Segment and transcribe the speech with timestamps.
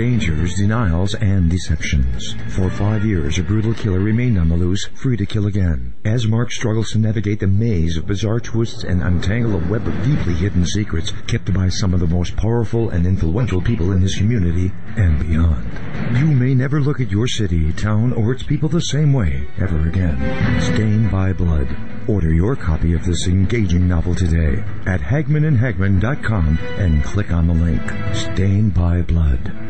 [0.00, 2.32] dangers, denials, and deceptions.
[2.56, 5.92] For five years, a brutal killer remained on the loose, free to kill again.
[6.06, 10.02] As Mark struggles to navigate the maze of bizarre twists and untangle a web of
[10.02, 14.16] deeply hidden secrets kept by some of the most powerful and influential people in his
[14.16, 15.70] community and beyond.
[16.16, 19.86] You may never look at your city, town, or its people the same way ever
[19.86, 20.16] again.
[20.62, 21.76] Stained by Blood.
[22.08, 28.16] Order your copy of this engaging novel today at HagmannandHagmann.com and click on the link.
[28.16, 29.69] Stained by Blood.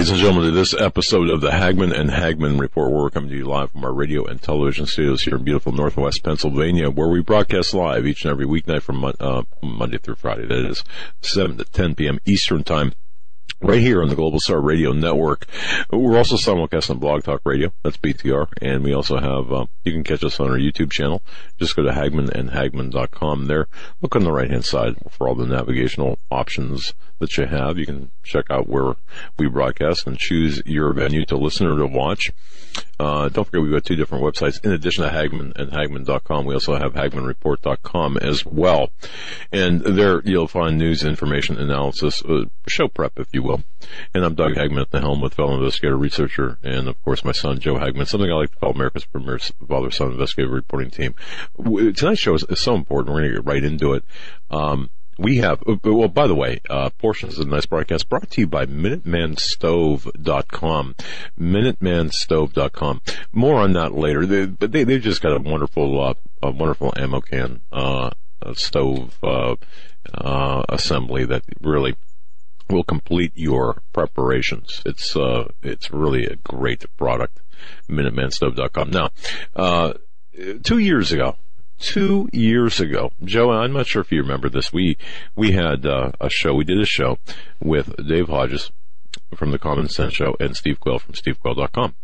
[0.00, 2.90] Ladies and gentlemen, to this episode of the Hagmann and Hagmann Report.
[2.90, 6.24] We're coming to you live from our radio and television studios here in beautiful Northwest
[6.24, 10.46] Pennsylvania, where we broadcast live each and every weeknight from uh, Monday through Friday.
[10.46, 10.82] That is
[11.20, 12.18] 7 to 10 p.m.
[12.24, 12.94] Eastern Time.
[13.62, 15.44] Right here on the Global Star Radio Network.
[15.92, 17.70] We're also simulcast on Blog Talk Radio.
[17.82, 18.46] That's BTR.
[18.62, 21.20] And we also have, uh, you can catch us on our YouTube channel.
[21.58, 23.68] Just go to Hagmann and Hagmann.com there.
[24.00, 27.76] Look on the right hand side for all the navigational options that you have.
[27.76, 28.94] You can check out where
[29.38, 32.32] we broadcast and choose your venue to listen or to watch.
[33.00, 34.62] Uh, don't forget we've got two different websites.
[34.62, 38.90] In addition to Hagmann and Hagmann.com, we also have HagmannReport.com as well.
[39.50, 43.62] And there you'll find news, information, analysis, uh, show prep, if you will.
[44.12, 47.32] And I'm Doug Hagmann at the helm with fellow investigator, researcher, and of course my
[47.32, 51.14] son Joe Hagmann, something I like to call America's premier father-son investigative reporting team.
[51.56, 53.14] Tonight's show is, is so important.
[53.14, 54.04] We're going to get right into it.
[54.50, 54.90] Um,
[55.20, 58.46] we have, uh, well, by the way, uh, portions of nice broadcast brought to you
[58.46, 60.94] by MinutemanStove.com.
[61.38, 63.02] MinutemanStove.com.
[63.32, 64.24] More on that later.
[64.24, 68.08] They, but they, they've just got a wonderful, uh, a wonderful ammo can, uh,
[68.54, 69.56] stove, uh,
[70.14, 71.94] uh, assembly that really
[72.70, 74.80] will complete your preparations.
[74.86, 77.40] It's, uh, it's really a great product.
[77.90, 78.90] MinutemanStove.com.
[78.90, 79.10] Now,
[79.54, 79.92] uh,
[80.62, 81.36] two years ago,
[81.80, 84.72] two years ago, Joe, I'm not sure if you remember this.
[84.72, 84.96] We
[85.34, 86.54] we had uh, a show.
[86.54, 87.18] We did a show
[87.60, 88.70] with Dave Hodges
[89.34, 91.96] from the Common Sense Show and Steve Quayle from SteveQuayle.com,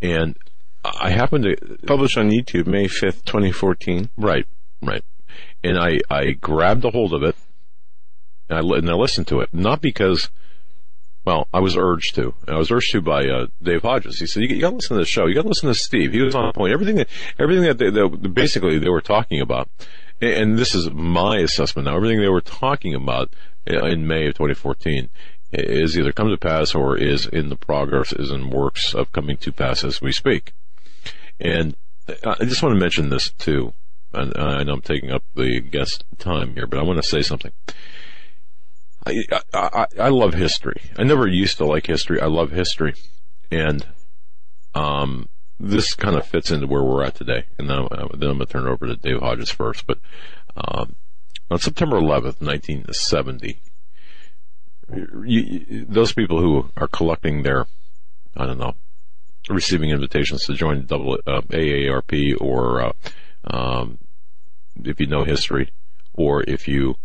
[0.00, 0.36] and
[0.84, 1.56] I happened to
[1.86, 4.10] publish on YouTube May 5th, 2014.
[4.16, 4.46] right,
[4.80, 5.04] right,
[5.62, 7.36] and I I grabbed a hold of it
[8.48, 10.30] and I and I listened to it not because.
[11.30, 12.34] Well, I was urged to.
[12.48, 14.18] I was urged to by uh, Dave Hodges.
[14.18, 15.26] He said, "You, you got to listen to the show.
[15.26, 16.12] You got to listen to Steve.
[16.12, 16.72] He was on point.
[16.72, 17.06] Everything that
[17.38, 19.70] everything that they, basically they were talking about,
[20.20, 21.94] and, this is my assessment now.
[21.94, 23.32] Everything they were talking about
[23.70, 25.08] uh, in May of 2014
[25.52, 29.36] is either come to pass or is in the progress, is in works of coming
[29.36, 30.52] to pass as we speak.
[31.38, 31.76] And
[32.08, 33.72] I just want to mention this too.
[34.12, 37.22] And I know I'm taking up the guest time here, but I want to say
[37.22, 37.52] something.
[39.06, 39.24] I,
[39.54, 40.82] I, I love history.
[40.98, 42.20] I never used to like history.
[42.20, 42.94] I love history.
[43.50, 43.86] And,
[44.74, 45.28] um,
[45.58, 47.44] this kind of fits into where we're at today.
[47.58, 49.86] And then, uh, then I'm going to turn it over to Dave Hodges first.
[49.86, 49.98] But,
[50.56, 50.96] um,
[51.50, 53.60] on September 11th, 1970,
[54.94, 57.66] you, you, those people who are collecting their,
[58.36, 58.74] I don't know,
[59.48, 62.92] receiving invitations to join double, uh, AARP or, uh,
[63.44, 63.98] um,
[64.84, 65.72] if you know history
[66.14, 66.96] or if you,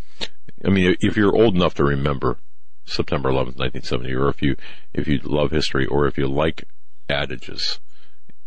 [0.63, 2.37] I mean, if you're old enough to remember
[2.85, 4.55] September 11th, 1970, or if you,
[4.93, 6.65] if you love history, or if you like
[7.09, 7.79] adages,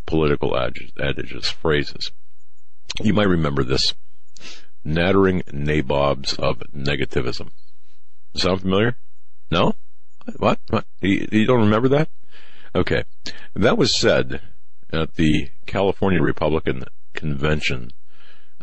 [0.07, 2.13] political adages, adages phrases,
[3.03, 3.95] you might remember this.
[4.85, 7.51] Nattering nabobs of negativism.
[8.35, 8.97] Sound familiar?
[9.51, 9.75] No?
[10.37, 10.61] What?
[10.69, 10.85] What?
[11.01, 12.09] You, you don't remember that?
[12.75, 13.05] Okay.
[13.55, 14.41] That was said
[14.93, 17.91] at the California Republican Convention,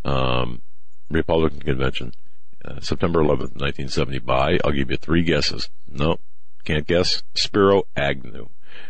[0.04, 0.62] um,
[1.10, 2.12] Republican Convention,
[2.66, 5.68] uh, September 11th, 1970 by, I'll give you three guesses.
[5.88, 6.18] No,
[6.64, 7.22] can't guess.
[7.34, 8.48] Spiro Agnew,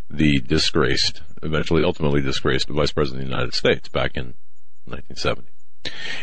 [0.08, 4.34] the disgraced, eventually ultimately disgraced Vice President of the United States back in
[4.86, 5.48] 1970.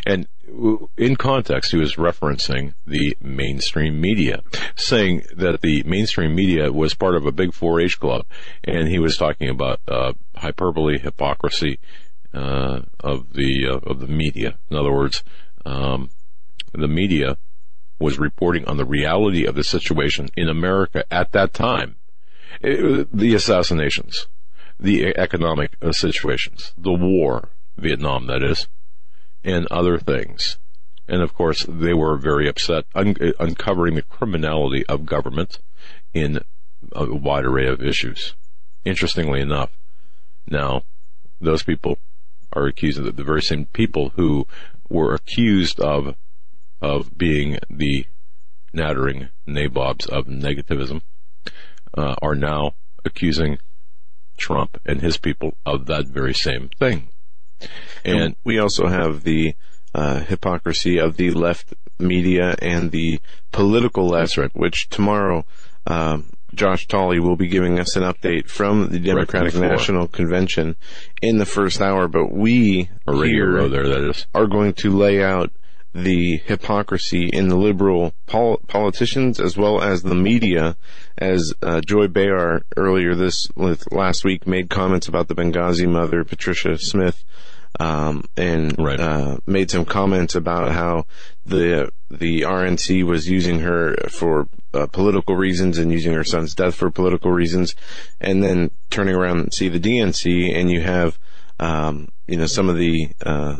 [0.06, 0.28] And
[0.98, 4.44] in context, he was referencing the mainstream media,
[4.76, 8.26] saying that the mainstream media was part of a big 4-H club,
[8.64, 11.80] and he was talking about uh, hyperbole, hypocrisy
[12.34, 14.58] uh, of the uh, of the media.
[14.70, 15.24] In other words,
[15.66, 16.10] um,
[16.74, 17.38] the media
[18.00, 21.96] was reporting on the reality of the situation in America at that time,
[22.62, 24.28] it, the assassinations,
[24.80, 28.68] the economic uh, situations, the war, Vietnam, that is
[29.44, 30.58] and other things.
[31.08, 35.60] And of course, they were very upset un- uncovering the criminality of government
[36.14, 36.40] in
[36.94, 38.36] a wide array of issues.
[38.86, 39.72] Interestingly enough,
[40.48, 40.84] now
[41.42, 41.98] those people
[42.54, 44.48] are accused of the very same people who
[44.90, 46.16] were accused of
[46.84, 48.06] of being the
[48.74, 51.02] nattering nabobs of negativism
[51.98, 52.74] uh, are now
[53.06, 53.58] accusing
[54.38, 57.08] Trump and his people of that very same thing.
[58.04, 59.56] And we also have the
[59.96, 63.22] uh, hypocrisy of the left media and the
[63.54, 64.52] political left, right.
[64.54, 65.46] which tomorrow
[65.88, 70.76] um, Josh Tolley will be giving us an update from the Democratic right National Convention
[71.22, 72.10] in the first hour.
[72.10, 74.26] But we here there, that is.
[74.36, 75.52] are going to lay out
[75.94, 80.76] the hypocrisy in the liberal pol- politicians as well as the media,
[81.18, 83.48] as uh, Joy Behar earlier this
[83.92, 87.24] last week made comments about the Benghazi mother Patricia Smith
[87.80, 89.00] um, and right.
[89.00, 91.06] uh, made some comments about how
[91.46, 96.76] the the RNC was using her for uh, political reasons and using her son's death
[96.76, 97.76] for political reasons,
[98.22, 101.18] and then turning around and see the DNC, and you have
[101.60, 103.58] um, you know some of the uh,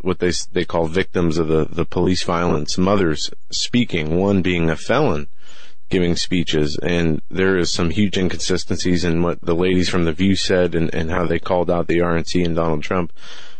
[0.00, 4.76] what they they call victims of the the police violence, mothers speaking, one being a
[4.76, 5.28] felon
[5.88, 10.34] giving speeches, and there is some huge inconsistencies in what the ladies from the View
[10.34, 13.12] said and, and how they called out the RNC and Donald Trump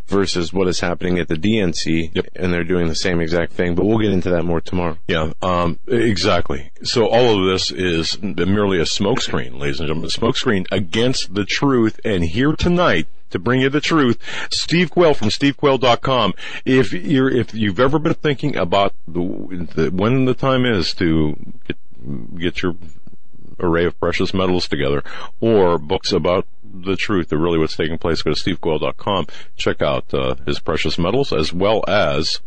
[0.06, 2.26] versus what is happening at the DNC, yep.
[2.34, 3.74] and they're doing the same exact thing.
[3.74, 4.98] But we'll get into that more tomorrow.
[5.08, 6.70] Yeah, um, exactly.
[6.82, 11.44] So all of this is merely a smokescreen, ladies and gentlemen, a smokescreen against the
[11.44, 12.00] truth.
[12.04, 14.18] And here tonight, to bring you the truth.
[14.50, 16.34] Steve Quayle from stevequayle.com.
[16.64, 21.36] If you're, if you've ever been thinking about the, the, when the time is to
[21.66, 21.76] get,
[22.38, 22.76] get your
[23.60, 25.02] array of precious metals together
[25.40, 29.26] or books about the truth of really what's taking place, go to stevequayle.com.
[29.56, 32.40] Check out uh, his precious metals as well as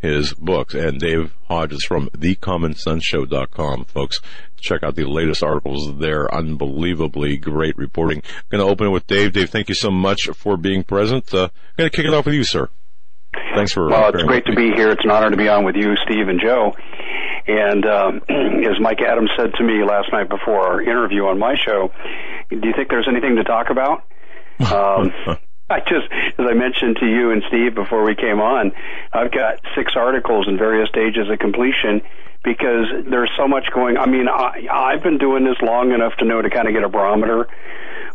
[0.00, 0.74] his books.
[0.74, 4.20] And Dave Hodges from thecommonsenseshow.com, folks.
[4.58, 6.32] Check out the latest articles there.
[6.34, 8.22] Unbelievably great reporting.
[8.48, 9.32] Going to open it with Dave.
[9.32, 11.32] Dave, thank you so much for being present.
[11.32, 12.68] Uh, going to kick it off with you, sir.
[13.54, 13.88] Thanks for.
[13.88, 14.90] Well, it's great to be here.
[14.90, 16.74] It's an honor to be on with you, Steve and Joe.
[17.46, 21.56] And um, as Mike Adams said to me last night before our interview on my
[21.56, 21.92] show,
[22.50, 24.04] do you think there's anything to talk about?
[24.60, 25.12] Um,
[25.68, 26.06] I just,
[26.38, 28.70] as I mentioned to you and Steve before we came on,
[29.12, 32.02] I've got six articles in various stages of completion
[32.44, 33.96] because there's so much going.
[33.96, 36.84] I mean, I, I've been doing this long enough to know to kind of get
[36.84, 37.48] a barometer.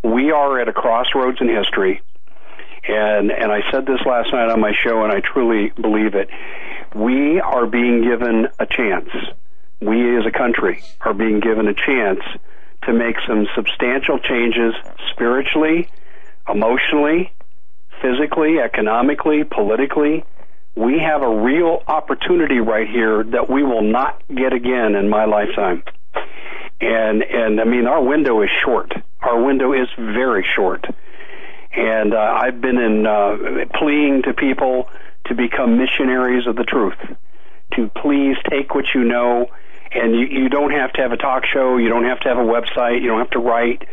[0.02, 2.02] We are at a crossroads in history,
[2.88, 6.30] and and I said this last night on my show, and I truly believe it.
[6.96, 9.10] We are being given a chance.
[9.80, 12.20] We as a country are being given a chance
[12.84, 14.74] to make some substantial changes
[15.12, 15.88] spiritually,
[16.50, 17.32] emotionally,
[18.02, 20.26] physically, economically, politically.
[20.76, 25.26] We have a real opportunity right here that we will not get again in my
[25.26, 25.84] lifetime.
[26.82, 28.92] And and I mean our window is short.
[29.22, 30.86] Our window is very short.
[31.74, 33.38] And uh, I've been in uh,
[33.80, 34.90] pleading to people
[35.26, 36.98] to become missionaries of the truth.
[37.76, 39.48] To please take what you know
[39.92, 42.38] and you, you don't have to have a talk show, you don't have to have
[42.38, 43.84] a website, you don't have to write,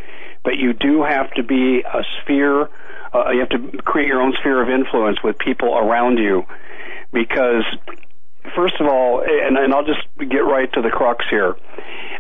[0.45, 2.69] but you do have to be a sphere.
[3.13, 6.45] Uh, you have to create your own sphere of influence with people around you,
[7.13, 7.65] because
[8.55, 11.57] first of all, and, and I'll just get right to the crux here.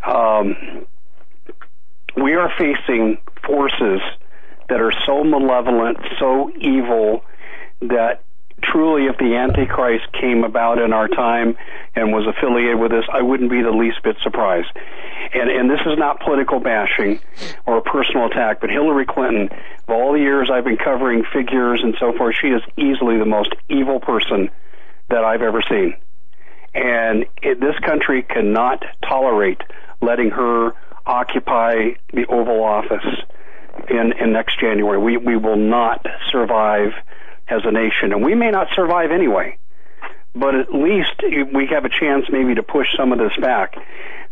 [0.05, 0.87] Um,
[2.17, 4.01] we are facing forces
[4.69, 7.25] that are so malevolent, so evil,
[7.81, 8.23] that
[8.63, 11.57] truly, if the Antichrist came about in our time
[11.95, 14.69] and was affiliated with us, I wouldn't be the least bit surprised.
[15.35, 17.21] And, and this is not political bashing
[17.67, 19.49] or a personal attack, but Hillary Clinton,
[19.87, 23.27] of all the years I've been covering figures and so forth, she is easily the
[23.27, 24.51] most evil person
[25.11, 25.97] that I've ever seen.
[26.75, 29.61] And it, this country cannot tolerate
[30.01, 30.73] letting her
[31.07, 33.07] occupy the Oval Office
[33.89, 34.99] in, in next January.
[34.99, 36.93] We, we will not survive
[37.51, 39.57] as a nation, and we may not survive anyway.
[40.35, 43.75] but at least we have a chance maybe to push some of this back.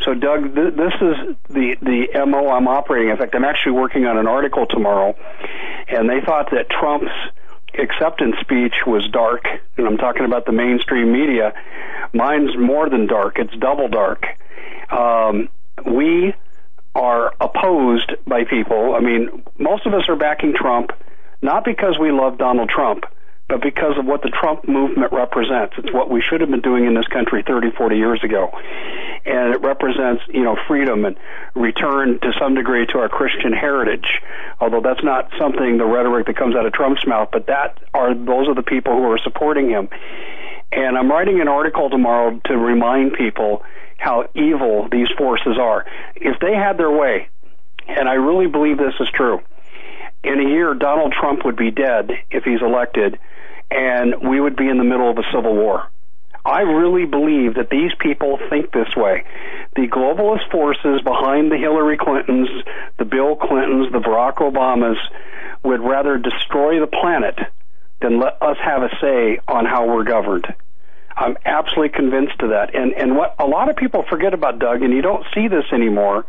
[0.03, 3.11] So, Doug, th- this is the the mo I'm operating.
[3.11, 5.17] In fact, I'm actually working on an article tomorrow,
[5.89, 7.11] and they thought that Trump's
[7.79, 9.45] acceptance speech was dark,
[9.77, 11.53] and I'm talking about the mainstream media.
[12.13, 14.25] Mine's more than dark; it's double dark.
[14.91, 15.49] Um,
[15.85, 16.35] we
[16.95, 18.95] are opposed by people.
[18.95, 20.93] I mean, most of us are backing Trump,
[21.43, 23.05] not because we love Donald Trump,
[23.49, 25.75] but because of what the Trump movement represents.
[25.79, 28.51] It's what we should have been doing in this country 30, 40 years ago.
[29.25, 31.17] And it represents, you know, freedom and
[31.55, 34.07] return to some degree to our Christian heritage.
[34.61, 38.15] Although that's not something, the rhetoric that comes out of Trump's mouth, but that are,
[38.15, 39.89] those are the people who are supporting him.
[40.73, 43.63] And I'm writing an article tomorrow to remind people
[43.99, 45.87] how evil these forces are.
[46.17, 47.29] If they had their way,
[47.87, 49.41] and I really believe this is true,
[50.27, 53.19] in a year Donald Trump would be dead if he's elected
[53.71, 55.89] and we would be in the middle of a civil war.
[56.45, 59.25] I really believe that these people think this way.
[59.75, 62.49] The globalist forces behind the Hillary Clintons,
[62.99, 64.97] the Bill Clintons, the Barack Obamas
[65.65, 67.37] would rather destroy the planet
[68.01, 70.47] than let us have a say on how we're governed.
[71.17, 72.75] I'm absolutely convinced of that.
[72.75, 75.65] And and what a lot of people forget about Doug, and you don't see this
[75.73, 76.27] anymore,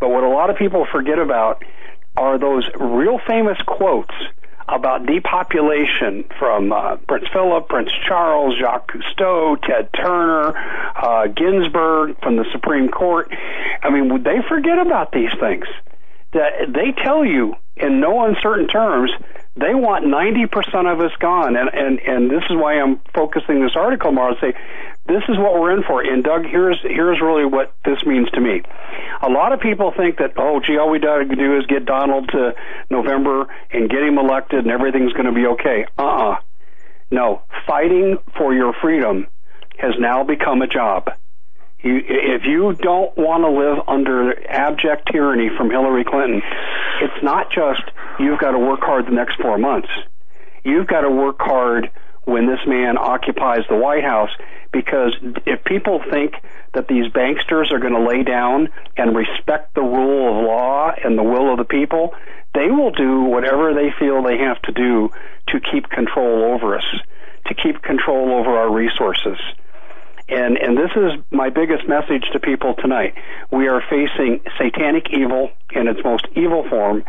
[0.00, 1.62] but what a lot of people forget about
[2.16, 4.14] are those real famous quotes
[4.68, 10.56] about depopulation from uh, Prince Philip, Prince Charles, Jacques Cousteau, Ted Turner,
[10.96, 13.32] uh, Ginsburg from the Supreme Court.
[13.82, 15.66] I mean, would they forget about these things.
[16.32, 19.10] That they tell you in no uncertain terms
[19.56, 21.56] they want 90% of us gone.
[21.56, 24.52] And, and, and this is why I'm focusing this article more to say,
[25.06, 26.02] this is what we're in for.
[26.02, 28.62] And Doug, here's, here's really what this means to me.
[29.22, 31.86] A lot of people think that, oh, gee, all we got to do is get
[31.86, 32.54] Donald to
[32.90, 35.86] November and get him elected and everything's to be okay.
[35.96, 36.36] Uh-uh.
[37.10, 39.26] No, fighting for your freedom
[39.78, 41.10] has now become a job.
[41.86, 46.42] You, if you don't want to live under abject tyranny from Hillary Clinton,
[47.00, 47.82] it's not just
[48.18, 49.88] you've got to work hard the next four months.
[50.64, 51.92] You've got to work hard
[52.24, 54.30] when this man occupies the White House
[54.72, 55.14] because
[55.46, 56.34] if people think
[56.74, 61.16] that these banksters are going to lay down and respect the rule of law and
[61.16, 62.14] the will of the people,
[62.52, 65.10] they will do whatever they feel they have to do
[65.50, 66.84] to keep control over us,
[67.46, 69.38] to keep control over our resources.
[70.28, 73.14] And, and this is my biggest message to people tonight.
[73.52, 77.04] We are facing satanic evil in its most evil form,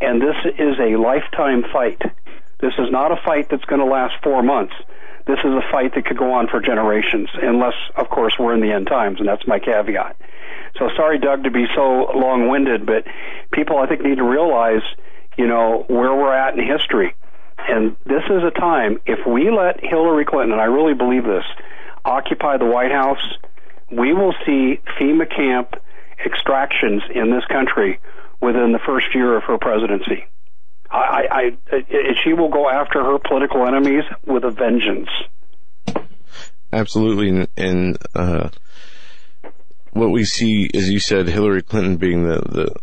[0.00, 2.02] and this is a lifetime fight.
[2.60, 4.74] This is not a fight that's going to last four months.
[5.26, 8.60] This is a fight that could go on for generations, unless, of course, we're in
[8.60, 10.16] the end times, and that's my caveat.
[10.78, 13.04] So sorry, Doug, to be so long-winded, but
[13.52, 14.82] people, I think, need to realize,
[15.36, 17.14] you know, where we're at in history.
[17.58, 21.44] And this is a time, if we let Hillary Clinton, and I really believe this,
[22.08, 23.22] occupy the White House,
[23.90, 25.74] we will see FEMA camp
[26.24, 28.00] extractions in this country
[28.40, 30.26] within the first year of her presidency.
[30.90, 31.84] I, I, I,
[32.24, 35.10] she will go after her political enemies with a vengeance.
[36.72, 38.48] Absolutely, and, uh,
[39.92, 42.74] what we see, as you said, Hillary Clinton being the, the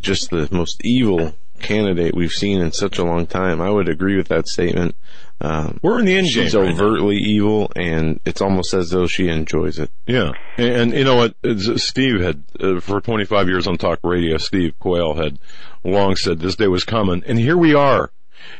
[0.00, 3.60] just the most evil candidate we've seen in such a long time.
[3.60, 4.96] I would agree with that statement.
[5.42, 9.08] Um, We're in the end She's game overtly right evil, and it's almost as though
[9.08, 9.90] she enjoys it.
[10.06, 11.34] Yeah, and, and you know what?
[11.80, 14.38] Steve had uh, for 25 years on talk radio.
[14.38, 15.40] Steve Quayle had
[15.82, 18.12] long said this day was coming, and here we are.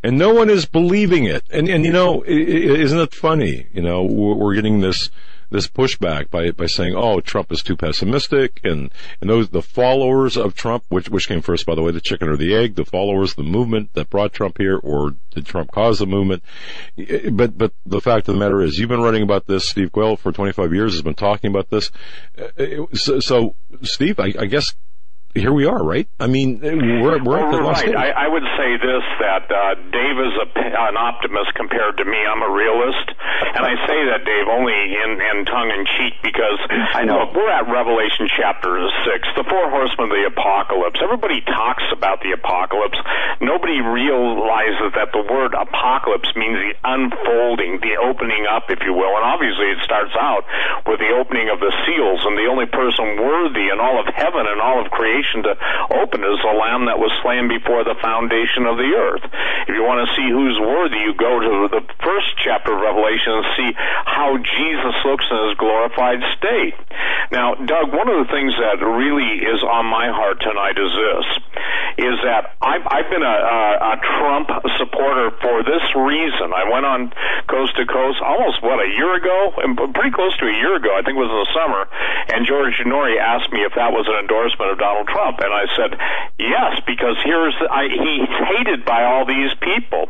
[0.02, 1.44] And no one is believing it.
[1.50, 3.66] And, and you know, isn't it funny?
[3.72, 5.10] You know, we're getting this,
[5.52, 8.90] this pushback by by saying, "Oh, Trump is too pessimistic," and
[9.20, 12.28] and those the followers of Trump, which which came first, by the way, the chicken
[12.28, 15.98] or the egg, the followers, the movement that brought Trump here, or did Trump cause
[15.98, 16.42] the movement?
[17.30, 19.68] But but the fact of the matter is, you've been writing about this.
[19.68, 21.90] Steve Quayle for 25 years has been talking about this.
[22.94, 24.74] So, so Steve, I, I guess
[25.32, 26.04] here we are, right?
[26.20, 27.96] I mean, we're, we're at the right.
[27.96, 32.20] I, I, would say this that uh, Dave is a, an optimist compared to me.
[32.20, 33.08] I'm a realist,
[33.56, 37.32] and I say that Dave only in, in tongue in cheek because I know look,
[37.32, 38.76] we're at Revelation chapter
[39.08, 41.00] six, the four horsemen of the apocalypse.
[41.00, 43.00] Everybody talks about the apocalypse.
[43.40, 49.16] Nobody realizes that the word apocalypse means the unfolding, the opening up, if you will.
[49.16, 50.44] And obviously, it starts out
[50.84, 54.44] with the opening of the seals, and the only person worthy in all of heaven
[54.44, 55.54] and all of creation to
[56.02, 59.24] open is the lamb that was slain before the foundation of the earth.
[59.68, 63.38] If you want to see who's worthy, you go to the first chapter of Revelation
[63.38, 66.74] and see how Jesus looks in his glorified state.
[67.30, 71.26] Now, Doug, one of the things that really is on my heart tonight is this,
[72.02, 73.62] is that I've, I've been a, a,
[73.92, 76.52] a Trump supporter for this reason.
[76.52, 77.12] I went on
[77.48, 79.54] coast to coast almost what a year ago,
[79.92, 80.92] pretty close to a year ago.
[80.92, 81.82] I think it was in the summer,
[82.32, 85.64] and George Noory asked me if that was an endorsement of Donald Trump, and I
[85.76, 85.92] said
[86.40, 90.08] yes because here's I, he's hated by all these people.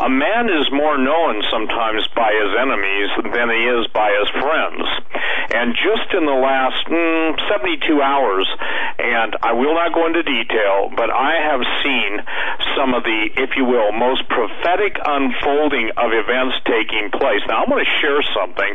[0.00, 4.84] A man is more known sometimes by his enemies than he is by his friends,
[5.52, 8.48] and just in the last mm, 72 hours,
[8.98, 12.10] and I will not go into detail, but I have seen
[12.76, 17.42] some of the, if you will, most prophetic unfolding of events taking place.
[17.46, 18.72] Now, I'm going to share something,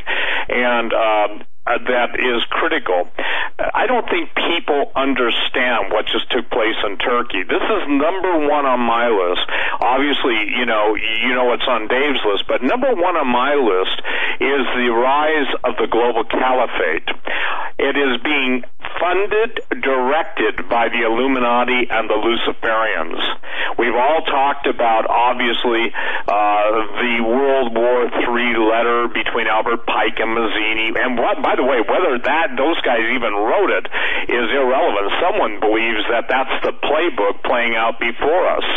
[0.49, 1.27] and uh,
[1.65, 3.07] uh, that is critical.
[3.57, 7.43] I don't think people understand what just took place in Turkey.
[7.43, 9.47] This is number one on my list.
[9.79, 13.95] Obviously, you know, you know what's on Dave's list, but number one on my list
[14.43, 17.07] is the rise of the global caliphate.
[17.79, 18.63] It is being
[18.99, 23.21] funded, directed by the Illuminati and the Luciferians.
[23.77, 26.65] We've all talked about, obviously, uh,
[27.01, 31.81] the World War III letter between Albert Pike and Mazzini, and what, by the way,
[31.81, 33.85] whether that those guys even wrote it
[34.29, 35.11] is irrelevant.
[35.21, 38.67] Someone believes that that's the playbook playing out before us.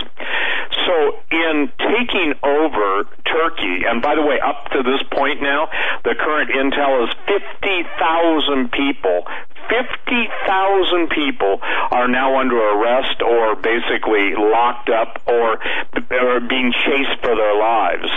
[0.87, 5.69] So in taking over Turkey, and by the way, up to this point now,
[6.05, 9.27] the current intel is 50,000 people
[9.69, 15.59] 50,000 people are now under arrest or basically locked up or,
[16.11, 18.09] or being chased for their lives.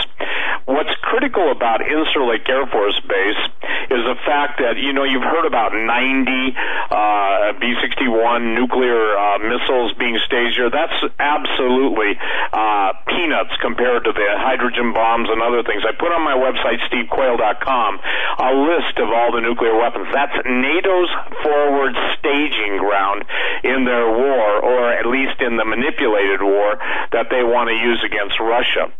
[0.66, 3.42] What's critical about Incirlik Air Force Base
[3.90, 9.92] is the fact that, you know, you've heard about 90 uh, B-61 nuclear uh, missiles
[9.98, 10.70] being staged here.
[10.70, 12.14] That's absolutely
[12.54, 15.82] uh, peanuts compared to the hydrogen bombs and other things.
[15.82, 17.92] I put on my website, stevequayle.com,
[18.38, 20.06] a list of all the nuclear weapons.
[20.14, 21.10] That's NATO's
[21.42, 23.24] forward staging ground
[23.64, 26.76] in their war, or at least in the manipulated war
[27.12, 28.92] that they want to use against Russia.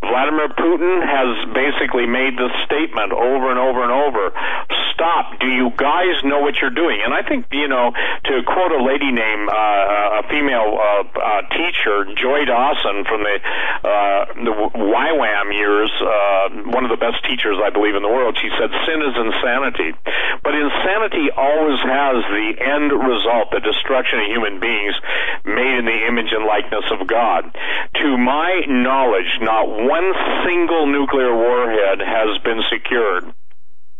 [0.00, 4.32] Vladimir Putin has basically made this statement over and over and over.
[4.94, 5.40] Stop.
[5.40, 7.02] Do you guys know what you're doing?
[7.02, 11.42] And I think, you know, to quote a lady named, uh, a female uh, uh,
[11.50, 13.36] teacher, Joy Dawson from the,
[13.82, 18.38] uh, the YWAM years, uh, one of the best teachers, I believe, in the world,
[18.38, 19.90] she said, sin is insanity.
[20.42, 24.94] But insanity always has the end result, the destruction of human beings
[25.44, 27.50] made in the image and likeness of God.
[27.50, 30.08] To my knowledge, not one
[30.44, 33.34] single nuclear warhead has been secured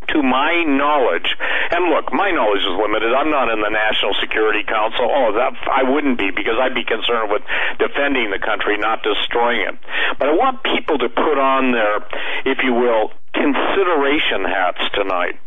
[0.09, 1.29] to my knowledge,
[1.73, 3.13] and look, my knowledge is limited.
[3.15, 5.09] I'm not in the National Security Council.
[5.09, 7.43] Oh, that I wouldn't be because I'd be concerned with
[7.79, 9.77] defending the country, not destroying it.
[10.19, 12.05] But I want people to put on their,
[12.45, 15.41] if you will, consideration hats tonight.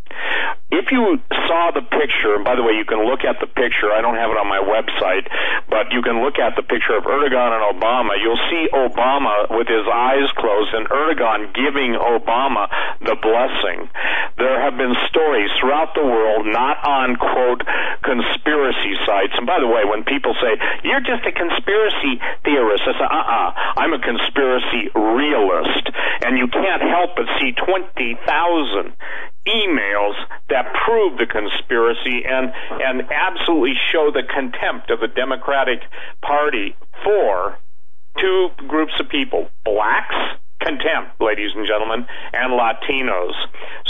[0.67, 1.15] If you
[1.47, 3.87] saw the picture, and by the way, you can look at the picture.
[3.87, 5.23] I don't have it on my website,
[5.71, 8.19] but you can look at the picture of Erdogan and Obama.
[8.19, 12.67] You'll see Obama with his eyes closed and Erdogan giving Obama
[12.99, 13.87] the blessing.
[14.35, 17.63] There have been stories throughout the world, not on quote
[18.03, 19.39] conspiracy sites.
[19.39, 23.49] And by the way, when people say you're just a conspiracy theorist, I say, uh-uh,
[23.79, 25.95] I'm a conspiracy realist,
[26.27, 28.99] and you can't help but see twenty thousand
[29.47, 30.15] emails
[30.49, 35.81] that prove the conspiracy and and absolutely show the contempt of the Democratic
[36.21, 37.57] Party for
[38.19, 40.15] two groups of people: blacks
[40.61, 43.35] contempt, ladies and gentlemen, and Latinos.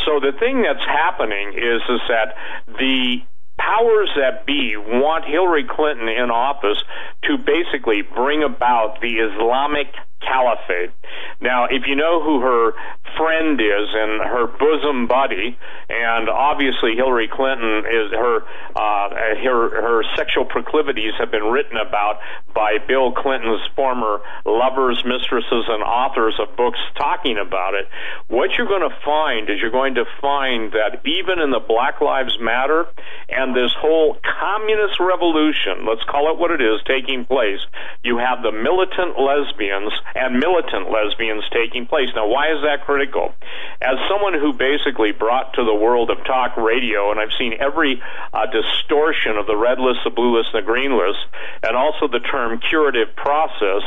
[0.05, 2.35] So the thing that's happening is is that
[2.67, 3.23] the
[3.57, 6.77] powers that be want Hillary Clinton in office
[7.23, 9.87] to basically bring about the Islamic
[10.27, 10.91] caliphate.
[11.39, 12.73] Now, if you know who her
[13.15, 15.57] friend is and her bosom buddy,
[15.89, 18.43] and obviously Hillary Clinton is her
[18.75, 19.09] uh,
[19.43, 22.19] her her sexual proclivities have been written about
[22.53, 27.87] by Bill Clinton's former lovers, mistresses, and authors of books talking about it.
[28.27, 32.01] What you're going to find is you're going to find that even in the Black
[32.01, 32.85] Lives Matter
[33.29, 37.59] and this whole communist revolution, let's call it what it is, taking place,
[38.03, 42.09] you have the militant lesbians and militant lesbians taking place.
[42.15, 43.33] Now, why is that critical?
[43.81, 48.01] As someone who basically brought to the world of talk radio, and I've seen every
[48.33, 51.21] uh, distortion of the red list, the blue list, and the green list,
[51.61, 53.85] and also the term curative process.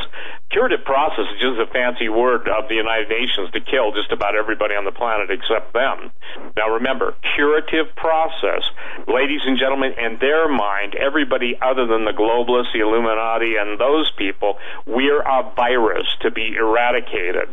[0.51, 4.35] Curative process is just a fancy word of the United Nations to kill just about
[4.35, 6.11] everybody on the planet except them.
[6.57, 8.63] Now remember, curative process,
[9.07, 14.11] ladies and gentlemen, in their mind, everybody other than the globalists, the Illuminati, and those
[14.19, 17.49] people, we're a virus to be eradicated.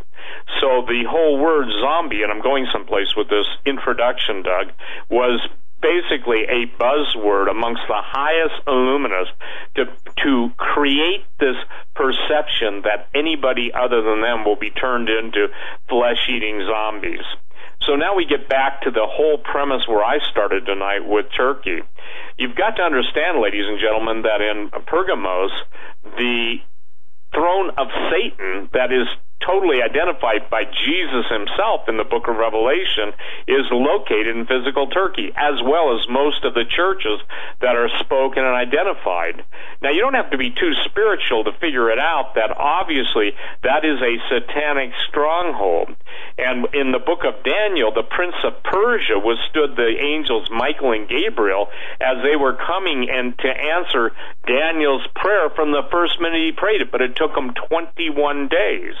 [0.60, 4.72] So the whole word zombie, and I'm going someplace with this introduction, Doug,
[5.08, 5.40] was
[5.80, 9.32] basically a buzzword amongst the highest illuminists
[9.76, 9.84] to
[10.24, 11.56] to create this
[11.94, 15.46] perception that anybody other than them will be turned into
[15.88, 17.22] flesh-eating zombies.
[17.86, 21.80] So now we get back to the whole premise where I started tonight with Turkey.
[22.36, 25.52] You've got to understand, ladies and gentlemen, that in Pergamos,
[26.16, 26.56] the
[27.34, 29.06] throne of Satan that is
[29.44, 33.14] totally identified by Jesus himself in the book of Revelation
[33.46, 37.20] is located in physical Turkey, as well as most of the churches
[37.60, 39.44] that are spoken and identified.
[39.80, 43.84] Now, you don't have to be too spiritual to figure it out that obviously that
[43.84, 45.94] is a satanic stronghold.
[46.36, 51.08] And in the book of Daniel, the prince of Persia withstood the angels Michael and
[51.08, 51.68] Gabriel
[52.00, 54.12] as they were coming and to answer
[54.46, 58.94] Daniel's prayer from the first minute he prayed it, but it took him 21 days.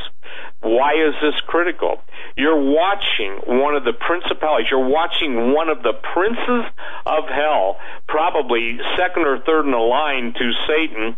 [0.60, 2.00] Why is this critical?
[2.36, 6.64] You're watching one of the principalities, you're watching one of the princes
[7.06, 11.16] of hell, probably second or third in the line to Satan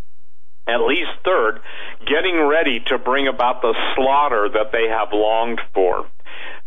[0.67, 1.59] at least third,
[2.05, 6.05] getting ready to bring about the slaughter that they have longed for.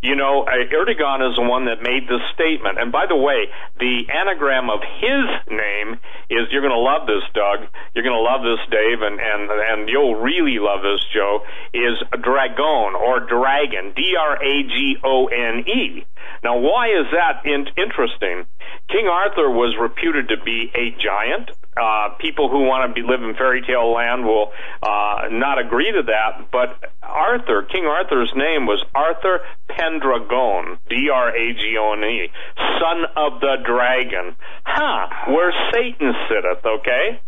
[0.05, 2.77] You know, uh, Erdogan is the one that made this statement.
[2.79, 3.49] And by the way,
[3.81, 5.97] the anagram of his name
[6.29, 7.65] is you're going to love this, Doug.
[7.97, 11.41] You're going to love this, Dave, and and and you'll really love this, Joe.
[11.73, 16.05] Is Dragon or Dragon, D R A G O N E.
[16.43, 18.45] Now, why is that in- interesting?
[18.89, 23.23] King Arthur was reputed to be a giant, uh, people who want to be live
[23.23, 26.51] in fairy tale land will uh, not agree to that.
[26.53, 32.31] But Arthur, King Arthur's name was Arthur Pendragon, D-R-A-G-O-N-E,
[32.79, 34.37] son of the dragon.
[34.65, 37.21] Huh, where Satan sitteth, okay?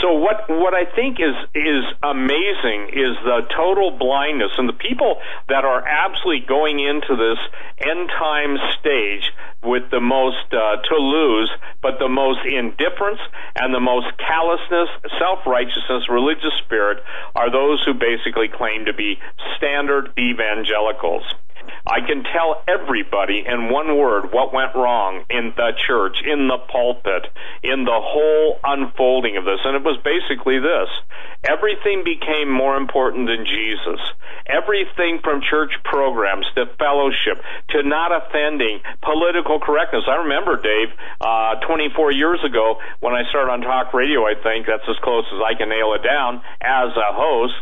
[0.00, 5.20] So what what I think is is amazing is the total blindness and the people
[5.48, 7.38] that are absolutely going into this
[7.78, 9.30] end time stage
[9.62, 11.50] with the most uh, to lose,
[11.82, 13.20] but the most indifference
[13.56, 17.02] and the most callousness, self righteousness, religious spirit
[17.34, 19.18] are those who basically claim to be
[19.56, 21.24] standard evangelicals.
[21.86, 26.58] I can tell everybody in one word what went wrong in the church, in the
[26.70, 27.26] pulpit,
[27.62, 29.60] in the whole unfolding of this.
[29.64, 30.88] And it was basically this.
[31.44, 34.00] Everything became more important than Jesus.
[34.46, 37.40] Everything from church programs to fellowship
[37.70, 40.04] to not offending political correctness.
[40.06, 44.66] I remember, Dave, uh, 24 years ago when I started on talk radio, I think
[44.66, 47.56] that's as close as I can nail it down as a host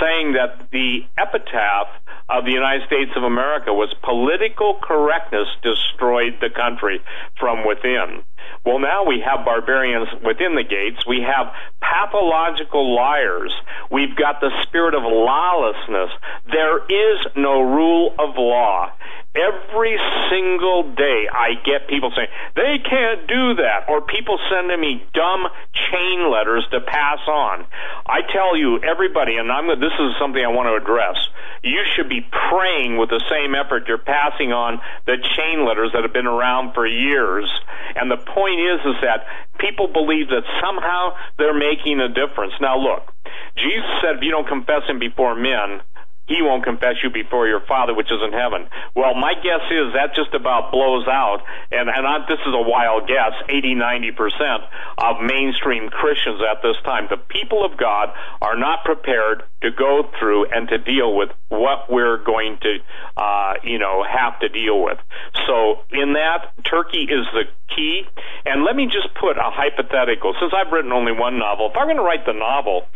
[0.00, 1.88] saying that the epitaph
[2.28, 7.00] of the United States of America was political correctness destroyed the country
[7.40, 8.22] from within.
[8.64, 11.06] Well, now we have barbarians within the gates.
[11.06, 13.54] We have pathological liars.
[13.90, 16.10] We've got the spirit of lawlessness.
[16.52, 18.92] There is no rule of law.
[19.36, 19.96] Every
[20.30, 25.46] single day I get people saying, they can't do that, or people sending me dumb
[25.92, 27.66] chain letters to pass on.
[28.06, 31.16] I tell you, everybody, and I'm, this is something I want to address,
[31.62, 36.02] you should be praying with the same effort you're passing on the chain letters that
[36.02, 37.48] have been around for years.
[37.96, 39.26] And the point is, is that
[39.58, 42.54] people believe that somehow they're making a difference.
[42.60, 43.12] Now look,
[43.56, 45.82] Jesus said if you don't confess him before men,
[46.28, 48.68] he won't confess you before your Father which is in heaven.
[48.94, 52.62] Well, my guess is that just about blows out, and, and I, this is a
[52.62, 57.08] wild guess, 80, 90% of mainstream Christians at this time.
[57.08, 58.12] The people of God
[58.42, 62.78] are not prepared to go through and to deal with what we're going to,
[63.16, 64.98] uh, you know, have to deal with.
[65.46, 68.02] So in that, Turkey is the key.
[68.44, 70.34] And let me just put a hypothetical.
[70.40, 72.86] Since I've written only one novel, if I'm going to write the novel,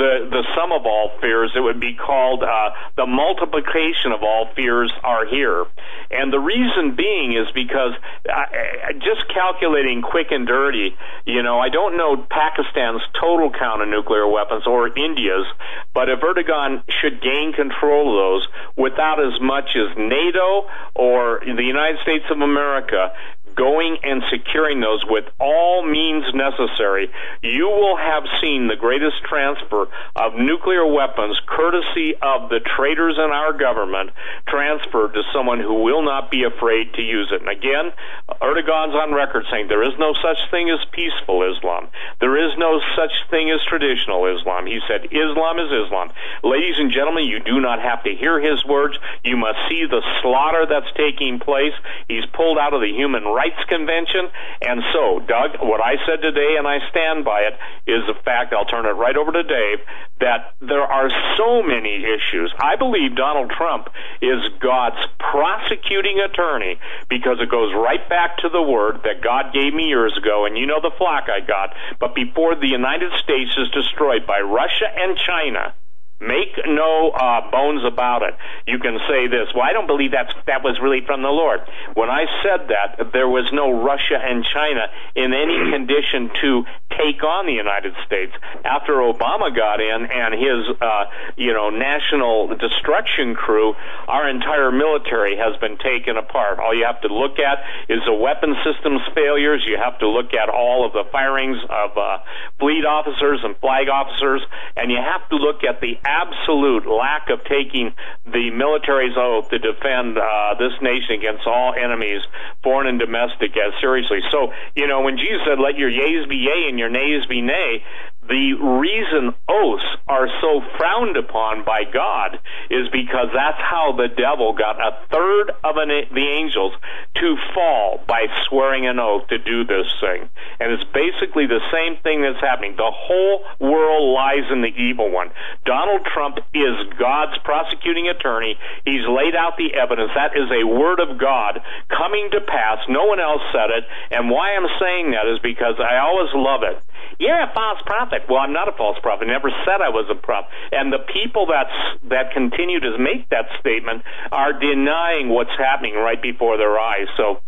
[0.00, 1.52] the the sum of all fears.
[1.54, 5.66] It would be called uh, the multiplication of all fears are here,
[6.10, 7.92] and the reason being is because
[8.24, 10.96] I, I, just calculating quick and dirty.
[11.26, 15.46] You know, I don't know Pakistan's total count of nuclear weapons or India's,
[15.92, 21.64] but if Erdogan should gain control of those without as much as NATO or the
[21.64, 23.12] United States of America
[23.56, 27.10] going and securing those with all means necessary,
[27.42, 33.30] you will have seen the greatest transfer of nuclear weapons courtesy of the traitors in
[33.30, 34.10] our government
[34.48, 37.40] transferred to someone who will not be afraid to use it.
[37.40, 37.92] And again,
[38.40, 41.88] Erdogan's on record saying there is no such thing as peaceful Islam.
[42.20, 44.66] There is no such thing as traditional Islam.
[44.66, 46.10] He said Islam is Islam.
[46.42, 48.96] Ladies and gentlemen, you do not have to hear his words.
[49.24, 51.74] You must see the slaughter that's taking place.
[52.08, 54.28] He's pulled out of the human rights Rights Convention.
[54.60, 57.56] And so, Doug, what I said today, and I stand by it,
[57.88, 59.80] is the fact, I'll turn it right over to Dave,
[60.20, 61.08] that there are
[61.40, 62.52] so many issues.
[62.60, 63.88] I believe Donald Trump
[64.20, 66.76] is God's prosecuting attorney
[67.08, 70.58] because it goes right back to the word that God gave me years ago, and
[70.58, 71.72] you know the flock I got.
[71.98, 75.72] But before the United States is destroyed by Russia and China,
[76.20, 78.36] Make no uh, bones about it.
[78.66, 79.48] You can say this.
[79.54, 81.60] Well, I don't believe that that was really from the Lord.
[81.94, 84.84] When I said that, there was no Russia and China
[85.16, 88.36] in any condition to take on the United States.
[88.68, 91.04] After Obama got in and his, uh,
[91.40, 93.72] you know, national destruction crew,
[94.04, 96.58] our entire military has been taken apart.
[96.60, 99.64] All you have to look at is the weapon systems failures.
[99.64, 102.18] You have to look at all of the firings of uh,
[102.58, 104.44] fleet officers and flag officers,
[104.76, 107.94] and you have to look at the absolute lack of taking
[108.26, 112.20] the military's oath to defend uh, this nation against all enemies,
[112.62, 114.18] foreign and domestic, as seriously.
[114.30, 117.40] So, you know, when Jesus said, "Let your yeas be yea and your nays be
[117.40, 117.84] nay,"
[118.30, 122.38] the reason oaths are so frowned upon by God
[122.70, 126.72] is because that's how the devil got a third of an, the angels
[127.18, 130.30] to fall by swearing an oath to do this thing.
[130.62, 132.78] And it's basically the same thing that's happening.
[132.78, 135.34] The whole world lies in the evil one.
[135.66, 138.54] Donald Trump is God's prosecuting attorney.
[138.86, 140.12] He's laid out the evidence.
[140.14, 141.58] That is a word of God
[141.90, 142.78] coming to pass.
[142.88, 143.84] No one else said it.
[144.14, 146.78] And why I'm saying that is because I always love it
[147.18, 148.22] you're a false prophet.
[148.28, 149.28] Well, I'm not a false prophet.
[149.28, 150.50] I never said I was a prophet.
[150.72, 151.74] And the people that's,
[152.08, 157.08] that continue to make that statement are denying what's happening right before their eyes.
[157.16, 157.40] So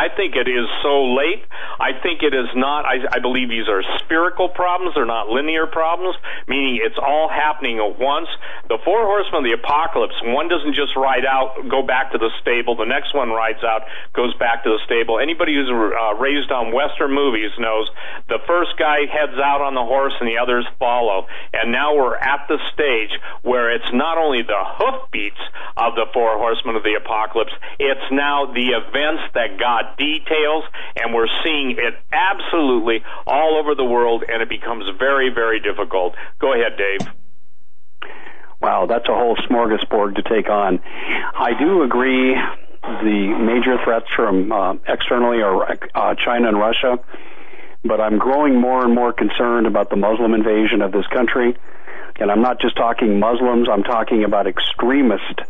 [0.00, 1.44] I think it is so late.
[1.76, 2.88] I think it is not.
[2.88, 4.96] I, I believe these are spherical problems.
[4.96, 6.16] They're not linear problems,
[6.48, 8.32] meaning it's all happening at once.
[8.72, 12.32] The four horsemen of the apocalypse, one doesn't just ride out, go back to the
[12.40, 12.80] stable.
[12.80, 13.84] The next one rides out,
[14.16, 15.20] goes back to the stable.
[15.20, 17.84] Anybody who's uh, raised on Western movies knows
[18.32, 21.28] the first guy heads out on the horse and the others follow.
[21.52, 23.12] And now we're at the stage
[23.44, 25.44] where it's not only the hoofbeats
[25.76, 30.64] of the four horsemen of the apocalypse, it's now the events that God details,
[30.96, 36.14] and we're seeing it absolutely all over the world, and it becomes very, very difficult.
[36.38, 37.08] Go ahead, Dave.
[38.60, 40.80] Wow, that's a whole smorgasbord to take on.
[41.34, 42.36] I do agree
[42.82, 46.98] the major threats from uh, externally are uh, China and Russia,
[47.84, 51.56] but I'm growing more and more concerned about the Muslim invasion of this country.
[52.16, 55.40] And I'm not just talking Muslims, I'm talking about extremist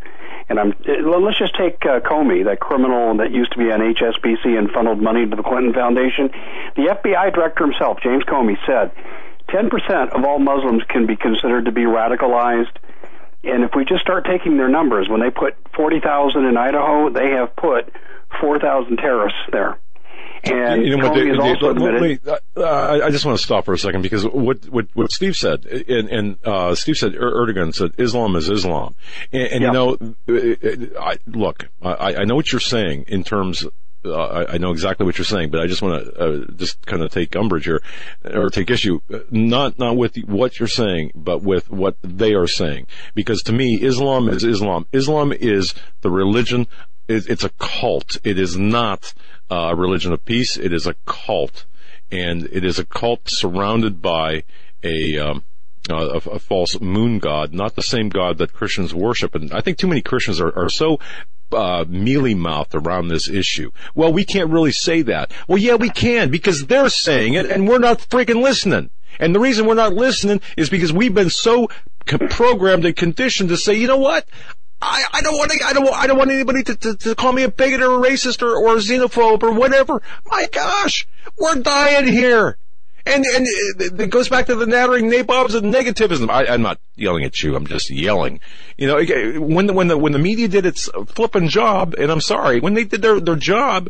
[0.50, 0.74] and I'm
[1.22, 5.00] let's just take uh, Comey, that criminal that used to be on HSBC and funneled
[5.00, 6.28] money to the Clinton Foundation.
[6.74, 8.90] The FBI director himself, James Comey, said
[9.48, 12.74] 10% of all Muslims can be considered to be radicalized.
[13.44, 17.30] And if we just start taking their numbers, when they put 40,000 in Idaho, they
[17.30, 17.94] have put
[18.40, 19.78] 4,000 terrorists there.
[20.44, 23.79] And you know what, they, also wait, uh, I just want to stop for a
[23.79, 27.92] second because what what, what Steve said, and, and uh, Steve said er, Erdogan said
[27.98, 28.94] Islam is Islam,
[29.33, 29.98] and, and you know,
[30.29, 33.66] uh, I, look, I, I know what you're saying in terms
[34.03, 36.85] uh, I, I, know exactly what you're saying, but I just want to uh, just
[36.87, 37.83] kind of take umbrage here
[38.24, 39.00] or take issue,
[39.31, 42.87] not not with what you're saying, but with what they are saying.
[43.14, 44.87] Because to me, Islam is Islam.
[44.92, 46.66] Islam is the religion.
[47.09, 48.16] it's a cult.
[48.24, 49.12] It is not
[49.50, 50.56] a religion of peace.
[50.56, 51.64] It is a cult,
[52.10, 54.44] and it is a cult surrounded by
[54.82, 55.44] a um,
[55.88, 59.34] a, a, false moon god, not the same god that Christians worship.
[59.34, 61.00] And I think too many Christians are, are so
[61.52, 63.70] uh, mealy mouthed around this issue.
[63.94, 65.32] Well, we can't really say that.
[65.48, 68.90] Well, yeah, we can because they're saying it, and we're not freaking listening.
[69.18, 71.68] And the reason we're not listening is because we've been so
[72.06, 74.26] programmed and conditioned to say, you know what?
[74.82, 77.32] I, I don't want to, I don't I don't want anybody to, to, to call
[77.32, 80.02] me a bigot or a racist or, or a xenophobe or whatever.
[80.26, 81.06] My gosh,
[81.38, 82.56] we're dying here.
[83.06, 86.28] And, and it goes back to the nattering nabobs of negativism.
[86.28, 87.56] I, am not yelling at you.
[87.56, 88.40] I'm just yelling.
[88.76, 92.20] You know, when the, when the, when the media did its flipping job, and I'm
[92.20, 93.88] sorry, when they did their, their job,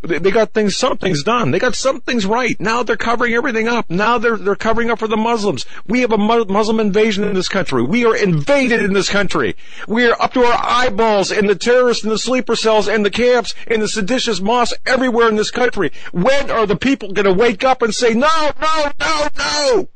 [0.00, 1.50] they got things, some things done.
[1.50, 2.58] They got some things right.
[2.60, 3.90] Now they're covering everything up.
[3.90, 5.66] Now they're, they're covering up for the Muslims.
[5.88, 7.82] We have a Muslim invasion in this country.
[7.82, 9.56] We are invaded in this country.
[9.88, 13.10] We are up to our eyeballs in the terrorists in the sleeper cells and the
[13.10, 15.90] camps and the seditious mosques everywhere in this country.
[16.12, 19.88] When are the people going to wake up and say, no, no, no, no?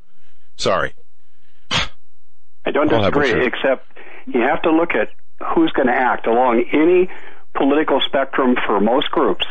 [0.57, 0.95] Sorry.
[2.65, 3.87] I don't disagree, except
[4.25, 5.09] you have to look at
[5.55, 7.09] who's going to act along any
[7.53, 9.45] political spectrum for most groups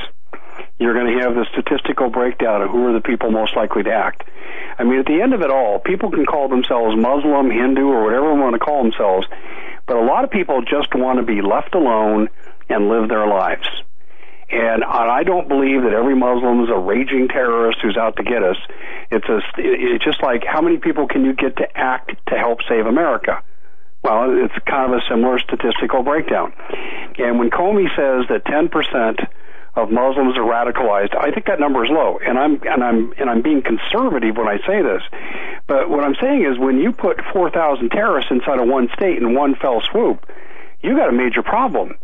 [0.79, 3.93] you're going to have the statistical breakdown of who are the people most likely to
[3.93, 4.25] act.
[4.79, 8.05] I mean, at the end of it all, people can call themselves Muslim, Hindu, or
[8.05, 9.27] whatever they want to call themselves,
[9.87, 12.29] but a lot of people just want to be left alone
[12.69, 13.69] and live their lives.
[14.53, 18.43] And I don't believe that every Muslim is a raging terrorist who's out to get
[18.43, 18.57] us.
[19.11, 22.59] It's a, it's just like how many people can you get to act to help
[22.69, 23.43] save America?
[24.05, 26.53] Well, it's kind of a similar statistical breakdown.
[27.17, 29.27] And when Comey says that 10%
[29.75, 31.17] of Muslims are radicalized.
[31.17, 34.49] I think that number is low, and I'm and I'm and I'm being conservative when
[34.49, 35.03] I say this.
[35.67, 39.35] But what I'm saying is, when you put 4,000 terrorists inside of one state in
[39.35, 40.27] one fell swoop,
[40.83, 41.97] you got a major problem.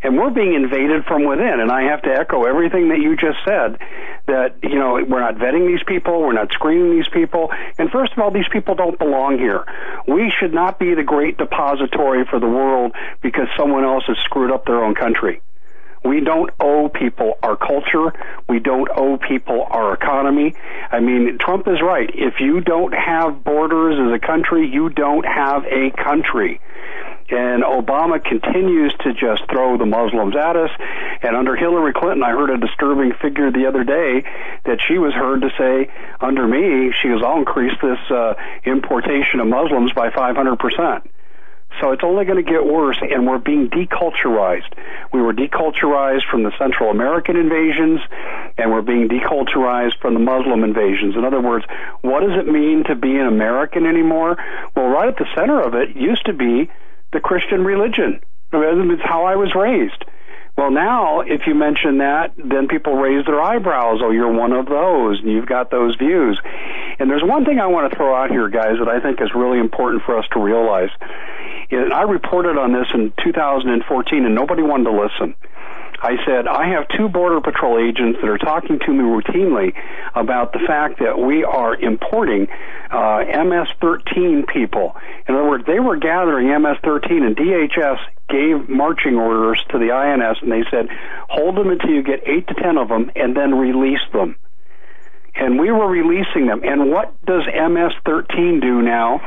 [0.00, 3.38] And we're being invaded from within, and I have to echo everything that you just
[3.44, 3.78] said.
[4.26, 8.12] That you know we're not vetting these people, we're not screening these people, and first
[8.12, 9.64] of all, these people don't belong here.
[10.06, 14.52] We should not be the great depository for the world because someone else has screwed
[14.52, 15.40] up their own country.
[16.04, 18.12] We don't owe people our culture.
[18.48, 20.54] We don't owe people our economy.
[20.90, 22.10] I mean, Trump is right.
[22.12, 26.60] If you don't have borders as a country, you don't have a country.
[27.30, 30.70] And Obama continues to just throw the Muslims at us.
[31.22, 34.24] And under Hillary Clinton, I heard a disturbing figure the other day
[34.64, 38.32] that she was heard to say, under me, she goes, I'll increase this uh,
[38.64, 41.02] importation of Muslims by 500%.
[41.80, 44.72] So it's only going to get worse, and we're being deculturized.
[45.12, 48.00] We were deculturized from the Central American invasions,
[48.56, 51.14] and we're being deculturized from the Muslim invasions.
[51.14, 51.64] In other words,
[52.00, 54.36] what does it mean to be an American anymore?
[54.74, 56.68] Well, right at the center of it used to be
[57.12, 58.20] the Christian religion.
[58.52, 60.04] It's how I was raised.
[60.58, 64.00] Well, now, if you mention that, then people raise their eyebrows.
[64.02, 66.36] Oh, you're one of those, and you've got those views.
[66.98, 69.30] And there's one thing I want to throw out here, guys, that I think is
[69.36, 70.90] really important for us to realize.
[71.70, 75.36] And I reported on this in 2014, and nobody wanted to listen.
[76.02, 79.74] I said, I have two Border Patrol agents that are talking to me routinely
[80.16, 82.48] about the fact that we are importing
[82.90, 84.96] uh, MS 13 people.
[85.28, 89.92] In other words, they were gathering MS 13 and DHS gave marching orders to the
[89.92, 90.88] INS and they said,
[91.28, 94.36] hold them until you get eight to ten of them and then release them.
[95.34, 96.62] And we were releasing them.
[96.64, 99.20] And what does MS 13 do now?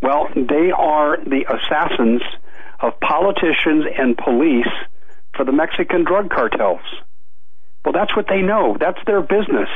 [0.00, 2.22] Well, they are the assassins
[2.80, 4.70] of politicians and police
[5.34, 6.80] for the Mexican drug cartels.
[7.84, 8.76] Well, that's what they know.
[8.78, 9.68] That's their business.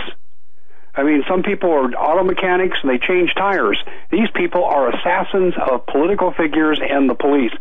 [0.95, 3.79] I mean, some people are auto mechanics and they change tires.
[4.11, 7.53] These people are assassins of political figures and the police.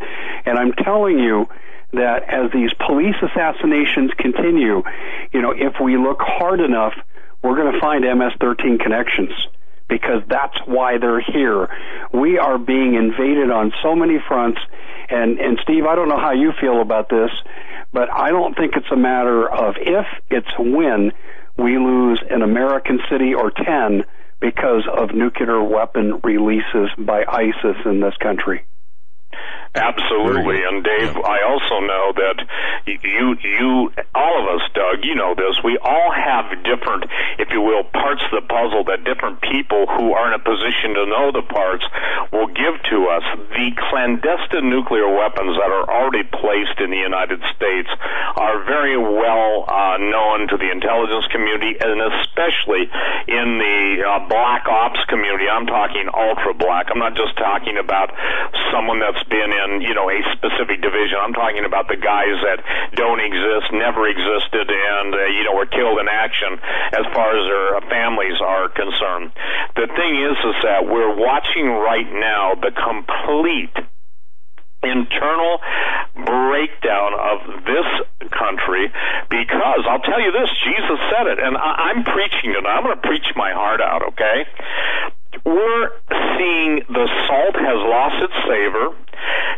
[0.44, 1.48] And I'm telling you
[1.92, 4.82] that as these police assassinations continue,
[5.32, 6.92] you know, if we look hard enough,
[7.42, 9.32] we're going to find MS-13 connections
[9.88, 11.68] because that's why they're here.
[12.12, 14.60] We are being invaded on so many fronts.
[15.10, 17.30] And, and Steve, I don't know how you feel about this,
[17.92, 21.12] but I don't think it's a matter of if, it's when
[21.56, 24.04] we lose an American city or 10
[24.40, 28.64] because of nuclear weapon releases by ISIS in this country.
[29.74, 30.60] Absolutely.
[30.68, 32.36] And Dave, I also know that
[32.84, 37.08] you, you, all of us, Doug, you know this, we all have different,
[37.40, 40.92] if you will, parts of the puzzle that different people who are in a position
[40.92, 41.84] to know the parts
[42.36, 43.24] will give to us.
[43.56, 47.88] The clandestine nuclear weapons that are already placed in the United States
[48.36, 52.92] are very well uh, known to the intelligence community and especially
[53.24, 55.48] in the uh, black ops community.
[55.48, 56.92] I'm talking ultra black.
[56.92, 58.12] I'm not just talking about
[58.68, 61.18] someone that's been in you know, a specific division.
[61.20, 62.62] I'm talking about the guys that
[62.94, 66.58] don't exist, never existed, and, uh, you know, were killed in action
[66.96, 69.32] as far as their families are concerned.
[69.74, 73.74] The thing is, is that we're watching right now the complete
[74.82, 75.62] internal
[76.14, 77.88] breakdown of this
[78.34, 78.90] country
[79.30, 82.66] because I'll tell you this, Jesus said it, and I, am preaching it.
[82.66, 84.42] I'm going to preach my heart out, okay?
[85.44, 85.88] We're
[86.36, 88.96] seeing the salt has lost its savor.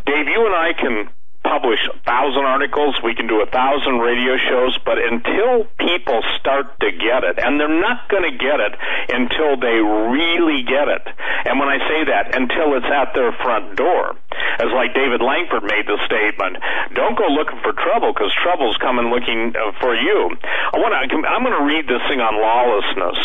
[0.07, 1.09] Dave, you and I can
[1.45, 6.81] publish a thousand articles, we can do a thousand radio shows, but until people start
[6.81, 8.73] to get it, and they're not going to get it
[9.13, 11.05] until they really get it.
[11.45, 14.17] And when I say that, until it's at their front door.
[14.59, 16.59] As like David Langford made the statement,
[16.95, 20.33] don't go looking for trouble because trouble's coming looking uh, for you.
[20.73, 23.19] I want to, I'm going to read this thing on lawlessness.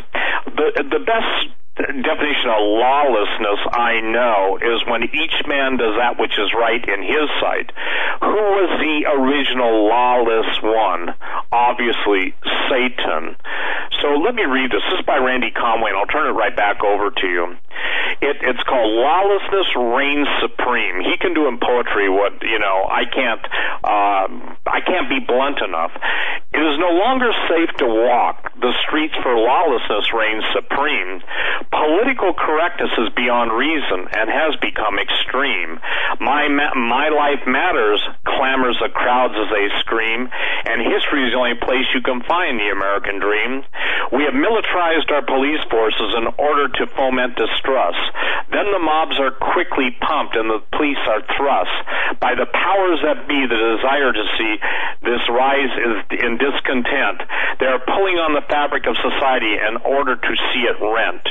[0.58, 6.36] The, the best definition of lawlessness I know is when each man does that which
[6.36, 7.72] is right in his sight.
[8.20, 11.16] Who was the original lawless one?
[11.52, 12.36] Obviously,
[12.68, 13.40] Satan.
[14.04, 14.84] So let me read this.
[14.92, 17.56] This is by Randy Conway, and I'll turn it right back over to you.
[18.22, 21.00] It, it's called Lawlessness Reigns Supreme.
[21.04, 23.44] He can do in poetry what, you know, I can't,
[23.84, 24.28] uh,
[24.68, 25.92] I can't be blunt enough.
[26.52, 28.52] It is no longer safe to walk.
[28.60, 31.22] The streets for lawlessness reigns supreme.
[31.72, 35.78] Political correctness is beyond reason and has become extreme.
[36.20, 40.30] My ma- my life matters, clamors the crowds as they scream,
[40.66, 43.62] and history is the only place you can find the American dream.
[44.12, 48.02] We have militarized our police forces in order to foment distrust.
[48.50, 51.76] Then the mobs are quickly pumped and the police are thrust
[52.18, 54.54] by the powers that be the desire to see
[55.06, 57.22] this rise is in discontent.
[57.62, 61.30] They are pulling on the fabric of society in order to see it rent.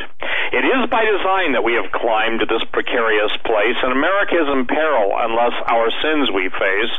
[0.52, 4.48] It is by design that we have climbed to this precarious place, and America is
[4.48, 6.92] in peril unless our sins we face.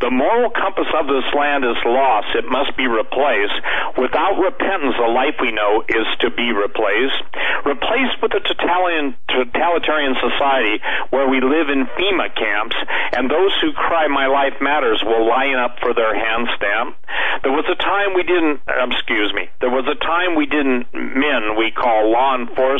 [0.00, 2.34] The moral compass of this land is lost.
[2.34, 3.54] It must be replaced.
[3.98, 7.22] Without repentance, the life we know is to be replaced.
[7.62, 12.76] Replaced with a totalitarian, totalitarian society where we live in FEMA camps,
[13.14, 16.96] and those who cry, My life matters, will line up for their hand stamp.
[17.42, 21.58] There was a time we didn't, excuse me, there was a time we didn't men
[21.58, 22.71] we call law enforcement.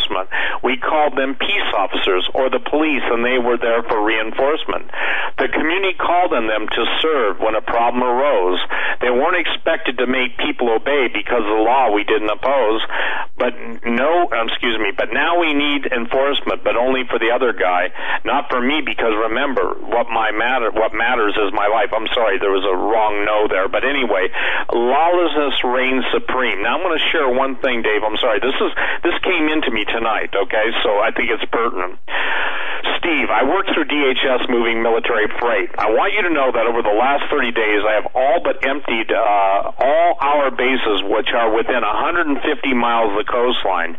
[0.62, 4.90] We called them peace officers or the police, and they were there for reinforcement.
[5.38, 8.60] The community called on them to serve when a problem arose.
[9.00, 12.80] They weren't expected to make people obey because of the law we didn't oppose.
[13.36, 17.52] But no, um, excuse me, but now we need enforcement, but only for the other
[17.52, 17.90] guy,
[18.24, 21.90] not for me, because remember, what my matter, what matters is my life.
[21.90, 24.30] I'm sorry, there was a wrong no there, but anyway,
[24.70, 26.62] lawlessness reigns supreme.
[26.62, 28.06] Now I'm going to share one thing, Dave.
[28.06, 28.38] I'm sorry.
[28.38, 28.70] This is
[29.02, 30.34] this came into me tonight.
[30.34, 31.98] Okay, so I think it's pertinent.
[33.02, 35.70] Steve, I worked through DHS moving military freight.
[35.74, 38.62] I want you to know that over the last 30 days, I have all but
[38.62, 42.38] emptied uh, all our bases, which are within 150
[42.78, 43.98] miles of the coastline.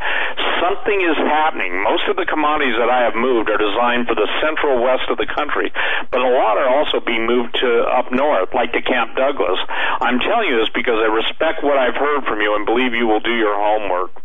[0.63, 1.83] Something is happening.
[1.83, 5.19] Most of the commodities that I have moved are designed for the central west of
[5.19, 5.71] the country,
[6.07, 9.59] but a lot are also being moved to up north, like to Camp Douglas.
[9.99, 13.07] I'm telling you this because I respect what I've heard from you and believe you
[13.07, 14.15] will do your homework.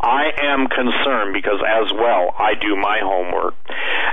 [0.00, 3.54] I am concerned because as well I do my homework.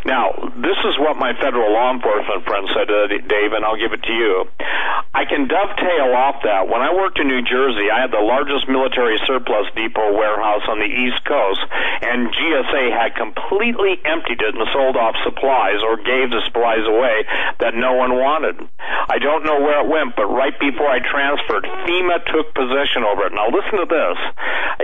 [0.06, 3.94] Now, this is what my federal law enforcement friend said, uh, Dave, and I'll give
[3.94, 4.46] it to you.
[5.16, 6.68] I can dovetail off that.
[6.68, 10.80] When I worked in New Jersey, I had the largest military surplus depot warehouse on
[10.80, 11.64] the East Coast,
[12.06, 17.26] and GSA had completely emptied it and sold off supplies or gave the supplies away
[17.60, 18.62] that no one wanted.
[19.10, 23.26] I don't know where it went, but right before I transferred, FEMA took possession over
[23.26, 23.34] it.
[23.34, 24.18] Now listen to this.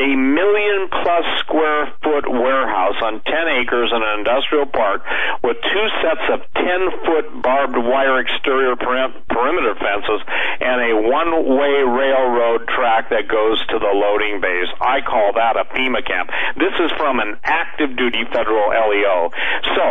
[0.02, 3.34] A million plus square foot warehouse on 10
[3.64, 5.02] acres in an industrial park
[5.42, 6.64] with two sets of 10
[7.06, 10.22] foot barbed wire exterior perimeter fences
[10.62, 14.70] and a one way railroad track that goes to the loading bays.
[14.80, 16.30] I call that a FEMA camp.
[16.56, 19.32] This is from an active duty federal LEO.
[19.76, 19.86] So,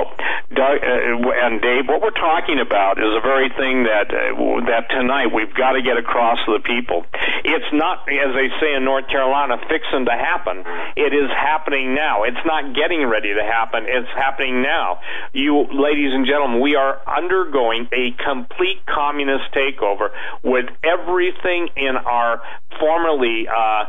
[0.54, 4.88] Doug, uh, and Dave, what we're talking about is a very thing that uh, that
[4.90, 7.04] tonight we've got to get across to the people.
[7.44, 10.62] It's not, as they say in North Carolina, fixing to happen.
[10.96, 12.24] It is happening now.
[12.24, 13.84] It's not getting ready to happen.
[13.86, 15.00] It's happening now.
[15.32, 20.10] You, ladies and gentlemen, we are undergoing a complete communist takeover
[20.42, 22.42] with everything in our
[22.78, 23.84] formerly uh,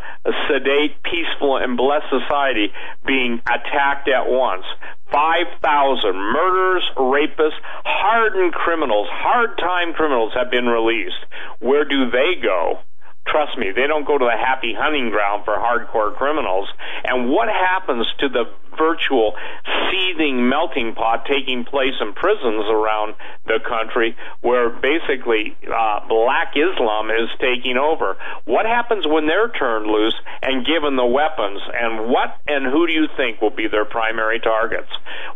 [0.47, 2.71] sedate, peaceful, and blessed society
[3.05, 4.65] being attacked at once.
[5.11, 11.19] 5,000 murderers, rapists, hardened criminals, hard time criminals have been released.
[11.59, 12.79] Where do they go?
[13.27, 16.67] Trust me, they don't go to the happy hunting ground for hardcore criminals.
[17.03, 18.45] And what happens to the
[18.77, 19.35] virtual
[19.91, 23.15] seething melting pot taking place in prisons around
[23.45, 28.17] the country where basically uh, black Islam is taking over.
[28.45, 31.61] What happens when they're turned loose and given the weapons?
[31.73, 34.89] And what and who do you think will be their primary targets?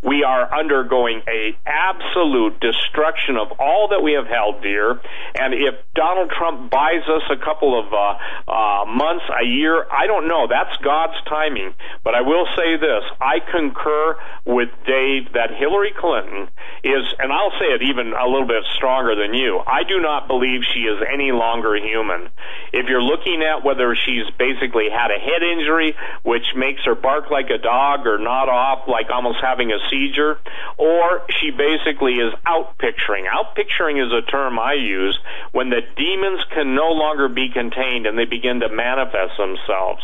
[0.03, 4.99] We are undergoing a absolute destruction of all that we have held dear.
[5.35, 10.07] And if Donald Trump buys us a couple of uh, uh, months, a year, I
[10.07, 10.47] don't know.
[10.47, 11.73] That's God's timing.
[12.03, 14.15] But I will say this: I concur
[14.45, 16.47] with Dave that Hillary Clinton
[16.83, 19.59] is, and I'll say it even a little bit stronger than you.
[19.59, 22.29] I do not believe she is any longer human.
[22.71, 27.29] If you're looking at whether she's basically had a head injury, which makes her bark
[27.29, 30.39] like a dog or nod off like almost having a seizure,
[30.77, 33.27] or she basically is out picturing.
[33.27, 35.19] Out picturing is a term I use
[35.51, 39.99] when the demons can no longer be contained and they begin to manifest themselves.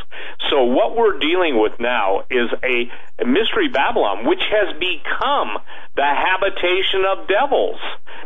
[0.49, 2.91] So what we're dealing with now is a
[3.25, 5.57] Mystery Babylon, which has become
[5.95, 7.79] the habitation of devils.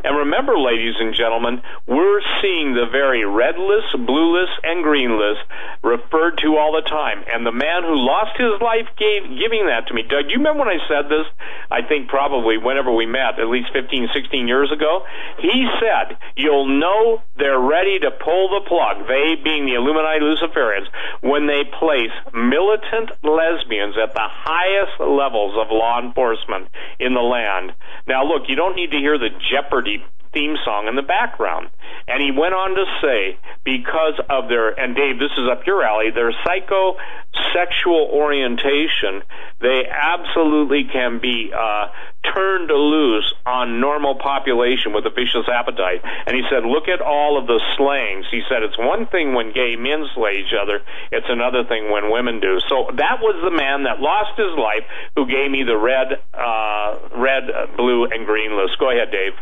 [0.03, 5.17] And remember, ladies and gentlemen, we're seeing the very red list, blue list, and green
[5.17, 5.41] list
[5.83, 7.25] referred to all the time.
[7.25, 10.63] And the man who lost his life gave, giving that to me, Doug, you remember
[10.63, 11.25] when I said this?
[11.71, 15.03] I think probably whenever we met, at least 15, 16 years ago.
[15.41, 20.87] He said, you'll know they're ready to pull the plug, they being the Illuminati Luciferians,
[21.21, 26.67] when they place militant lesbians at the highest levels of law enforcement
[26.99, 27.73] in the land.
[28.07, 30.03] Now, look, you don't need to hear the Jeopardy
[30.33, 31.69] theme song in the background.
[32.07, 35.83] And he went on to say, because of their, and Dave, this is up your
[35.83, 39.23] alley, their psychosexual orientation,
[39.59, 41.87] they absolutely can be uh,
[42.33, 46.01] turned loose on normal population with a vicious appetite.
[46.25, 48.25] And he said, look at all of the slayings.
[48.31, 52.11] He said, it's one thing when gay men slay each other, it's another thing when
[52.11, 52.59] women do.
[52.69, 57.19] So that was the man that lost his life who gave me the red, uh,
[57.19, 58.79] red, blue, and green list.
[58.79, 59.33] Go ahead, Dave.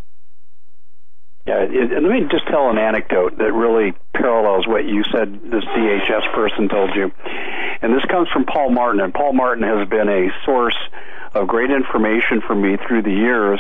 [1.46, 5.64] Yeah, it, let me just tell an anecdote that really parallels what you said this
[5.64, 7.12] DHS person told you.
[7.82, 10.78] And this comes from Paul Martin, and Paul Martin has been a source
[11.36, 13.60] of great information for me through the years,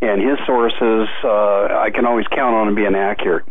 [0.00, 3.44] and his sources, uh, I can always count on them being accurate.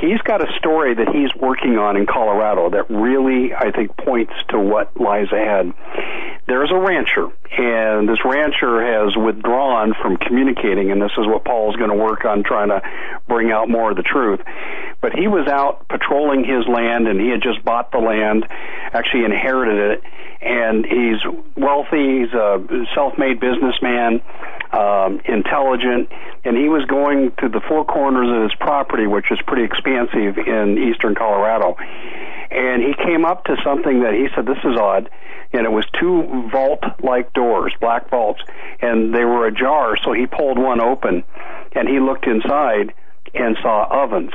[0.00, 4.32] He's got a story that he's working on in Colorado that really, I think, points
[4.48, 5.72] to what lies ahead.
[6.48, 11.76] There's a rancher, and this rancher has withdrawn from communicating, and this is what Paul's
[11.76, 12.82] going to work on trying to
[13.28, 14.40] bring out more of the truth.
[15.00, 18.44] But he was out patrolling his land, and he had just bought the land,
[18.92, 20.02] actually inherited it,
[20.42, 21.22] and he's
[21.56, 22.58] wealthy, he's a
[22.94, 24.20] self-made businessman,
[24.72, 26.10] um, intelligent,
[26.44, 30.38] and he was going to the four corners of his property, which is pretty expansive
[30.38, 31.76] in eastern Colorado.
[32.50, 35.08] And he came up to something that he said, this is odd,
[35.52, 38.40] and it was two vault-like doors, black vaults,
[38.80, 41.24] and they were ajar, so he pulled one open,
[41.72, 42.92] and he looked inside
[43.34, 44.32] and saw ovens.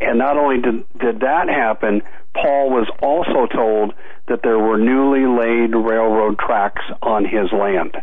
[0.00, 2.02] And not only did, did that happen,
[2.34, 3.94] Paul was also told
[4.28, 7.96] that there were newly laid railroad tracks on his land.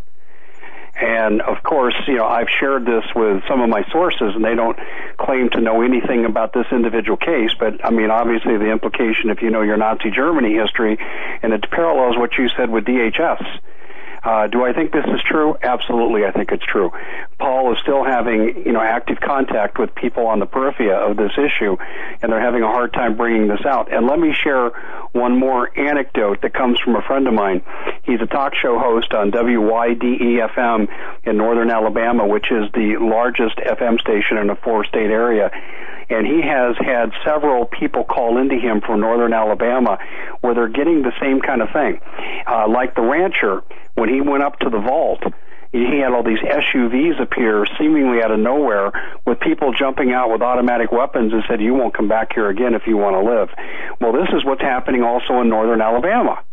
[0.95, 4.55] And of course, you know, I've shared this with some of my sources and they
[4.55, 4.77] don't
[5.17, 9.41] claim to know anything about this individual case, but I mean, obviously the implication if
[9.41, 10.97] you know your Nazi Germany history
[11.41, 13.43] and it parallels what you said with DHS
[14.23, 15.55] uh, do I think this is true?
[15.61, 16.91] Absolutely, I think it's true.
[17.43, 21.33] Paul is still having, you know, active contact with people on the periphery of this
[21.37, 21.75] issue,
[22.21, 23.91] and they're having a hard time bringing this out.
[23.91, 24.69] And let me share
[25.11, 27.61] one more anecdote that comes from a friend of mine.
[28.03, 30.87] He's a talk show host on WYDE-FM
[31.25, 35.51] in northern Alabama, which is the largest FM station in a four-state area
[36.09, 39.97] and he has had several people call into him from northern Alabama
[40.41, 41.99] where they're getting the same kind of thing.
[42.45, 43.63] Uh, like the rancher,
[43.95, 45.23] when he went up to the vault,
[45.73, 48.91] he had all these SUVs appear seemingly out of nowhere
[49.25, 52.75] with people jumping out with automatic weapons and said, you won't come back here again
[52.75, 53.49] if you want to live.
[53.99, 56.43] Well, this is what's happening also in northern Alabama.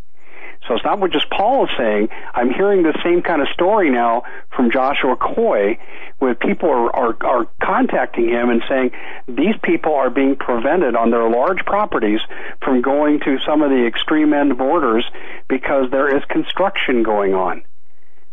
[0.66, 2.08] So it's not what just Paul is saying.
[2.34, 4.22] I'm hearing the same kind of story now
[4.54, 5.78] from Joshua Coy,
[6.18, 8.90] where people are, are, are contacting him and saying
[9.26, 12.20] these people are being prevented on their large properties
[12.62, 15.04] from going to some of the extreme end borders
[15.48, 17.62] because there is construction going on.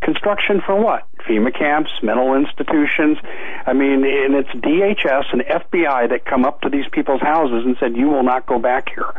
[0.01, 1.07] Construction for what?
[1.27, 3.17] FEMA camps, mental institutions.
[3.65, 7.75] I mean, and it's DHS and FBI that come up to these people's houses and
[7.79, 9.11] said, you will not go back here.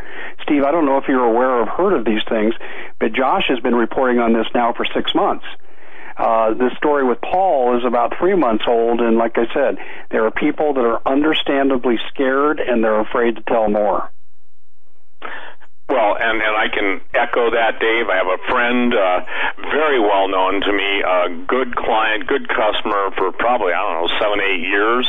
[0.43, 2.55] Steve, I don't know if you're aware or heard of these things,
[3.01, 5.45] but Josh has been reporting on this now for six months.
[6.17, 9.79] Uh, this story with Paul is about three months old, and like I said,
[10.11, 14.11] there are people that are understandably scared and they're afraid to tell more.
[15.89, 18.13] Well, and and I can echo that, Dave.
[18.13, 19.25] I have a friend, uh,
[19.73, 24.11] very well known to me, a good client, good customer for probably I don't know
[24.21, 25.09] seven, eight years,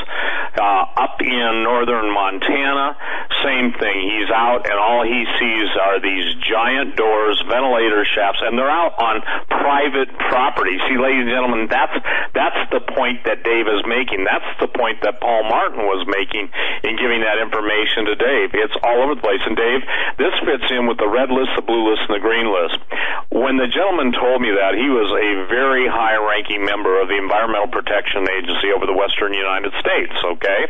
[0.56, 2.96] uh, up in northern Montana.
[3.44, 4.08] Same thing.
[4.08, 8.96] He's out, and all he sees are these giant doors, ventilator shafts, and they're out
[9.04, 9.20] on
[9.52, 10.80] private property.
[10.88, 12.00] See, ladies and gentlemen, that's
[12.32, 14.24] that's the point that Dave is making.
[14.24, 16.48] That's the point that Paul Martin was making
[16.88, 18.56] in giving that information to Dave.
[18.56, 19.84] It's all over the place, and Dave,
[20.16, 22.78] this fits in with the red list, the blue list, and the green list.
[23.30, 27.18] When the gentleman told me that, he was a very high ranking member of the
[27.18, 30.62] Environmental Protection Agency over the western United States, okay?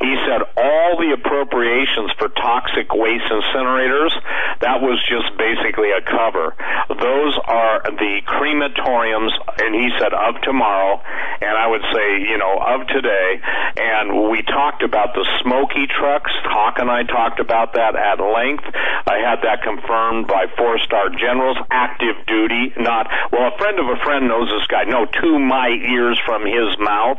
[0.00, 4.12] He said all the appropriations for toxic waste incinerators,
[4.60, 6.56] that was just basically a cover.
[6.88, 11.00] Those are the crematoriums, and he said of tomorrow,
[11.40, 13.40] and I would say, you know, of today,
[13.76, 16.32] and we talked about the smoky trucks.
[16.44, 18.64] Hawk and I talked about that at length.
[19.06, 23.86] I had had that confirmed by four-star generals, active duty, not, well, a friend of
[23.86, 24.84] a friend knows this guy.
[24.84, 27.18] No, to my ears from his mouth.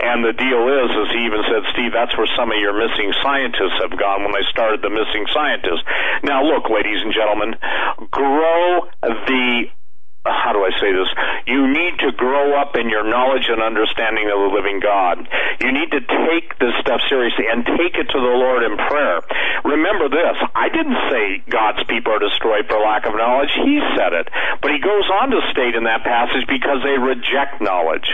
[0.00, 3.12] And the deal is, as he even said, Steve, that's where some of your missing
[3.20, 5.84] scientists have gone when they started the missing scientists.
[6.24, 7.56] Now look, ladies and gentlemen,
[8.10, 9.68] grow the
[10.30, 11.08] how do I say this?
[11.46, 15.24] You need to grow up in your knowledge and understanding of the living God.
[15.64, 19.24] You need to take this stuff seriously and take it to the Lord in prayer.
[19.64, 23.52] Remember this, I didn't say God's people are destroyed for lack of knowledge.
[23.64, 24.28] He said it.
[24.60, 28.06] But he goes on to state in that passage because they reject knowledge.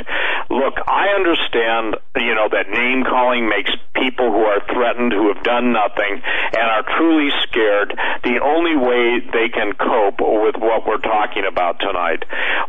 [0.51, 5.43] Look, I understand, you know, that name calling makes people who are threatened, who have
[5.43, 11.03] done nothing, and are truly scared, the only way they can cope with what we're
[11.03, 12.04] talking about tonight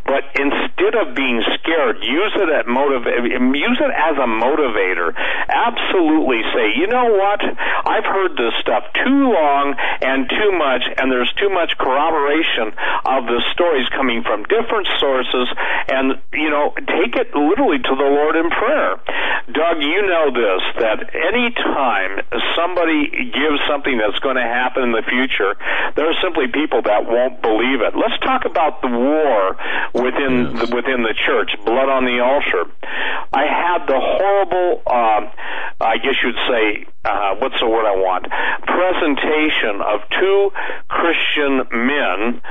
[0.06, 5.14] but instead of being scared, use it at motiv- use it as a motivator.
[5.50, 7.42] Absolutely say, you know what?
[7.42, 12.72] I've heard this stuff too long and too much, and there's too much corroboration
[13.06, 15.48] of the stories coming from different sources,
[15.90, 18.98] and you know, take it literally to the Lord in prayer.
[19.52, 22.22] Doug, you know this that any time
[22.56, 25.58] somebody gives something that's going to happen in the future,
[25.96, 27.94] there are simply people that won't believe it.
[27.96, 29.58] Let's talk about the war war
[29.94, 30.70] within yes.
[30.70, 32.70] the, within the church, blood on the altar.
[33.34, 35.22] I had the horrible, uh,
[35.82, 38.30] I guess you'd say, uh, what's the word I want?
[38.64, 40.52] Presentation of two
[40.88, 42.42] Christian men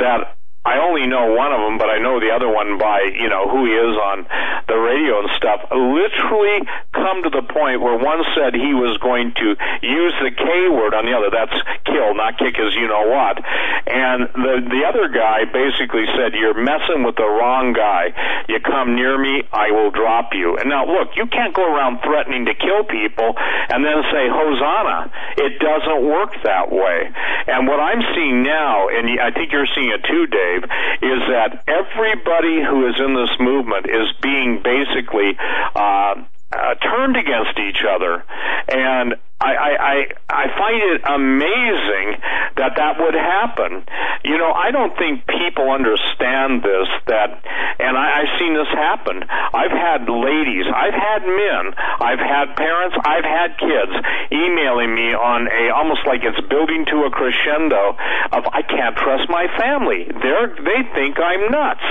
[0.00, 3.26] that I only know one of them, but I know the other one by, you
[3.26, 4.22] know, who he is on
[4.70, 6.62] the radio and stuff, literally
[6.94, 10.94] come to the point where one said he was going to use the K word
[10.94, 11.34] on the other.
[11.34, 13.42] That's kill, not kick as you know what.
[13.90, 18.14] And the, the other guy basically said, you're messing with the wrong guy.
[18.46, 20.62] You come near me, I will drop you.
[20.62, 25.10] And now look, you can't go around threatening to kill people and then say, Hosanna.
[25.42, 27.10] It doesn't work that way.
[27.50, 30.64] And what I'm seeing now, and I think you're seeing it too, Dave, Dave,
[31.02, 35.36] is that everybody who is in this movement is being basically
[35.74, 36.14] uh,
[36.52, 38.24] uh, turned against each other,
[38.68, 39.96] and I, I,
[40.30, 42.22] I find it amazing
[42.56, 43.82] that that would happen.
[44.22, 47.42] You know, I don't think people understand this, that,
[47.82, 49.18] and I, I've seen this happen.
[49.26, 53.94] I've had ladies, I've had men, I've had parents, I've had kids
[54.30, 57.98] emailing me on a, almost like it's building to a crescendo
[58.30, 60.06] of, I can't trust my family.
[60.06, 61.84] They're, they think I'm nuts.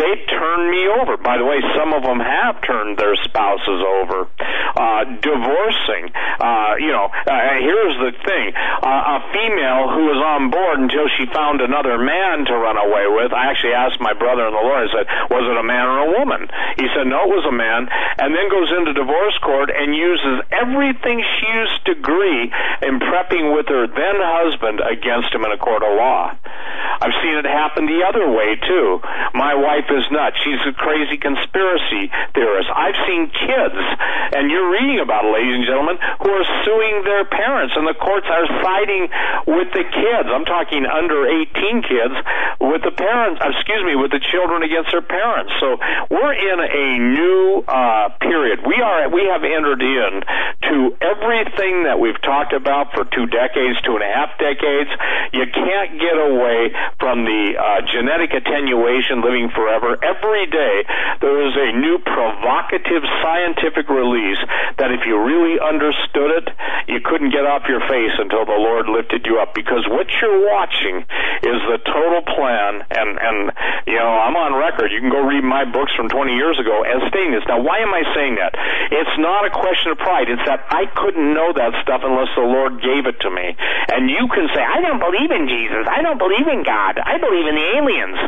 [0.00, 1.20] They turn me over.
[1.20, 4.26] By the way, some of them have turned their spouses over.
[4.74, 10.54] Uh, divorcing, uh, you know, uh, here's the thing: uh, a female who was on
[10.54, 13.34] board until she found another man to run away with.
[13.34, 14.78] I actually asked my brother in the law.
[14.78, 16.46] I said, "Was it a man or a woman?"
[16.78, 17.90] He said, "No, it was a man."
[18.22, 23.54] And then goes into divorce court and uses everything she used to agree in prepping
[23.54, 26.36] with her then husband against him in a court of law.
[27.00, 29.00] I've seen it happen the other way too.
[29.34, 30.36] My wife is nuts.
[30.44, 32.70] She's a crazy conspiracy theorist.
[32.70, 33.80] I've seen kids,
[34.36, 37.94] and you're reading about it, ladies and gentlemen, who are suing their parents, and the
[37.94, 39.08] courts are siding
[39.46, 40.26] with the kids.
[40.26, 42.16] I'm talking under 18 kids
[42.60, 43.40] with the parents.
[43.44, 45.52] Excuse me, with the children against their parents.
[45.60, 45.78] So
[46.10, 48.66] we're in a new uh, period.
[48.66, 49.08] We are.
[49.08, 50.22] We have entered in
[50.70, 54.90] to everything that we've talked about for two decades, two and a half decades.
[55.32, 59.94] You can't get away from the uh, genetic attenuation living forever.
[60.02, 60.76] Every day
[61.20, 64.40] there is a new provocative scientific release
[64.78, 66.46] that if you really understood it,
[66.88, 70.44] you couldn't get off your face until the Lord lifted you up because what you're
[70.48, 71.04] watching
[71.44, 73.38] is the total plan and and
[73.86, 74.92] you know I'm on record.
[74.92, 77.44] You can go read my books from 20 years ago as stating this.
[77.48, 78.56] Now why am I saying that?
[78.92, 80.28] It's not a question of pride.
[80.28, 83.56] It's that I couldn't know that stuff unless the Lord gave it to me.
[83.92, 85.84] And you can say I don't believe in Jesus.
[85.88, 87.00] I don't believe in God.
[87.00, 88.18] I believe in the aliens.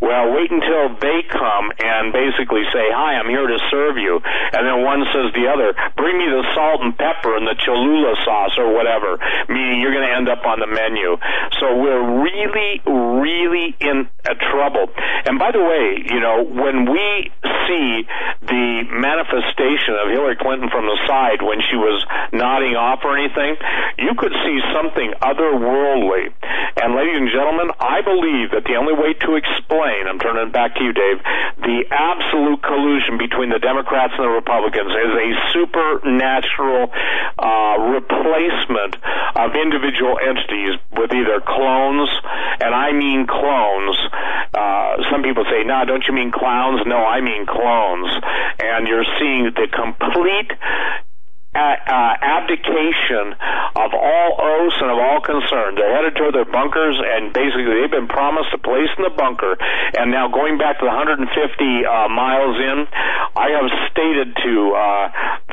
[0.00, 4.18] Well wait until they come and basically say hi I'm here to serve you.
[4.24, 7.83] And then one says the other bring me the salt and pepper and the Cholula
[7.84, 9.18] Cholula sauce or whatever,
[9.48, 11.16] meaning you're going to end up on the menu.
[11.60, 14.08] So we're really, really in
[14.50, 14.88] trouble.
[15.26, 17.30] And by the way, you know, when we
[17.68, 18.04] see
[18.40, 23.56] the manifestation of Hillary Clinton from the side when she was nodding off or anything,
[23.98, 26.32] you could see something otherworldly.
[26.80, 30.52] And ladies and gentlemen, I believe that the only way to explain, I'm turning it
[30.52, 31.20] back to you, Dave,
[31.62, 36.90] the absolute collusion between the Democrats and the Republicans is a supernatural
[37.38, 38.96] uh, replacement
[39.36, 42.10] of individual entities with either clones,
[42.60, 43.96] and I mean clones.
[44.54, 48.10] Uh, some people say, "No, nah, don't you mean clowns?" No, I mean clones.
[48.62, 50.52] And you're seeing the complete
[51.54, 53.34] abdication
[53.76, 55.74] of all oaths and of all concern.
[55.74, 59.56] They're headed toward their bunkers, and basically they've been promised a place in the bunker.
[59.98, 62.86] And now going back to the 150 uh, miles in,
[63.36, 65.04] I have stated to uh,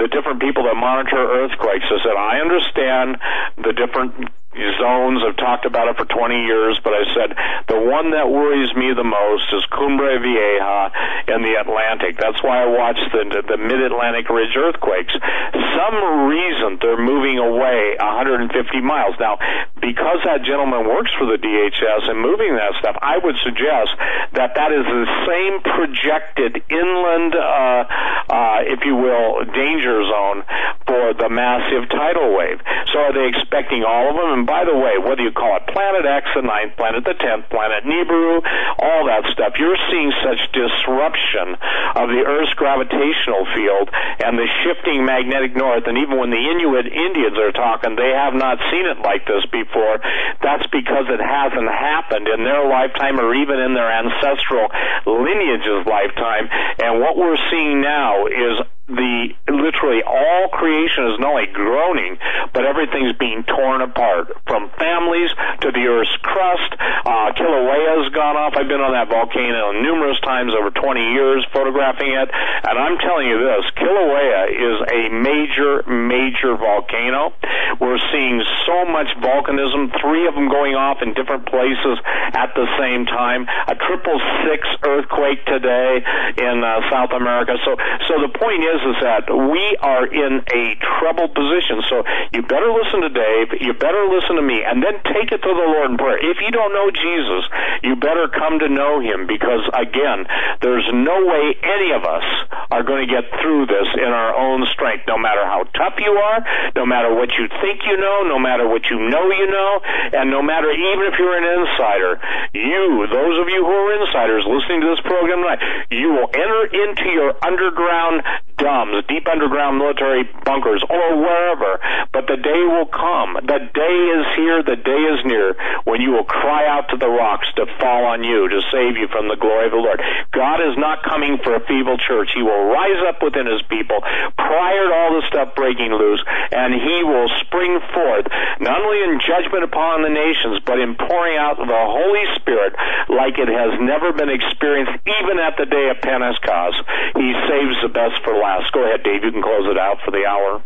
[0.02, 3.18] the different people that monitor earthquakes, I said, I understand
[3.58, 5.24] the different zones.
[5.24, 7.30] I've talked about it for 20 years, but I said
[7.72, 10.91] the one that worries me the most is Cumbre Vieja
[11.32, 12.20] in the Atlantic.
[12.20, 15.14] That's why I watch the, the Mid-Atlantic Ridge earthquakes.
[15.16, 15.95] Some
[16.28, 19.16] reason they're moving away 150 miles.
[19.20, 19.39] Now,
[19.80, 23.95] because that gentleman works for the DHS and moving that stuff, I would suggest
[24.36, 27.84] that that is the same projected inland, uh,
[28.30, 30.43] uh, if you will, danger zone
[30.86, 32.60] for the massive tidal wave.
[32.91, 34.41] So are they expecting all of them?
[34.42, 37.46] And by the way, whether you call it Planet X, the ninth planet, the tenth
[37.54, 38.42] planet, Nibiru,
[38.82, 41.54] all that stuff, you're seeing such disruption
[41.94, 45.86] of the Earth's gravitational field and the shifting magnetic north.
[45.86, 49.46] And even when the Inuit Indians are talking, they have not seen it like this
[49.54, 50.02] before.
[50.42, 54.74] That's because it hasn't happened in their lifetime or even in their ancestral
[55.06, 56.50] lineage's lifetime.
[56.82, 58.58] And what we're seeing now is
[58.92, 62.18] the literally all creation is not only groaning,
[62.54, 65.32] but everything's being torn apart from families
[65.62, 66.72] to the Earth's crust.
[67.06, 68.54] Uh, Kilauea's gone off.
[68.56, 73.28] I've been on that volcano numerous times over 20 years photographing it, and I'm telling
[73.28, 77.34] you this: Kilauea is a major, major volcano.
[77.80, 81.96] We're seeing so much volcanism, three of them going off in different places
[82.36, 83.48] at the same time.
[83.68, 86.04] A triple six earthquake today
[86.38, 87.56] in uh, South America.
[87.64, 87.78] So,
[88.08, 90.64] so the point is is, is that we are in a
[90.98, 91.82] troubled position.
[91.90, 92.04] So
[92.34, 93.62] you better listen to Dave.
[93.62, 96.18] You better listen to me, and then take it to the Lord in prayer.
[96.18, 97.44] If you don't know Jesus,
[97.84, 100.26] you better come to know Him because again,
[100.62, 102.26] there's no way any of us
[102.72, 105.06] are going to get through this in our own strength.
[105.08, 106.40] No matter how tough you are,
[106.76, 109.72] no matter what you think you know, no matter what you know you know,
[110.18, 112.20] and no matter even if you're an insider,
[112.54, 115.62] you, those of you who are insiders listening to this program tonight,
[115.92, 118.24] you will enter into your underground
[118.62, 121.82] DUMBs, deep underground military bunkers, or wherever.
[122.14, 123.41] But the day will come.
[123.41, 124.62] The day is here.
[124.62, 125.57] The day is near
[125.89, 129.09] when you will cry out to the rocks to fall on you to save you
[129.09, 129.97] from the glory of the Lord.
[130.30, 132.30] God is not coming for a feeble church.
[132.38, 133.97] He will rise up within his people
[134.38, 136.22] prior to all the stuff breaking loose,
[136.53, 138.30] and he will spring forth
[138.62, 142.78] not only in judgment upon the nations, but in pouring out the Holy Spirit
[143.09, 146.78] like it has never been experienced even at the day of Pentecost.
[147.18, 148.51] He saves the best for last.
[148.74, 149.24] Go ahead, Dave.
[149.24, 150.64] You can close it out for the hour.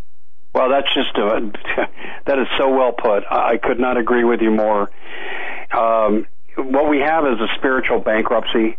[0.53, 1.51] Well, that's just a,
[2.25, 3.23] that is so well put.
[3.29, 4.89] I could not agree with you more.
[5.71, 6.25] Um,
[6.57, 8.77] what we have is a spiritual bankruptcy,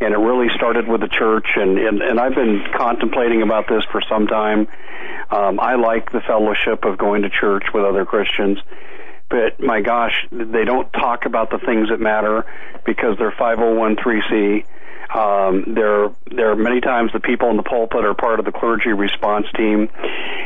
[0.00, 1.46] and it really started with the church.
[1.56, 4.68] And and, and I've been contemplating about this for some time.
[5.30, 8.58] Um, I like the fellowship of going to church with other Christians,
[9.30, 12.44] but my gosh, they don't talk about the things that matter
[12.84, 14.64] because they're 501c
[15.14, 18.52] um, there, there are many times the people in the pulpit are part of the
[18.52, 19.88] clergy response team.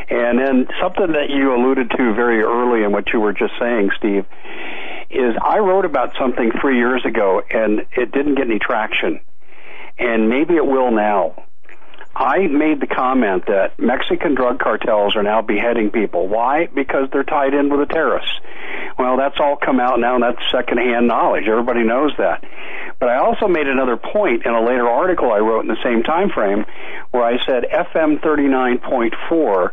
[0.09, 3.89] And then something that you alluded to very early in what you were just saying,
[3.97, 4.25] Steve,
[5.09, 9.19] is I wrote about something three years ago and it didn't get any traction.
[9.99, 11.43] And maybe it will now.
[12.15, 16.27] I made the comment that Mexican drug cartels are now beheading people.
[16.27, 16.67] Why?
[16.67, 18.33] Because they're tied in with the terrorists.
[18.99, 21.47] Well, that's all come out now, and that's secondhand knowledge.
[21.47, 22.43] Everybody knows that.
[22.99, 26.03] But I also made another point in a later article I wrote in the same
[26.03, 26.65] time frame,
[27.09, 29.71] where I said FM 39.4.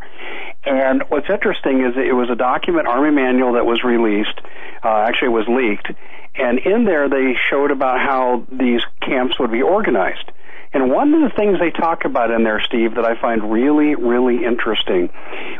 [0.65, 4.41] And what's interesting is it was a document Army manual that was released.
[4.83, 5.91] Uh, actually, it was leaked,
[6.35, 10.31] and in there they showed about how these camps would be organized.
[10.73, 13.95] And one of the things they talk about in there, Steve, that I find really,
[13.95, 15.09] really interesting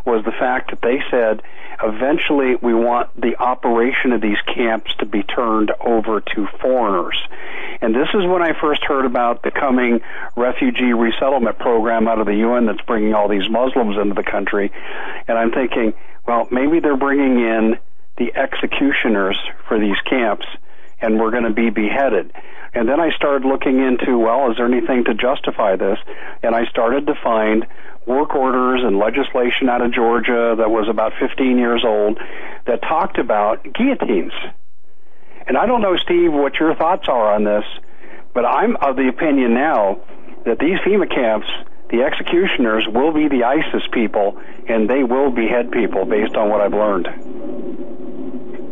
[0.05, 1.41] was the fact that they said
[1.83, 7.17] eventually we want the operation of these camps to be turned over to foreigners.
[7.81, 9.99] And this is when I first heard about the coming
[10.37, 14.71] refugee resettlement program out of the UN that's bringing all these Muslims into the country.
[15.27, 15.93] And I'm thinking,
[16.25, 17.79] well, maybe they're bringing in
[18.17, 19.37] the executioners
[19.67, 20.45] for these camps
[21.01, 22.31] and we're going to be beheaded.
[22.73, 25.97] And then I started looking into, well, is there anything to justify this?
[26.41, 27.65] And I started to find
[28.05, 32.19] work orders and legislation out of Georgia that was about 15 years old
[32.65, 34.33] that talked about guillotines.
[35.47, 37.65] And I don't know, Steve, what your thoughts are on this,
[38.33, 39.99] but I'm of the opinion now
[40.45, 41.47] that these FEMA camps,
[41.89, 46.61] the executioners will be the ISIS people and they will behead people based on what
[46.61, 47.80] I've learned.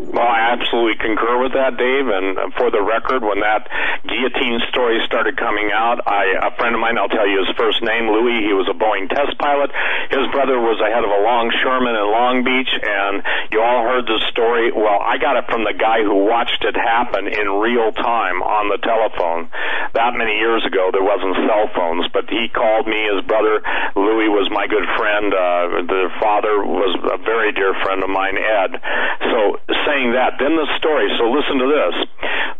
[0.10, 2.10] Well, I absolutely concur with that, Dave.
[2.10, 3.70] And for the record, when that
[4.10, 7.86] guillotine story started coming out, I, a friend of mine, I'll tell you his first
[7.86, 8.41] name, Louis.
[8.41, 9.70] He was a Boeing test pilot.
[10.10, 13.22] His brother was a head of a longshoreman in Long Beach, and
[13.53, 14.74] you all heard the story.
[14.74, 18.74] Well, I got it from the guy who watched it happen in real time on
[18.74, 19.45] the telephone.
[19.93, 22.97] That many years ago, there wasn't cell phones, but he called me.
[23.14, 23.62] His brother,
[23.93, 25.30] Louis, was my good friend.
[25.30, 28.82] Uh, the father was a very dear friend of mine, Ed.
[29.30, 30.39] So saying saying that.
[30.39, 31.12] Then the story.
[31.20, 31.95] So listen to this.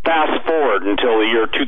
[0.04, 1.60] Fast forward until the year 2007,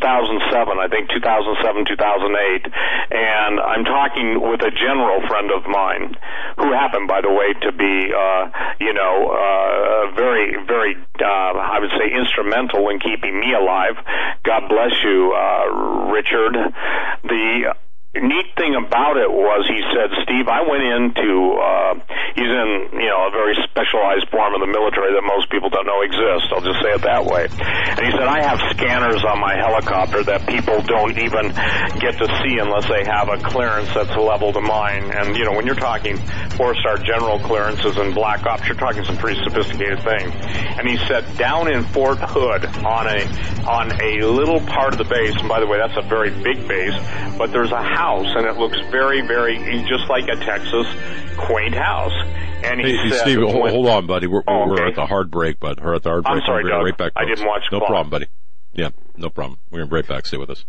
[0.80, 2.68] I think 2007, 2008,
[3.12, 6.16] and I'm talking with a general friend of mine
[6.58, 8.44] who happened, by the way, to be, uh,
[8.80, 14.00] you know, uh, very, very, uh, I would say, instrumental in keeping me alive.
[14.44, 16.56] God bless you, uh, Richard.
[17.24, 17.76] The
[18.20, 21.96] neat thing about it was he said, Steve, I went into, uh,
[22.36, 25.88] he's in, you know, a very specialized form of the military that most people don't
[25.88, 26.52] know exists.
[26.52, 27.48] I'll just say it that way.
[27.48, 31.56] And he said, I have scanners on my helicopter that people don't even
[32.04, 35.08] get to see unless they have a clearance that's level to mine.
[35.16, 36.20] And, you know, when you're talking
[36.60, 40.36] four-star general clearances and black ops, you're talking some pretty sophisticated things.
[40.76, 43.24] And he said, down in Fort Hood on a,
[43.64, 46.68] on a little part of the base, and by the way, that's a very big
[46.68, 47.00] base,
[47.38, 50.88] but there's a house, and it looks very, very just like a Texas
[51.38, 52.14] quaint house.
[52.64, 54.26] And he Hey, said, Steve, hold, when- hold on, buddy.
[54.28, 54.88] We're, Oh, we're okay.
[54.88, 55.80] at the hard break, bud.
[55.80, 56.36] We're at the hard break.
[56.36, 56.84] I'm sorry, Doug.
[56.84, 57.12] right back.
[57.16, 57.90] I didn't watch No clock.
[57.90, 58.26] problem, buddy.
[58.74, 59.60] Yeah, no problem.
[59.70, 60.26] We're gonna right back.
[60.26, 60.66] Stay with us.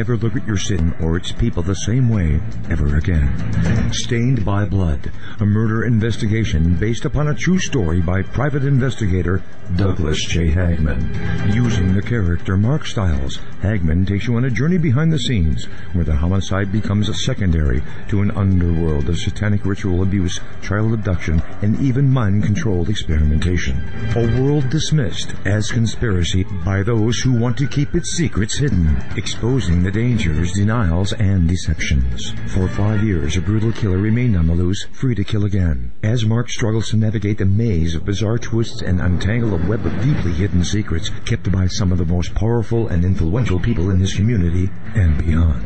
[0.00, 2.40] Never look at your sin or its people the same way
[2.70, 3.92] ever again.
[3.92, 9.42] Stained by Blood, a murder investigation based upon a true story by private investigator
[9.74, 10.50] Douglas J.
[10.50, 11.52] Hagmann.
[11.52, 16.04] Using the character Mark Stiles, Hagmann takes you on a journey behind the scenes where
[16.04, 21.78] the homicide becomes a secondary to an underworld of satanic ritual abuse, child abduction, and
[21.80, 23.82] even mind-controlled experimentation.
[24.14, 29.87] A world dismissed as conspiracy by those who want to keep its secrets hidden, exposing
[29.88, 32.32] the dangers, denials, and deceptions.
[32.52, 35.92] For five years, a brutal killer remained on the loose, free to kill again.
[36.02, 40.02] As Mark struggles to navigate the maze of bizarre twists and untangle a web of
[40.02, 44.14] deeply hidden secrets kept by some of the most powerful and influential people in his
[44.14, 45.64] community and beyond.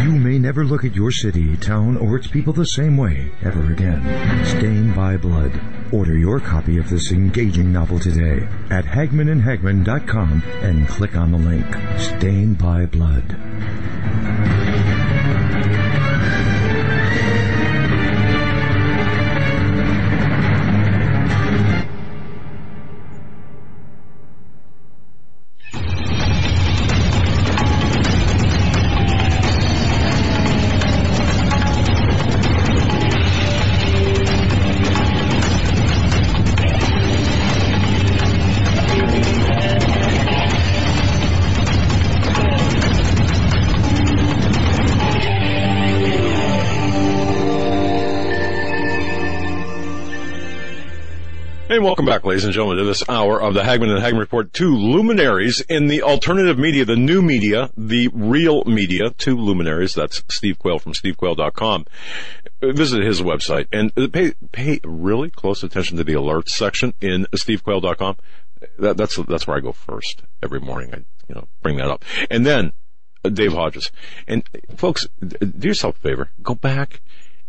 [0.00, 3.72] You may never look at your city, town, or its people the same way ever
[3.72, 4.44] again.
[4.44, 5.60] Stained by Blood.
[5.92, 11.66] Order your copy of this engaging novel today at HagmannandHagmann.com and click on the link.
[12.00, 13.36] Stained by Blood.
[13.64, 14.63] うん。
[51.74, 54.52] And welcome back, ladies and gentlemen, to this hour of the Hagmann and Hagmann Report.
[54.52, 59.92] Two luminaries in the alternative media, the new media, the real media, two luminaries.
[59.92, 61.86] That's Steve Quayle from stevequayle.com.
[62.62, 67.26] Visit his website and uh, pay, pay really close attention to the alerts section in
[67.34, 68.18] stevequayle.com.
[68.78, 70.94] That, that's, that's where I go first every morning.
[70.94, 70.98] I,
[71.28, 72.04] you know, bring that up.
[72.30, 72.72] And then
[73.24, 73.90] uh, Dave Hodges.
[74.28, 76.30] And uh, folks, do yourself a favor.
[76.40, 77.00] Go back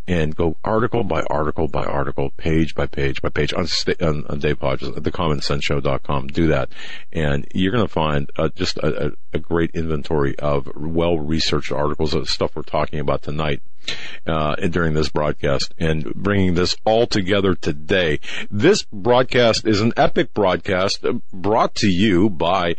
[0.08, 4.26] and go article by article by article, page by page by page on, sta- on,
[4.28, 6.28] on Dave Hodges thecommonsenseshow.com.
[6.28, 6.70] Do that.
[7.12, 12.14] And you're going to find uh, just a, a, a great inventory of well-researched articles
[12.14, 13.62] of stuff we're talking about tonight.
[14.28, 18.20] Uh, during this broadcast and bringing this all together today.
[18.50, 22.76] This broadcast is an epic broadcast brought to you by,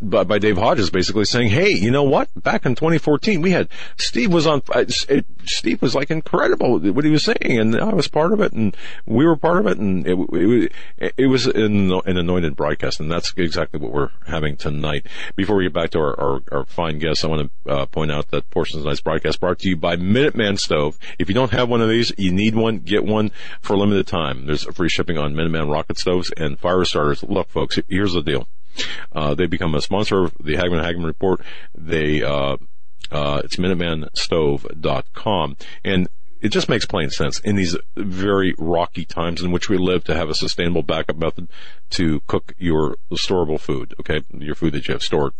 [0.00, 2.30] by, Dave Hodges basically saying, Hey, you know what?
[2.34, 3.68] Back in 2014, we had
[3.98, 7.92] Steve was on, uh, it, Steve was like incredible what he was saying and I
[7.92, 8.74] was part of it and
[9.04, 13.10] we were part of it and it, it, it was an, an anointed broadcast and
[13.10, 15.06] that's exactly what we're having tonight.
[15.36, 18.10] Before we get back to our, our, our fine guests, I want to uh, point
[18.10, 19.96] out that portions of tonight's broadcast brought to you by
[20.32, 20.98] Minuteman Stove.
[21.18, 24.06] If you don't have one of these, you need one, get one for a limited
[24.06, 24.46] time.
[24.46, 27.22] There's free shipping on Minuteman rocket stoves and fire starters.
[27.22, 28.48] Look folks, here's the deal.
[29.12, 31.40] Uh, they become a sponsor of the Hagmann Hagmann Report.
[31.74, 32.56] They, uh,
[33.10, 35.56] uh, it's MinutemanStove.com.
[35.84, 36.08] And
[36.40, 40.14] it just makes plain sense in these very rocky times in which we live to
[40.14, 41.48] have a sustainable backup method
[41.90, 43.94] to cook your storable food.
[44.00, 45.32] Okay, your food that you have stored.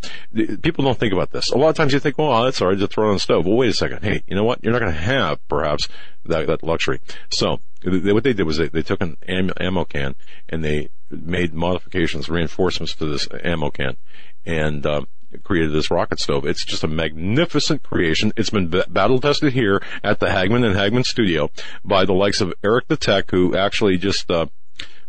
[0.63, 1.51] People don't think about this.
[1.51, 3.21] A lot of times you think, well, that's all right, just throw it on the
[3.21, 3.47] stove.
[3.47, 4.03] Well, wait a second.
[4.03, 4.63] Hey, you know what?
[4.63, 5.89] You're not going to have perhaps
[6.27, 7.01] that, that luxury.
[7.31, 10.15] So they, what they did was they, they took an ammo can
[10.49, 13.97] and they made modifications, reinforcements to this ammo can,
[14.45, 15.03] and uh,
[15.45, 16.45] created this rocket stove.
[16.45, 18.33] It's just a magnificent creation.
[18.37, 21.51] It's been b- battle tested here at the Hagmann and Hagmann studio
[21.85, 24.47] by the likes of Eric the Tech, who actually just uh,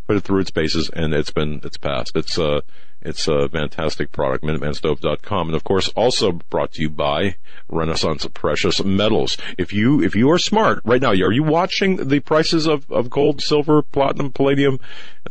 [0.08, 2.12] put it through its paces, and it's been it's passed.
[2.16, 2.62] It's uh
[3.04, 7.36] it's a fantastic product, MinutemanStove.com, and of course also brought to you by
[7.68, 9.38] Renaissance Precious Metals.
[9.58, 13.10] If you if you are smart right now, are you watching the prices of, of
[13.10, 14.80] gold, silver, platinum, palladium,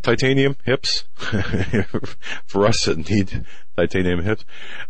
[0.02, 1.04] titanium, hips?
[2.46, 3.44] For us that need
[3.86, 4.44] titanium hips,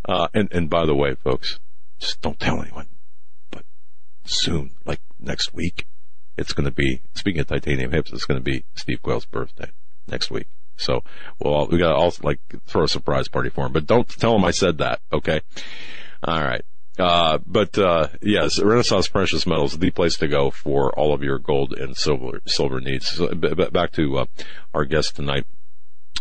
[0.09, 1.59] uh, and and by the way, folks,
[1.99, 2.89] just don't tell anyone,
[3.51, 3.65] but
[4.25, 5.87] soon, like next week,
[6.37, 9.71] it's going to be speaking of titanium hips, it's going to be Steve Quayle's birthday
[10.07, 10.47] next week.
[10.77, 11.05] So,
[11.39, 14.35] well, we got to also like throw a surprise party for him, but don't tell
[14.35, 15.01] him I said that.
[15.13, 15.43] Okay.
[16.25, 16.65] All right.
[16.99, 21.39] Uh, but, uh, yes, Renaissance Precious Metals, the place to go for all of your
[21.39, 23.09] gold and silver, silver needs.
[23.09, 24.25] So, back to, uh,
[24.75, 25.47] our guest tonight.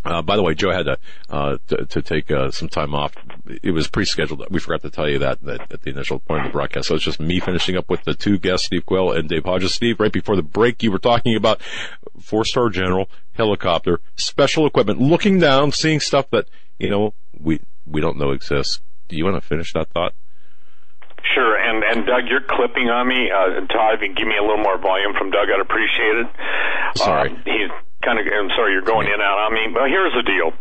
[0.06, 0.98] Uh, by the way, Joe had to
[1.30, 3.14] uh, to, to, take uh, some time off.
[3.62, 4.46] It was pre-scheduled.
[4.50, 6.88] We forgot to tell you that, that at the initial point of the broadcast.
[6.88, 9.74] So it's just me finishing up with the two guests, Steve Quayle and Dave Hodges.
[9.74, 11.62] Steve, right before the break, you were talking about
[12.22, 18.18] four-star general helicopter, special equipment, looking down, seeing stuff that you know we we don't
[18.18, 18.80] know exists.
[19.10, 20.14] Do you want to finish that thought?
[21.36, 23.30] Sure, and and Doug, you're clipping on me.
[23.30, 26.28] Uh, Todd, if you give me a little more volume from Doug, I'd appreciate it.
[26.96, 27.72] Sorry, uh, he's
[28.02, 29.68] kind of, I'm sorry, you're going in out on me.
[29.74, 30.56] But here's the deal.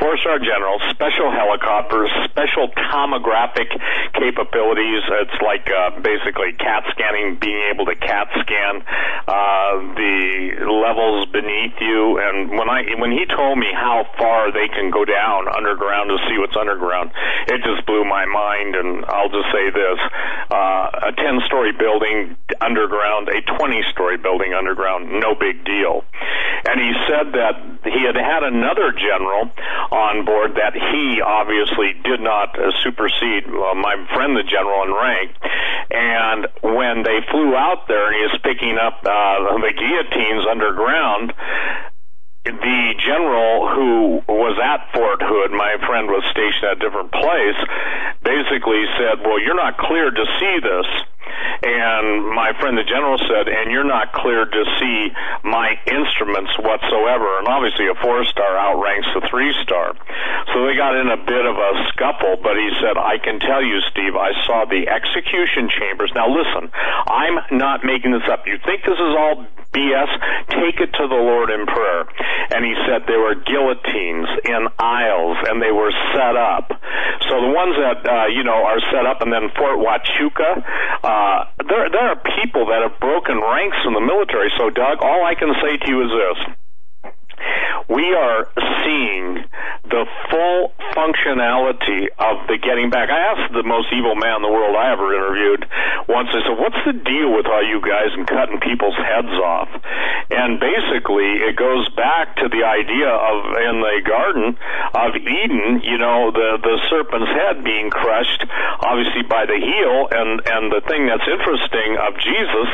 [0.00, 3.68] Four-star general, special helicopters, special tomographic
[4.16, 5.02] capabilities.
[5.04, 8.80] It's like uh, basically CAT scanning, being able to CAT scan
[9.28, 12.16] uh, the levels beneath you.
[12.22, 16.18] And when I when he told me how far they can go down underground to
[16.30, 17.12] see what's underground,
[17.48, 18.74] it just blew my mind.
[18.78, 19.98] And I'll just say this:
[20.50, 26.06] uh, a 10-story building underground, a 20-story building underground, no big deal.
[26.64, 27.56] And and he said that
[27.90, 29.50] he had had another general
[29.90, 34.94] on board that he obviously did not uh, supersede uh, my friend, the general in
[34.94, 35.34] rank.
[35.90, 41.34] And when they flew out there, and he was picking up uh, the guillotines underground
[42.44, 47.60] the general who was at Fort Hood, my friend was stationed at a different place,
[48.24, 50.88] basically said, Well, you're not cleared to see this.
[51.62, 55.10] And my friend the general said, and you're not cleared to see
[55.42, 57.38] my instruments whatsoever.
[57.38, 59.94] And obviously a four star outranks a three star.
[60.54, 63.62] So they got in a bit of a scuffle, but he said, I can tell
[63.62, 66.12] you, Steve, I saw the execution chambers.
[66.14, 66.70] Now listen,
[67.06, 68.46] I'm not making this up.
[68.46, 70.10] You think this is all BS?
[70.48, 72.08] Take it to the Lord in prayer.
[72.54, 76.72] And he said there were guillotines in aisles and they were set up.
[77.28, 80.64] So the ones that, uh, you know, are set up and then Fort Huachuca,
[81.04, 84.48] uh, Uh, there, there are people that have broken ranks in the military.
[84.56, 86.57] So Doug, all I can say to you is this
[87.88, 88.46] we are
[88.84, 89.44] seeing
[89.88, 93.08] the full functionality of the getting back.
[93.08, 95.64] I asked the most evil man in the world I ever interviewed
[96.08, 99.68] once, I said, what's the deal with all you guys and cutting people's heads off?
[100.32, 104.56] And basically, it goes back to the idea of in the Garden
[104.96, 108.40] of Eden, you know, the, the serpent's head being crushed,
[108.80, 110.08] obviously by the heel.
[110.08, 112.68] And, and the thing that's interesting of Jesus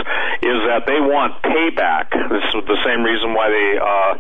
[0.47, 2.15] is that they want payback.
[2.15, 4.13] This is the same reason why they, uh,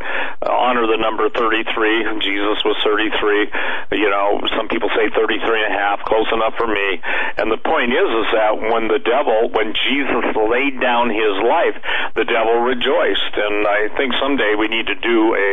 [0.85, 2.21] honor the number 33.
[2.21, 3.99] Jesus was 33.
[3.99, 7.01] You know, some people say 33 and a half, close enough for me.
[7.37, 11.77] And the point is, is that when the devil, when Jesus laid down his life,
[12.15, 13.35] the devil rejoiced.
[13.35, 15.51] And I think someday we need to do a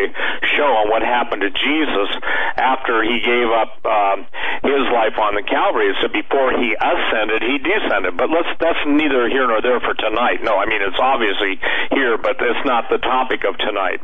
[0.57, 2.09] show on what happened to Jesus
[2.57, 4.27] after he gave up um,
[4.63, 5.93] his life on the Calvary.
[6.01, 8.17] So before he ascended, he descended.
[8.17, 10.43] But let's that's neither here nor there for tonight.
[10.43, 11.59] No, I mean it's obviously
[11.91, 14.01] here, but it's not the topic of tonight.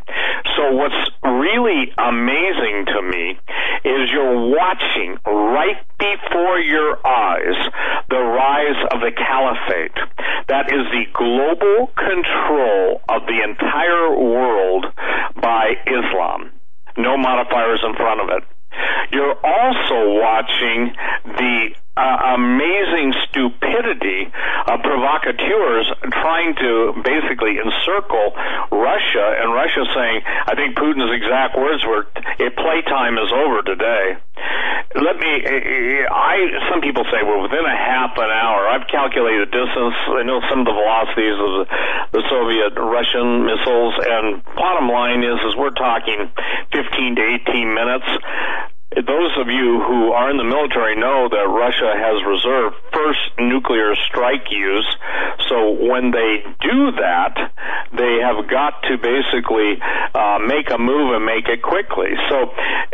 [0.57, 3.39] So what's really amazing to me
[3.83, 7.57] is you're watching right before your eyes
[8.09, 9.97] the rise of the caliphate.
[10.47, 14.85] That is the global control of the entire world
[15.41, 16.51] by Islam.
[16.97, 18.43] No modifiers in front of it.
[19.11, 20.93] You're also watching
[21.25, 24.29] the uh, amazing stupidity
[24.69, 25.89] of provocateurs
[26.21, 28.37] trying to basically encircle
[28.71, 32.05] Russia, and Russia saying, I think Putin's exact words were,
[32.53, 34.21] playtime is over today."
[34.95, 35.29] Let me.
[36.07, 36.35] I
[36.71, 38.69] some people say, well, within a half an hour.
[38.69, 39.97] I've calculated distance.
[40.15, 41.65] I know some of the velocities of the,
[42.17, 46.31] the Soviet Russian missiles, and bottom line is, is we're talking
[46.71, 48.09] 15 to 18 minutes
[48.95, 53.93] those of you who are in the military know that Russia has reserved first nuclear
[54.07, 54.87] strike use.
[55.51, 57.35] So when they do that,
[57.91, 59.75] they have got to basically
[60.15, 62.15] uh, make a move and make it quickly.
[62.31, 62.47] So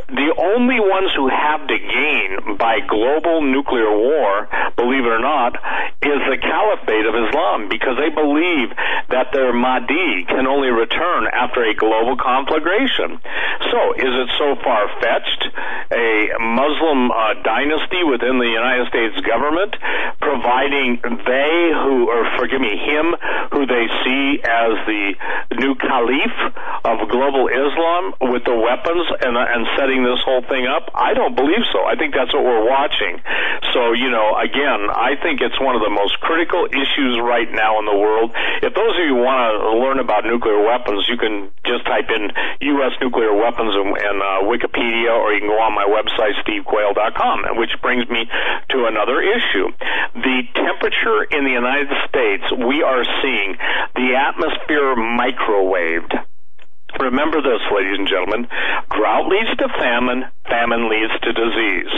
[0.09, 5.61] the only ones who have to gain by global nuclear war, believe it or not,
[6.01, 8.73] is the Caliphate of Islam because they believe
[9.13, 13.21] that their Mahdi can only return after a global conflagration.
[13.69, 15.53] So is it so far fetched?
[15.93, 19.77] A Muslim uh, dynasty within the United States government,
[20.19, 23.13] providing they who, or forgive me, him
[23.53, 25.13] who they see as the
[25.61, 26.37] new caliph
[26.83, 30.89] of global Islam with the weapons and, uh, and setting this whole thing up?
[30.95, 31.85] I don't believe so.
[31.85, 33.21] I think that's what we're watching.
[33.71, 37.79] So, you know, again, I think it's one of the most critical issues right now
[37.79, 38.33] in the world.
[38.61, 42.31] If those of you want to learn about nuclear weapons, you can just type in
[42.77, 42.93] U.S.
[43.01, 47.57] nuclear weapons in, in uh, Wikipedia or you can go on my website website, stevequayle.com,
[47.57, 48.25] which brings me
[48.69, 49.67] to another issue.
[50.15, 53.55] The temperature in the United States, we are seeing
[53.95, 56.25] the atmosphere microwaved.
[56.99, 58.47] Remember this, ladies and gentlemen.
[58.91, 61.93] Drought leads to famine, famine leads to disease.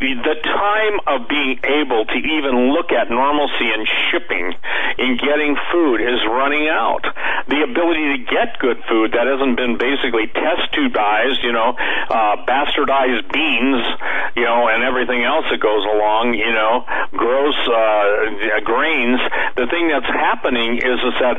[0.00, 4.54] The time of being able to even look at normalcy in shipping,
[4.96, 7.04] in getting food, is running out.
[7.48, 12.40] The ability to get good food that hasn't been basically test tubeized, you know, uh,
[12.48, 13.84] bastardized beans,
[14.34, 19.20] you know, and everything else that goes along, you know, gross uh, grains.
[19.60, 21.36] The thing that's happening is, is that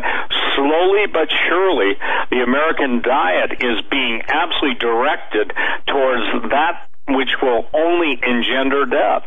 [0.56, 1.98] slowly but surely,
[2.30, 5.53] the American American diet is being absolutely directed
[5.88, 9.24] towards that which will only engender death.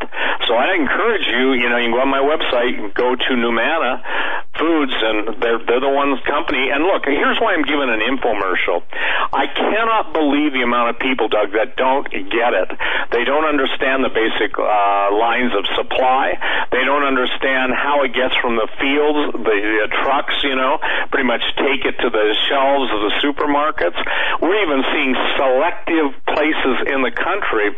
[0.47, 4.03] So I encourage you, you know, you can go on my website, go to Numanna
[4.59, 6.69] Foods, and they're they're the ones company.
[6.69, 8.83] And look, here's why I'm giving an infomercial.
[9.31, 12.69] I cannot believe the amount of people, Doug, that don't get it.
[13.15, 16.35] They don't understand the basic uh, lines of supply.
[16.71, 20.79] They don't understand how it gets from the fields, the, the trucks, you know,
[21.11, 23.97] pretty much take it to the shelves of the supermarkets.
[24.43, 27.71] We're even seeing selective places in the country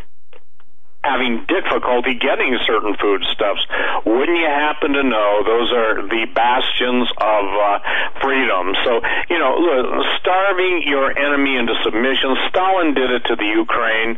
[1.04, 3.64] having difficulty getting certain foodstuffs.
[4.06, 7.80] Wouldn't you happen to know those are the bastions of uh,
[8.24, 8.72] freedom?
[8.88, 9.86] So, you know, look,
[10.20, 12.36] starving your enemy into submission.
[12.50, 14.18] Stalin did it to the Ukraine.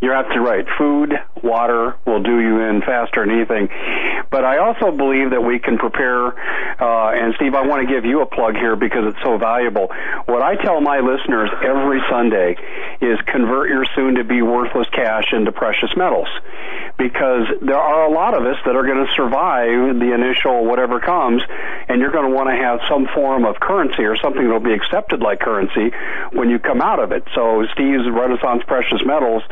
[0.00, 0.66] You're absolutely right.
[0.76, 3.68] Food, water will do you in faster than anything.
[4.30, 8.04] But I also believe that we can prepare, uh, and Steve, I want to give
[8.04, 9.88] you a plug here because it's so valuable.
[10.26, 12.58] What I tell my listeners every Sunday
[13.00, 16.28] is convert your soon to be worthless cash into precious metals.
[16.98, 20.98] Because there are a lot of us that are going to survive the initial whatever
[20.98, 21.42] comes,
[21.88, 24.58] and you're going to want to have some form of currency or something that will
[24.58, 25.94] be accepted like currency
[26.32, 27.22] when you come out of it.
[27.34, 29.43] So Steve's Renaissance Precious Metals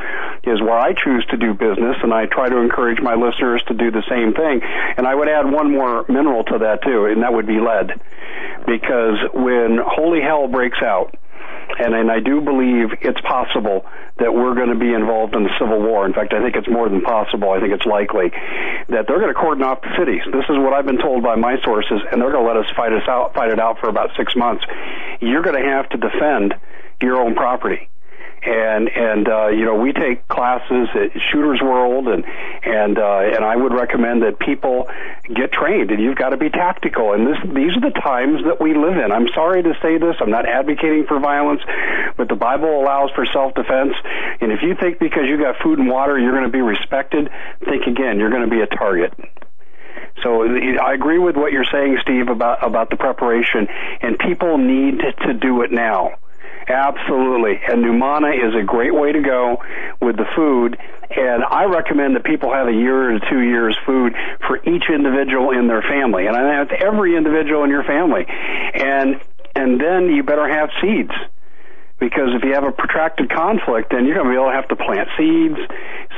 [0.45, 3.75] is where I choose to do business, and I try to encourage my listeners to
[3.75, 4.61] do the same thing.
[4.97, 8.01] And I would add one more mineral to that too, and that would be lead.
[8.67, 11.15] Because when holy hell breaks out,
[11.79, 13.87] and, and I do believe it's possible
[14.19, 16.05] that we're going to be involved in the Civil War.
[16.05, 17.51] In fact, I think it's more than possible.
[17.51, 18.31] I think it's likely
[18.89, 20.21] that they're going to cordon off the cities.
[20.27, 22.71] This is what I've been told by my sources, and they're going to let us
[22.77, 24.65] fight us out, fight it out for about six months.
[25.21, 26.55] You're going to have to defend
[27.01, 27.89] your own property
[28.43, 32.25] and and uh, you know we take classes at Shooters World, and
[32.65, 34.89] and uh, and I would recommend that people
[35.33, 37.13] get trained, and you've got to be tactical.
[37.13, 39.13] And this these are the times that we live in.
[39.13, 40.17] I'm sorry to say this.
[40.21, 41.63] I'm not advocating for violence,
[42.17, 43.95] but the Bible allows for self defense.
[44.41, 47.31] And if you think because you got food and water you're going to be respected,
[47.65, 48.19] think again.
[48.19, 49.15] You're going to be a target.
[50.23, 53.67] So I agree with what you're saying, Steve, about about the preparation,
[54.03, 56.19] and people need to do it now.
[56.69, 57.61] Absolutely.
[57.69, 59.63] And Numanna is a great way to go
[60.01, 60.79] with the food.
[61.11, 64.15] And I recommend that people have a year to two years food
[64.47, 66.27] for each individual in their family.
[66.27, 68.25] And I that's every individual in your family.
[68.29, 69.21] And,
[69.55, 71.13] and then you better have seeds
[72.03, 74.67] because if you have a protracted conflict, then you're going to be able to have
[74.67, 75.61] to plant seeds.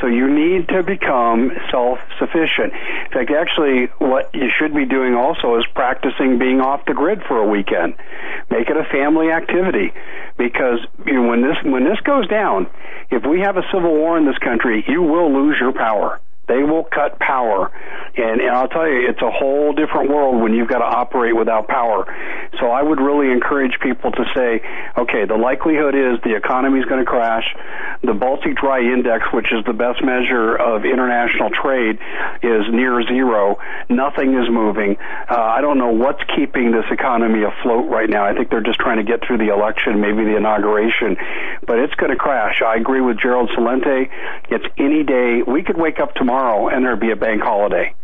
[0.01, 2.73] So you need to become self-sufficient.
[2.73, 7.21] In fact, actually, what you should be doing also is practicing being off the grid
[7.29, 8.01] for a weekend.
[8.49, 9.93] Make it a family activity,
[10.39, 12.67] because you know, when this when this goes down,
[13.11, 16.19] if we have a civil war in this country, you will lose your power.
[16.47, 17.73] They will cut power.
[18.17, 21.35] And, and I'll tell you, it's a whole different world when you've got to operate
[21.37, 22.05] without power.
[22.61, 24.61] So I would really encourage people to say,
[24.97, 27.45] okay, the likelihood is the economy is going to crash.
[28.03, 31.99] The Baltic Dry Index, which is the best measure of international trade,
[32.43, 33.57] is near zero.
[33.89, 34.97] Nothing is moving.
[35.01, 38.25] Uh, I don't know what's keeping this economy afloat right now.
[38.25, 41.17] I think they're just trying to get through the election, maybe the inauguration,
[41.67, 42.63] but it's going to crash.
[42.65, 44.11] I agree with Gerald Celente.
[44.51, 45.43] It's any day.
[45.43, 47.95] We could wake up tomorrow tomorrow and there'd be a bank holiday.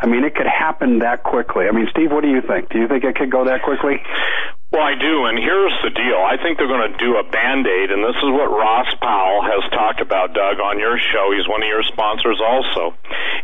[0.00, 1.66] I mean, it could happen that quickly.
[1.68, 2.68] I mean, Steve, what do you think?
[2.68, 4.02] Do you think it could go that quickly?
[4.72, 6.20] Well, I do, and here's the deal.
[6.20, 9.62] I think they're going to do a band-aid, and this is what Ross Powell has
[9.70, 11.32] talked about, Doug, on your show.
[11.32, 12.92] He's one of your sponsors also,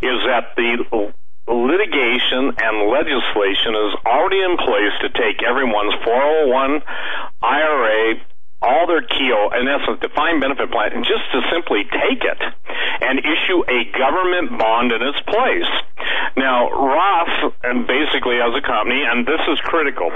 [0.03, 0.83] is that the
[1.47, 6.83] litigation and legislation is already in place to take everyone's 401
[7.41, 8.21] IRA
[8.63, 12.41] all their Keogh, in essence, defined benefit plan, and just to simply take it
[13.03, 15.71] and issue a government bond in its place.
[16.37, 20.11] Now, Roth, and basically as a company, and this is critical,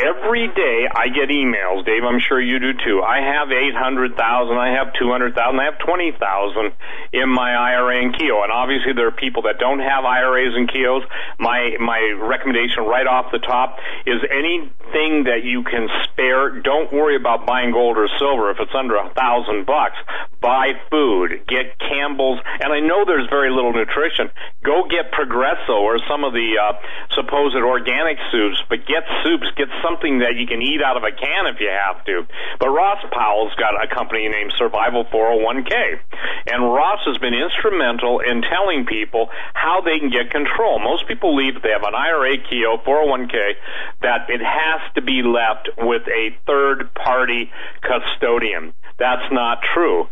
[0.00, 3.02] every day I get emails, Dave, I'm sure you do too.
[3.02, 4.16] I have 800,000,
[4.56, 6.72] I have 200,000, I have 20,000
[7.12, 10.68] in my IRA and Keogh, and obviously there are people that don't have IRAs and
[10.68, 11.04] Keoghs.
[11.38, 17.16] My, my recommendation right off the top is anything that you can spare, don't worry
[17.16, 19.96] about buying gold or silver if it's under a thousand bucks.
[20.40, 24.30] Buy food, get Campbell's, and I know there's very little nutrition.
[24.64, 26.72] Go get Progresso or some of the uh,
[27.12, 31.12] supposed organic soups, but get soups, get something that you can eat out of a
[31.12, 32.24] can if you have to.
[32.58, 36.00] But Ross Powell's got a company named Survival 401k,
[36.48, 40.78] and Ross has been instrumental in telling people how they can get control.
[40.80, 43.60] Most people if they have an IRA, Keogh, 401k,
[44.02, 47.50] that it has to be left with a third party
[47.82, 48.72] custodian.
[49.00, 50.06] That's not true.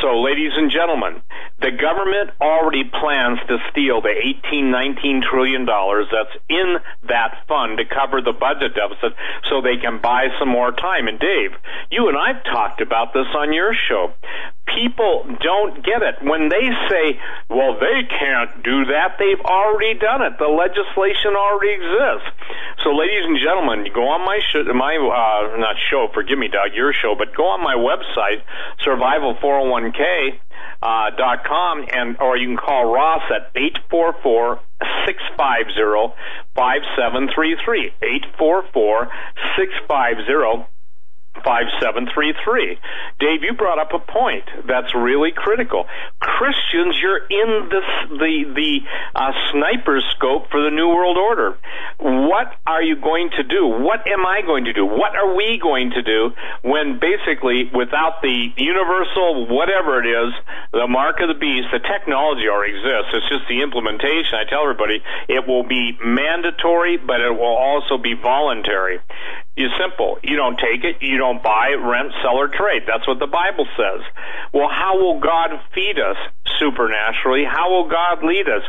[0.00, 1.20] So, ladies and gentlemen,
[1.60, 4.16] the government already plans to steal the
[4.48, 6.76] 18, 19 trillion dollars that's in
[7.06, 9.12] that fund to cover the budget deficit
[9.50, 11.06] so they can buy some more time.
[11.06, 11.52] And Dave,
[11.92, 14.14] you and I've talked about this on your show.
[14.74, 16.22] People don't get it.
[16.22, 17.18] When they say,
[17.48, 20.38] well, they can't do that, they've already done it.
[20.38, 22.30] The legislation already exists.
[22.84, 26.74] So, ladies and gentlemen, go on my show, my, uh, not show, forgive me, Doug,
[26.74, 28.42] your show, but go on my website,
[28.86, 30.38] Survival401k,
[30.82, 34.60] uh, dot com, and or you can call Ross at eight four four
[35.06, 36.14] six five zero
[36.54, 39.08] five seven three three eight four four
[39.58, 40.66] six five zero
[41.44, 42.78] 5733.
[43.18, 45.86] Dave, you brought up a point that's really critical.
[46.20, 47.88] Christians, you're in this,
[48.18, 48.72] the, the
[49.14, 51.56] uh, sniper scope for the New World Order.
[51.98, 53.66] What are you going to do?
[53.66, 54.84] What am I going to do?
[54.84, 56.32] What are we going to do
[56.62, 60.34] when basically without the universal, whatever it is,
[60.72, 63.14] the mark of the beast, the technology already exists.
[63.14, 64.34] It's just the implementation.
[64.34, 69.00] I tell everybody it will be mandatory, but it will also be voluntary.
[69.56, 70.18] It's simple.
[70.22, 72.82] You don't take it, you don't buy, rent, sell, or trade.
[72.86, 74.00] That's what the Bible says.
[74.52, 76.16] Well, how will God feed us
[76.58, 77.44] supernaturally?
[77.44, 78.62] How will God lead us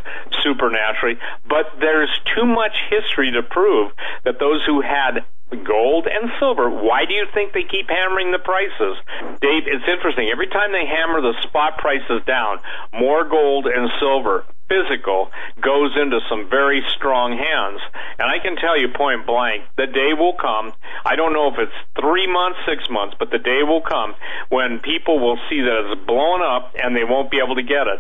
[0.43, 1.17] supernaturally?
[1.47, 3.91] But there's too much history to prove
[4.25, 6.69] that those who had gold and silver.
[6.69, 8.95] Why do you think they keep hammering the prices?
[9.41, 10.29] Dave, it's interesting.
[10.31, 12.59] Every time they hammer the spot prices down,
[12.93, 15.27] more gold and silver physical
[15.59, 17.83] goes into some very strong hands.
[18.15, 20.71] And I can tell you point blank, the day will come.
[21.03, 24.15] I don't know if it's three months, six months, but the day will come
[24.47, 27.91] when people will see that it's blown up and they won't be able to get
[27.91, 27.99] it.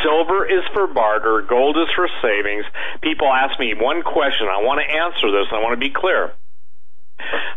[0.00, 2.64] Silver is for barter, gold is for savings.
[3.02, 4.48] People ask me one question.
[4.48, 5.52] I want to answer this.
[5.52, 6.32] I want to be clear.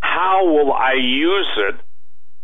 [0.01, 1.75] How will I use it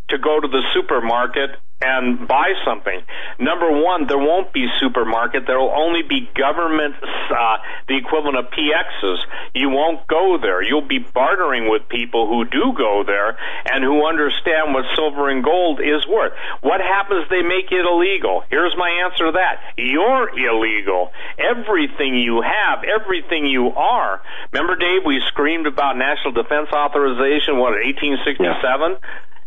[0.09, 3.01] to go to the supermarket and buy something.
[3.39, 5.43] Number one, there won't be supermarket.
[5.45, 7.57] There will only be government, uh,
[7.87, 9.19] the equivalent of PXs.
[9.53, 10.63] You won't go there.
[10.63, 13.37] You'll be bartering with people who do go there
[13.71, 16.31] and who understand what silver and gold is worth.
[16.61, 17.27] What happens?
[17.29, 18.43] They make it illegal.
[18.49, 19.59] Here's my answer to that.
[19.77, 21.11] You're illegal.
[21.37, 24.21] Everything you have, everything you are.
[24.53, 28.39] Remember, Dave, we screamed about national defense authorization, what, 1867?
[28.39, 28.97] Yeah.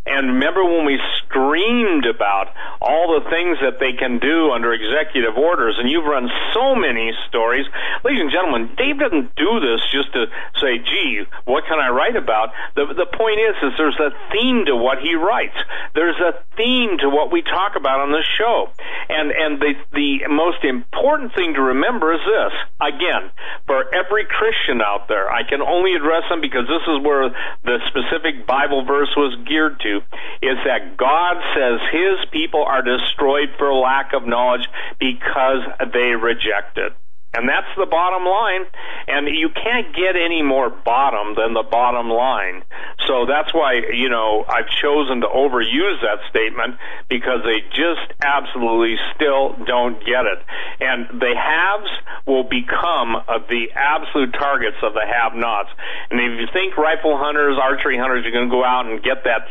[0.08, 2.48] And remember when we screamed about
[2.80, 7.12] all the things that they can do under executive orders, and you've run so many
[7.28, 7.66] stories.
[8.04, 10.26] Ladies and gentlemen, Dave doesn't do this just to
[10.60, 12.50] say, gee, what can I write about?
[12.74, 15.56] The, the point is, is there's a theme to what he writes.
[15.94, 18.70] There's a theme to what we talk about on this show.
[19.08, 22.54] And, and the, the most important thing to remember is this.
[22.80, 23.30] Again,
[23.66, 27.28] for every Christian out there, I can only address them because this is where
[27.64, 29.97] the specific Bible verse was geared to
[30.42, 34.66] is that God says his people are destroyed for lack of knowledge
[34.98, 35.62] because
[35.92, 36.92] they reject it.
[37.34, 38.64] And that's the bottom line.
[39.06, 42.64] And you can't get any more bottom than the bottom line.
[43.06, 46.76] So that's why, you know, I've chosen to overuse that statement
[47.08, 50.40] because they just absolutely still don't get it.
[50.80, 51.92] And the haves
[52.26, 55.70] will become uh, the absolute targets of the have nots.
[56.10, 59.24] And if you think rifle hunters, archery hunters you're going to go out and get
[59.24, 59.48] that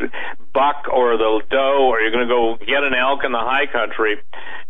[0.53, 3.65] buck or the doe or you're going to go get an elk in the high
[3.65, 4.17] country,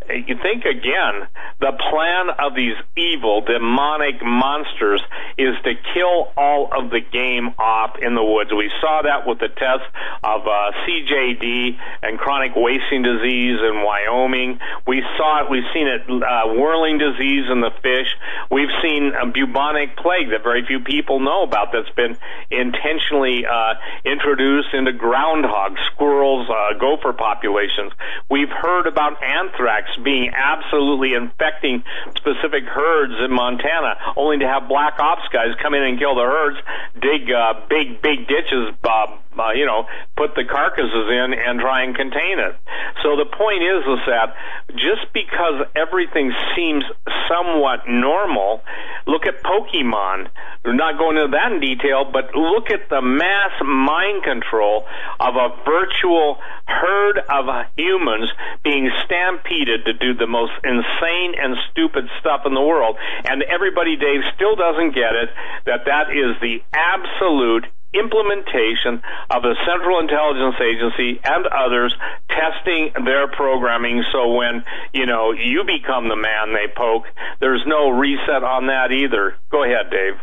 [0.10, 1.28] you think again,
[1.60, 5.02] the plan of these evil, demonic monsters
[5.38, 8.52] is to kill all of the game off in the woods.
[8.54, 9.86] We saw that with the test
[10.24, 14.60] of uh, CJD and chronic wasting disease in Wyoming.
[14.86, 18.08] We saw it, we've seen it, uh, whirling disease in the fish.
[18.52, 22.16] We've seen a bubonic plague that very few people know about that's been
[22.52, 23.76] intentionally uh,
[24.06, 27.92] introduced into groundhogs, squirrels, uh, gopher populations.
[28.30, 31.84] We've heard about anthrax being absolutely infecting
[32.16, 36.24] specific herds in Montana, only to have black ops guys come in and kill the
[36.24, 36.58] herds,
[37.02, 39.08] dig uh, big, big ditches, uh,
[39.40, 39.86] uh, you know,
[40.16, 42.56] put the carcasses in and try and contain it.
[43.04, 44.36] So the point is, is that
[44.74, 46.84] just because everything seems
[47.30, 48.62] somewhat normal,
[49.06, 50.30] look at Pokemon.
[50.66, 54.86] We're not going into that in detail, but look at the mass mind control
[55.20, 56.38] of a virtual
[56.68, 57.46] herd of
[57.78, 58.30] humans
[58.64, 62.98] being stampeded to do the most insane and stupid stuff in the world.
[63.24, 65.30] And everybody, Dave, still doesn't get it
[65.66, 67.66] that that is the absolute
[68.00, 71.94] implementation of the Central Intelligence Agency and others
[72.30, 74.64] testing their programming so when,
[74.94, 77.06] you know, you become the man they poke,
[77.40, 79.36] there's no reset on that either.
[79.50, 80.20] Go ahead, Dave.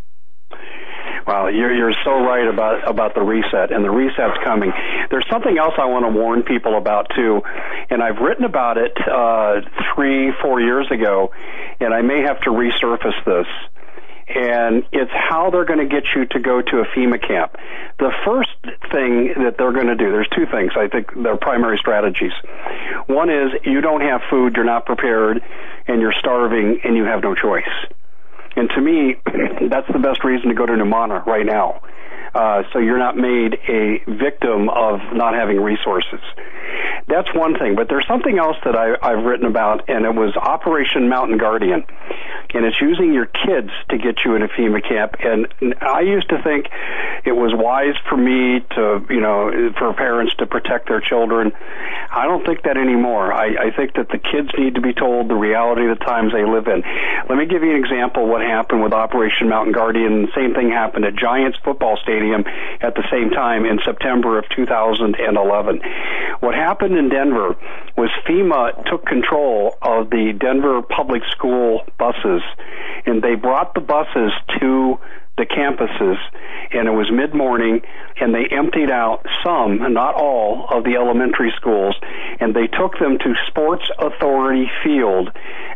[1.27, 4.73] Well, you're you're so right about about the reset, and the reset's coming.
[5.11, 7.41] There's something else I want to warn people about too,
[7.91, 9.61] and I've written about it uh,
[9.95, 11.33] three, four years ago,
[11.81, 13.47] and I may have to resurface this
[14.29, 17.57] and it's how they're going to get you to go to a FEMA camp.
[17.99, 18.51] The first
[18.91, 22.33] thing that they're going to do, there's two things I think they're primary strategies.
[23.07, 25.43] One is you don't have food, you're not prepared,
[25.87, 27.69] and you're starving, and you have no choice.
[28.57, 29.17] And to me,
[29.69, 31.83] that's the best reason to go to Numanna right now.
[32.35, 36.21] Uh, so you're not made a victim of not having resources.
[37.07, 40.35] That's one thing, but there's something else that I, I've written about, and it was
[40.37, 41.85] Operation Mountain Guardian
[42.55, 45.17] and it's using your kids to get you in a FEMA camp.
[45.21, 46.67] And I used to think
[47.25, 51.53] it was wise for me to, you know, for parents to protect their children.
[52.11, 53.33] I don't think that anymore.
[53.33, 56.33] I, I think that the kids need to be told the reality of the times
[56.33, 56.83] they live in.
[57.29, 60.27] Let me give you an example what happened with Operation Mountain Guardian.
[60.27, 64.45] The same thing happened at Giants football stadium at the same time in September of
[64.55, 65.81] 2011.
[66.41, 67.57] What happened in Denver
[67.97, 72.43] was FEMA took control of the Denver public school buses
[73.07, 74.99] and they brought the buses to
[75.37, 76.17] the campuses
[76.73, 77.83] and it was mid morning
[78.21, 81.97] and they emptied out some not all of the elementary schools
[82.39, 85.31] and they took them to sports authority field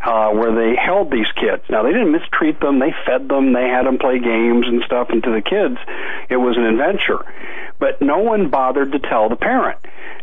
[0.05, 1.63] uh, where they held these kids.
[1.69, 2.79] Now they didn't mistreat them.
[2.79, 3.53] They fed them.
[3.53, 5.79] They had them play games and stuff and to the kids
[6.29, 7.25] it was an adventure
[7.79, 9.79] but no one bothered to tell the parent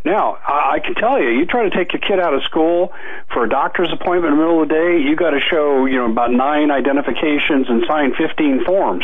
[0.06, 2.94] now, I can tell you, you try to take your kid out of school
[3.34, 5.98] for a doctor's appointment in the middle of the day, you got to show, you
[5.98, 9.03] know, about nine identifications and sign 15 forms.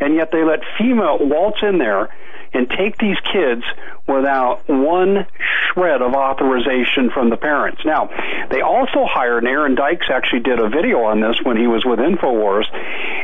[0.00, 2.08] And yet they let FEMA waltz in there
[2.54, 3.62] and take these kids
[4.10, 5.26] without one
[5.72, 7.82] shred of authorization from the parents.
[7.84, 8.10] Now,
[8.50, 11.98] they also hired, Aaron Dykes actually did a video on this when he was with
[11.98, 12.66] InfoWars.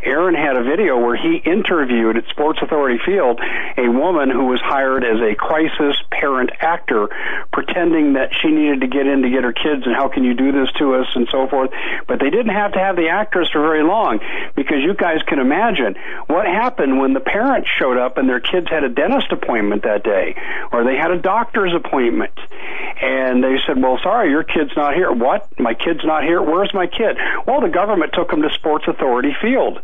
[0.05, 3.41] Aaron had a video where he interviewed at Sports Authority Field
[3.77, 7.09] a woman who was hired as a crisis parent actor,
[7.53, 10.35] pretending that she needed to get in to get her kids and how can you
[10.35, 11.71] do this to us and so forth.
[12.07, 14.21] But they didn't have to have the actress for very long
[14.55, 15.97] because you guys can imagine
[16.27, 20.05] what happened when the parents showed up and their kids had a dentist appointment that
[20.05, 20.35] day
[20.77, 22.39] or they had a doctor's appointment
[23.01, 25.11] and they said, well, sorry, your kid's not here.
[25.11, 25.49] What?
[25.59, 26.43] My kid's not here?
[26.43, 27.17] Where's my kid?
[27.47, 29.81] Well, the government took him to Sports Authority Field.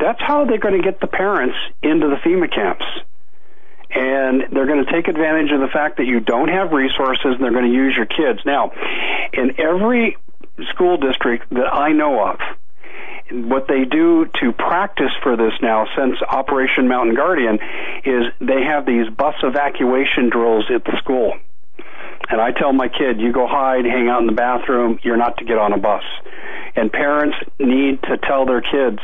[0.00, 2.84] That's how they're going to get the parents into the FEMA camps
[3.94, 7.40] and they're going to take advantage of the fact that you don't have resources and
[7.40, 8.40] they're going to use your kids.
[8.44, 8.72] Now,
[9.32, 10.16] in every
[10.72, 12.40] school district that I know of,
[13.34, 17.58] what they do to practice for this now since Operation Mountain Guardian
[18.04, 21.34] is they have these bus evacuation drills at the school.
[22.28, 25.36] And I tell my kid, you go hide, hang out in the bathroom, you're not
[25.38, 26.02] to get on a bus.
[26.76, 28.98] And parents need to tell their kids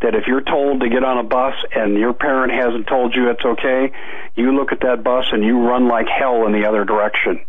[0.00, 3.30] that if you're told to get on a bus and your parent hasn't told you
[3.30, 3.92] it's okay,
[4.36, 7.40] you look at that bus and you run like hell in the other direction.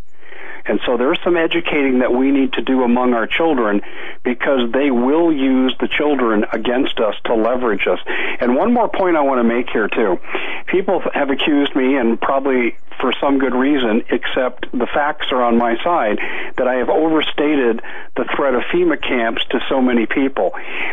[0.65, 3.81] And so there's some educating that we need to do among our children
[4.23, 7.99] because they will use the children against us to leverage us.
[8.39, 10.19] And one more point I want to make here too.
[10.67, 15.57] People have accused me and probably for some good reason, except the facts are on
[15.57, 16.19] my side,
[16.57, 17.81] that I have overstated
[18.15, 20.51] the threat of FEMA camps to so many people.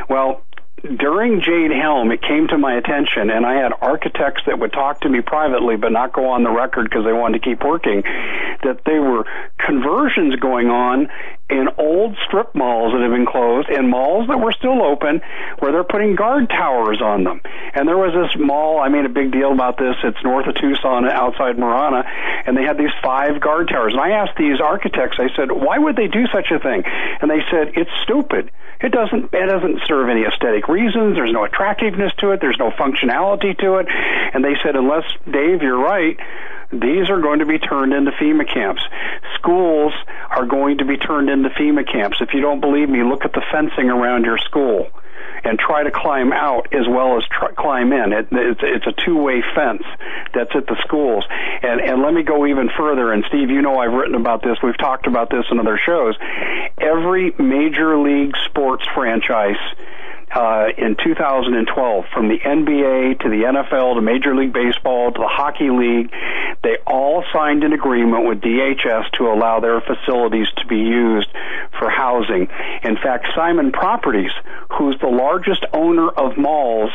[0.09, 0.43] Well,
[0.83, 5.01] during Jade Helm, it came to my attention, and I had architects that would talk
[5.03, 8.03] to me privately but not go on the record because they wanted to keep working,
[8.63, 9.25] that there were
[9.59, 11.09] conversions going on
[11.51, 15.21] in old strip malls that have been closed and malls that were still open
[15.59, 17.41] where they're putting guard towers on them.
[17.75, 20.55] And there was this mall, I made a big deal about this, it's north of
[20.61, 22.05] Tucson outside Marana,
[22.47, 23.93] and they had these five guard towers.
[23.93, 26.83] And I asked these architects, I said, why would they do such a thing?
[26.85, 28.51] And they said, it's stupid.
[28.81, 31.17] It doesn't, it doesn't serve any aesthetic reasons.
[31.17, 32.41] There's no attractiveness to it.
[32.41, 33.87] There's no functionality to it.
[33.89, 36.17] And they said, unless, Dave, you're right,
[36.71, 38.83] these are going to be turned into FEMA camps.
[39.37, 39.93] Schools
[40.31, 42.19] are going to be turned into FEMA camps.
[42.21, 44.91] If you don't believe me, look at the fencing around your school
[45.45, 48.13] and try to climb out as well as try, climb in.
[48.13, 49.83] It, it's, it's a two-way fence
[50.35, 51.25] that's at the schools.
[51.63, 53.13] And, and let me go even further.
[53.13, 54.59] And Steve, you know I've written about this.
[54.63, 56.17] We've talked about this in other shows.
[56.79, 59.57] Every major league sports franchise
[60.35, 65.29] uh, in 2012, from the NBA to the NFL to Major League Baseball to the
[65.29, 66.13] Hockey League,
[66.63, 71.29] they all signed an agreement with DHS to allow their facilities to be used
[71.79, 72.49] for housing.
[72.83, 74.33] In fact, Simon Properties,
[74.77, 76.91] who's the largest owner of malls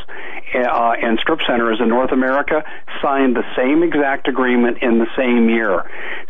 [0.54, 2.64] uh, and strip centers in North America,
[3.02, 5.84] signed the same exact agreement in the same year.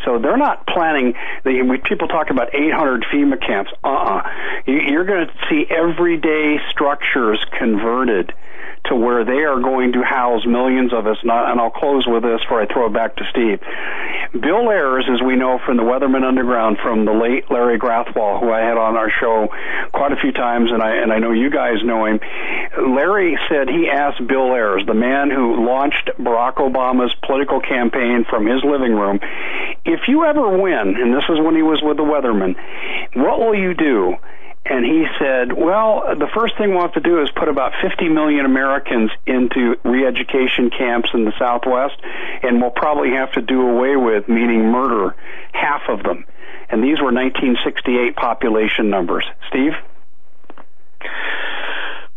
[0.06, 1.14] So they're not planning.
[1.44, 3.72] They, people talk about 800 FEMA camps.
[3.84, 4.22] Uh-uh.
[4.68, 6.58] You're going to see everyday
[6.94, 8.34] structures converted
[8.86, 11.18] to where they are going to house millions of us.
[11.22, 13.60] And I'll close with this before I throw it back to Steve.
[14.34, 18.52] Bill Ayers, as we know from the Weatherman Underground, from the late Larry Grathwohl, who
[18.52, 19.48] I had on our show
[19.94, 22.20] quite a few times, and I and I know you guys know him.
[22.78, 28.46] Larry said he asked Bill Ayers, the man who launched Barack Obama's political campaign from
[28.46, 29.20] his living room,
[29.86, 32.56] if you ever win, and this is when he was with the Weatherman,
[33.16, 34.18] what will you do?
[34.66, 38.08] And he said, well, the first thing we'll have to do is put about 50
[38.08, 42.00] million Americans into re-education camps in the Southwest,
[42.44, 45.16] and we'll probably have to do away with, meaning murder,
[45.52, 46.24] half of them.
[46.70, 49.26] And these were 1968 population numbers.
[49.50, 49.74] Steve?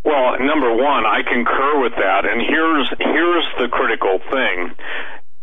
[0.05, 4.71] Well, number one, I concur with that, and here's here's the critical thing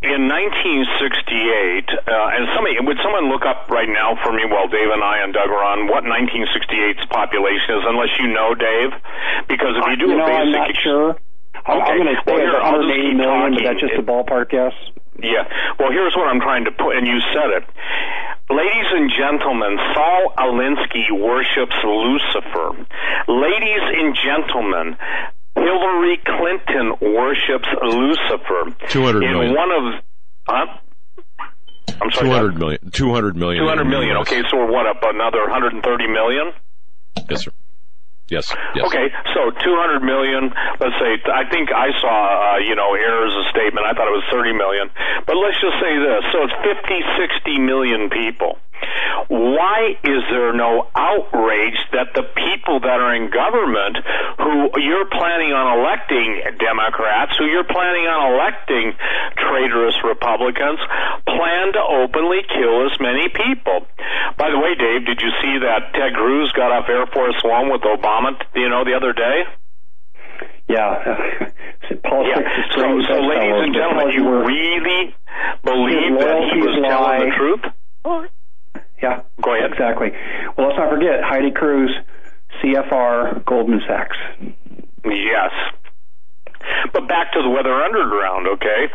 [0.05, 4.91] in 1968, uh, and somebody would someone look up right now for me while Dave
[4.93, 8.93] and I and Doug are on what 1968's population is, unless you know, Dave,
[9.49, 11.09] because if you do you know, basic, I'm not sure.
[11.17, 11.81] I'm, Okay.
[11.81, 13.97] I'm going to say Well, here, it's I'll just 180 keep million, but that's just
[13.97, 14.77] a ballpark guess.
[15.23, 15.49] Yeah.
[15.79, 17.65] Well, here's what I'm trying to put, and you said it.
[18.51, 22.77] Ladies and gentlemen, Saul Alinsky worships Lucifer.
[23.33, 24.99] Ladies and gentlemen,
[25.57, 28.75] Hillary Clinton worships Lucifer.
[28.89, 30.05] 200 in one of,
[30.47, 30.67] huh?
[32.01, 32.29] I'm sorry.
[32.29, 32.91] 200 million.
[32.91, 33.63] 200 million.
[33.63, 34.17] 200 million.
[34.19, 36.53] Okay, so we're what up another 130 million?
[37.31, 37.53] Yes, sir.
[38.29, 38.49] Yes.
[38.75, 38.89] Yes.
[38.89, 40.49] Okay, so 200 million,
[40.81, 44.25] let's say, I think I saw, uh, you know, Ayers' statement, I thought it was
[44.33, 44.89] 30 million.
[45.29, 48.57] But let's just say this, so it's 50, 60 million people.
[49.29, 53.97] Why is there no outrage that the people that are in government
[54.39, 58.93] who you're planning on electing Democrats, who you're planning on electing
[59.41, 60.79] traitorous Republicans
[61.27, 63.87] plan to openly kill as many people.
[64.37, 67.71] By the way, Dave, did you see that Ted Cruz got off Air Force One
[67.73, 69.45] with Obama, you know, the other day?
[70.69, 70.97] Yeah.
[72.03, 72.65] Politics Yeah.
[72.65, 75.15] is So, so ladies and gentlemen, you really
[75.63, 77.37] believe His that he was loyalties telling the lie.
[77.37, 77.65] truth?
[79.03, 79.21] Yeah.
[79.43, 79.73] Go ahead.
[79.73, 80.11] Exactly.
[80.57, 81.91] Well, let's not forget Heidi Cruz,
[82.63, 84.19] CFR, Goldman Sachs.
[85.07, 85.55] Yes.
[86.93, 88.91] But back to the Weather Underground, okay?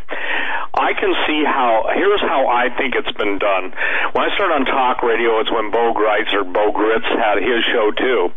[0.75, 3.71] I can see how, here's how I think it's been done.
[4.11, 7.63] When I started on talk radio, it's when Bo Greitz or Bo Gritz had his
[7.71, 8.35] show too.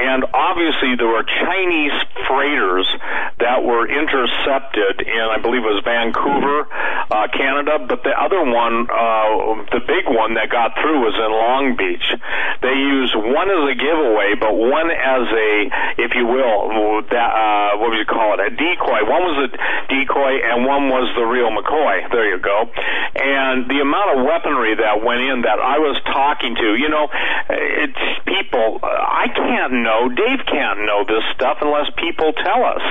[0.00, 2.88] And obviously there were Chinese freighters
[3.40, 6.66] that were intercepted in, I believe it was Vancouver,
[7.10, 11.30] uh, Canada, but the other one, uh, the big one that got through was in
[11.30, 12.06] Long Beach.
[12.60, 15.50] They used one as a giveaway, but one as a,
[16.02, 19.06] if you will, that, uh, what would you call it, a decoy.
[19.06, 19.50] One was a
[19.86, 22.10] decoy and one was the real McCoy.
[22.10, 22.66] There you go.
[23.14, 27.06] And the amount of weaponry that went in that I was talking to, you know,
[27.48, 32.82] it's people, I can't know, Dave can't know this stuff unless people tell us.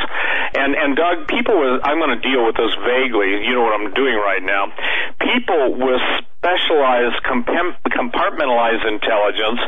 [0.55, 3.75] And, and Doug, people with, I'm going to deal with this vaguely, you know what
[3.75, 4.71] I'm doing right now.
[5.19, 6.01] People with
[6.37, 9.59] specialized compartmentalized intelligence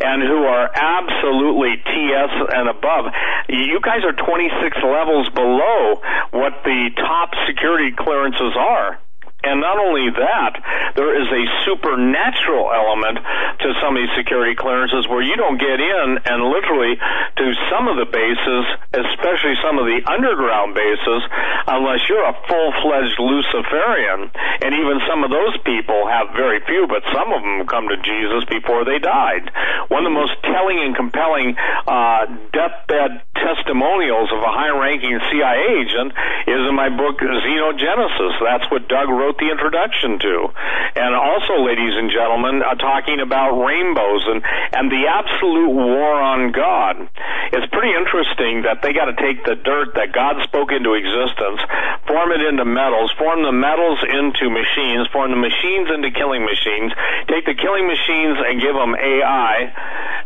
[0.00, 3.06] and who are absolutely TS and above.
[3.48, 6.00] You guys are 26 levels below
[6.30, 9.00] what the top security clearances are.
[9.46, 10.52] And not only that,
[10.98, 13.22] there is a supernatural element
[13.62, 17.86] to some of these security clearances where you don't get in and literally to some
[17.86, 18.64] of the bases,
[18.98, 21.22] especially some of the underground bases,
[21.70, 24.26] unless you're a full-fledged Luciferian.
[24.58, 27.98] And even some of those people have very few, but some of them come to
[28.02, 29.54] Jesus before they died.
[29.86, 31.54] One of the most telling and compelling
[31.86, 36.10] uh, deathbed testimonials of a high-ranking CIA agent
[36.50, 38.34] is in my book Xenogenesis.
[38.42, 40.48] That's what Doug wrote the introduction to.
[40.96, 44.40] And also, ladies and gentlemen, uh, talking about rainbows and,
[44.72, 47.04] and the absolute war on God.
[47.52, 51.60] It's pretty interesting that they got to take the dirt that God spoke into existence,
[52.08, 56.92] form it into metals, form the metals into machines, form the machines into killing machines,
[57.28, 59.72] take the killing machines and give them AI,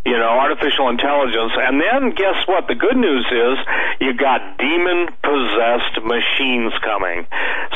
[0.06, 2.66] you know, artificial intelligence, and then guess what?
[2.66, 3.56] The good news is
[4.00, 7.26] you got demon possessed machines coming.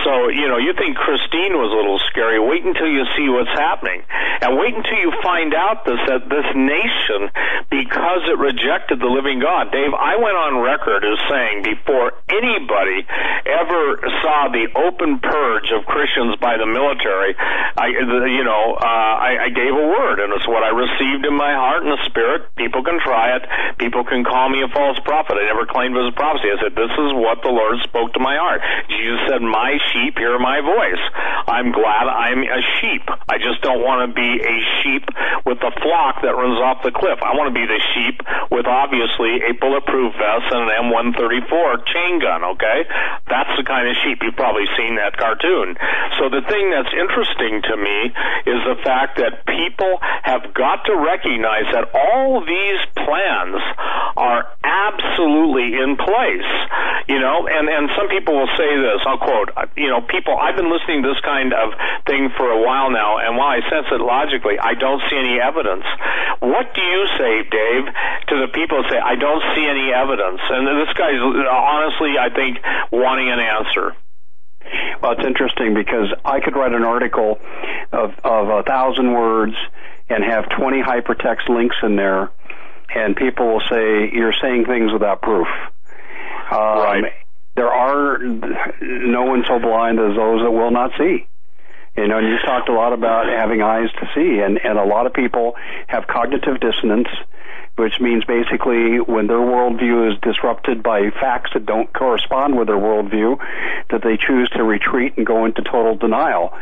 [0.04, 2.36] So, you know, you think Christine was a little scary.
[2.36, 4.04] Wait until you see what's happening.
[4.44, 7.32] And wait until you find out this, that this nation,
[7.72, 9.72] because it rejected the living God.
[9.72, 13.08] Dave, I went on record as saying before anybody
[13.48, 17.96] ever saw the open purge of Christians by the military, I,
[18.28, 21.56] you know, uh, I, I gave a word, and it's what I received in my
[21.56, 22.52] heart and the spirit.
[22.60, 23.48] People can try it.
[23.80, 25.40] People can call me a false prophet.
[25.40, 26.52] I never claimed it was a prophecy.
[26.52, 28.60] I said, this is what the Lord spoke to my heart.
[28.92, 31.04] Jesus said, my sheep hear my voice.
[31.46, 33.06] I'm glad I'm a sheep.
[33.28, 35.04] I just don't want to be a sheep
[35.46, 37.22] with the flock that runs off the cliff.
[37.22, 38.18] I want to be the sheep
[38.50, 42.84] with obviously a bulletproof vest and an M134 chain gun, okay?
[43.30, 44.22] That's the kind of sheep.
[44.22, 45.78] You've probably seen that cartoon.
[46.18, 47.98] So the thing that's interesting to me
[48.46, 53.60] is the fact that people have got to recognize that all these plans
[54.16, 56.50] are absolutely in place.
[57.06, 60.56] You know, and, and some people will say this, I'll quote, you know, people, I've
[60.56, 61.72] been listening to this kind of
[62.06, 65.40] thing for a while now, and while I sense it logically, I don't see any
[65.40, 65.84] evidence.
[66.40, 67.84] What do you say, Dave,
[68.28, 70.40] to the people who say, I don't see any evidence?
[70.48, 72.58] And this guy's honestly, I think,
[72.92, 73.96] wanting an answer.
[75.00, 77.38] Well, it's interesting because I could write an article
[77.92, 79.54] of, of a thousand words
[80.08, 82.30] and have 20 hypertext links in there,
[82.94, 85.48] and people will say, You're saying things without proof.
[86.50, 87.12] Um, Right.
[87.56, 91.26] There are no one so blind as those that will not see.
[91.96, 94.84] You know, and you talked a lot about having eyes to see, and, and a
[94.84, 95.56] lot of people
[95.86, 97.08] have cognitive dissonance,
[97.76, 102.76] which means basically when their worldview is disrupted by facts that don't correspond with their
[102.76, 103.38] worldview,
[103.90, 106.52] that they choose to retreat and go into total denial.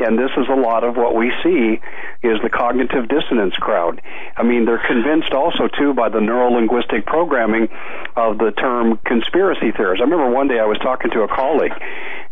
[0.00, 1.80] And this is a lot of what we see
[2.22, 4.00] is the cognitive dissonance crowd.
[4.36, 7.68] I mean, they're convinced also too by the neurolinguistic programming
[8.16, 10.00] of the term conspiracy theorists.
[10.00, 11.76] I remember one day I was talking to a colleague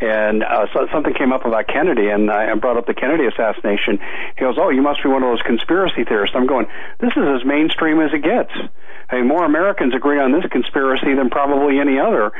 [0.01, 3.99] and uh, so, something came up about Kennedy, and I brought up the Kennedy assassination.
[4.37, 6.67] He goes, "Oh, you must be one of those conspiracy theorists." I'm going,
[7.01, 8.53] "This is as mainstream as it gets."
[9.13, 12.31] Mean, more Americans agree on this conspiracy than probably any other,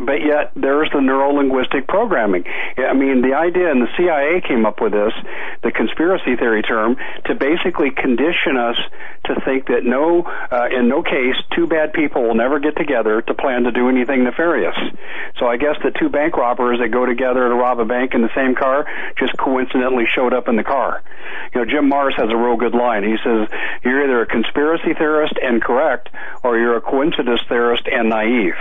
[0.00, 2.44] but yet there's the neurolinguistic programming.
[2.78, 5.12] I mean, the idea, and the CIA came up with this,
[5.62, 8.76] the conspiracy theory term, to basically condition us
[9.26, 13.20] to think that no, uh, in no case, two bad people will never get together
[13.20, 14.76] to plan to do anything nefarious.
[15.38, 18.22] So I guess the two bank robbers that go together to rob a bank in
[18.22, 18.86] the same car
[19.18, 21.02] just coincidentally showed up in the car.
[21.52, 23.02] You know, Jim Marrs has a real good line.
[23.02, 23.48] He says,
[23.84, 26.05] you're either a conspiracy theorist and correct,
[26.42, 28.54] or you're a coincidence theorist and naive.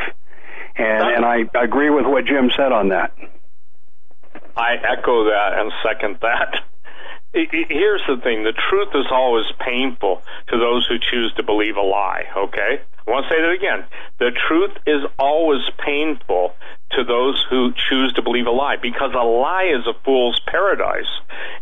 [0.76, 3.16] And, and I agree with what Jim said on that.
[4.58, 6.56] I echo that and second that.
[7.34, 11.82] Here's the thing the truth is always painful to those who choose to believe a
[11.82, 12.80] lie, okay?
[13.06, 13.86] I want to say that again.
[14.20, 16.56] The truth is always painful
[16.96, 21.10] to those who choose to believe a lie because a lie is a fool's paradise.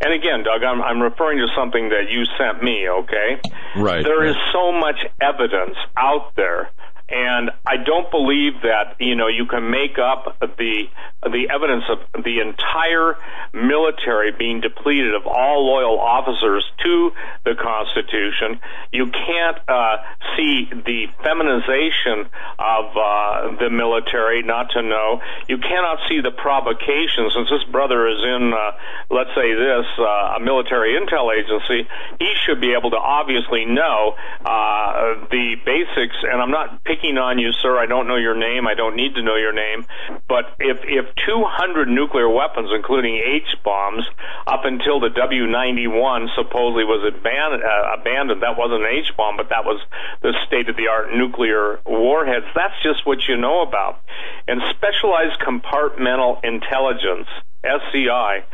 [0.01, 3.41] And again, Doug, I'm, I'm referring to something that you sent me, okay?
[3.75, 4.03] Right.
[4.03, 6.69] There is so much evidence out there
[7.13, 10.89] and I don't believe that you know you can make up the
[11.23, 13.15] the evidence of the entire
[13.53, 17.11] military being depleted of all loyal officers to
[17.45, 18.59] the Constitution.
[18.91, 19.97] You can't uh,
[20.35, 22.29] see the feminization
[22.59, 25.21] of uh, the military, not to know.
[25.47, 28.71] You cannot see the provocation Since this brother is in, uh,
[29.09, 31.87] let's say this, uh, a military intel agency,
[32.19, 36.17] he should be able to obviously know uh, the basics.
[36.23, 37.77] And I'm not picking on you, sir.
[37.77, 38.67] I don't know your name.
[38.67, 39.85] I don't need to know your name.
[40.27, 44.03] But if if 200 nuclear weapons, including H bombs,
[44.47, 49.49] up until the W91 supposedly was abandoned, uh, abandoned, that wasn't an H bomb, but
[49.49, 49.81] that was
[50.21, 52.47] the state of the art nuclear warheads.
[52.55, 53.99] That's just what you know about.
[54.47, 57.27] And specialized compartmental intelligence,
[57.63, 58.47] SCI,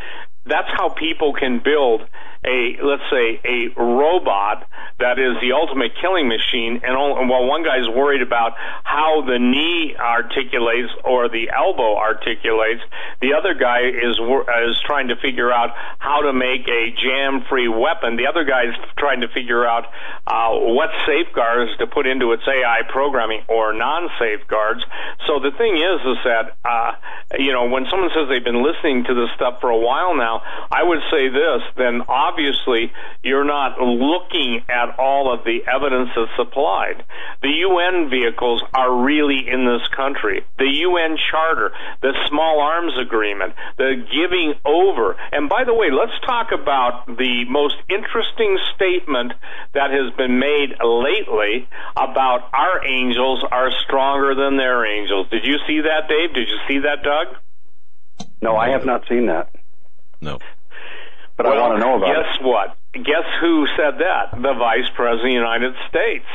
[0.49, 2.01] that's how people can build
[2.45, 4.63] a let's say a robot
[4.99, 6.79] that is the ultimate killing machine.
[6.83, 6.95] And
[7.29, 8.53] while one guy's worried about
[8.83, 12.81] how the knee articulates or the elbow articulates
[13.21, 17.67] the other guy is is trying to figure out how to make a jam free
[17.67, 18.15] weapon.
[18.15, 19.85] The other guy's trying to figure out
[20.27, 24.83] uh, what safeguards to put into its AI programming or non safeguards
[25.27, 26.91] so the thing is is that uh,
[27.37, 30.38] you know when someone says they've been listening to this stuff for a while now
[30.71, 32.91] I would say this then obviously
[33.23, 37.03] you're not looking at all of the evidence that's supplied.
[37.41, 40.45] The UN vehicles are really in this country.
[40.57, 41.71] The UN Charter,
[42.01, 45.15] the Small Arms Agreement, the giving over.
[45.31, 49.33] And by the way, let's talk about the most interesting statement
[49.73, 55.27] that has been made lately about our angels are stronger than their angels.
[55.29, 56.33] Did you see that, Dave?
[56.33, 57.35] Did you see that, Doug?
[58.41, 59.49] No, I have not seen that.
[60.21, 60.39] No
[61.39, 62.43] but well, I want to know about guess it.
[62.43, 62.75] what?
[62.91, 64.35] Guess who said that?
[64.35, 66.27] The Vice President of the United States.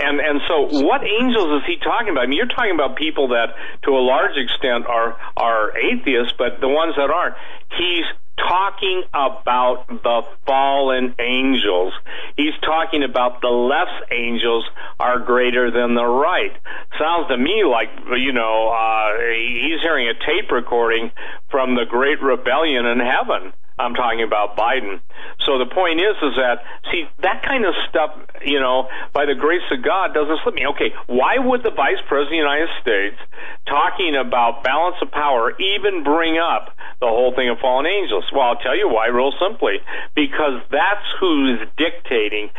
[0.00, 2.24] And and so what angels is he talking about?
[2.24, 3.52] I mean, you're talking about people that
[3.84, 7.36] to a large extent are are atheists, but the ones that aren't,
[7.76, 11.92] he's talking about the fallen angels.
[12.36, 14.64] He's talking about the left angels
[14.98, 16.52] are greater than the right.
[16.98, 17.88] Sounds to me like,
[18.18, 21.10] you know, uh, he's hearing a tape recording
[21.50, 23.52] from the great rebellion in heaven.
[23.78, 25.00] I'm talking about Biden.
[25.46, 28.14] So the point is, is that see that kind of stuff,
[28.44, 30.66] you know, by the grace of God, doesn't slip me.
[30.74, 33.18] Okay, why would the Vice President of the United States,
[33.66, 36.70] talking about balance of power, even bring up
[37.00, 38.24] the whole thing of fallen angels?
[38.32, 39.82] Well, I'll tell you why, real simply,
[40.14, 42.50] because that's who's dictating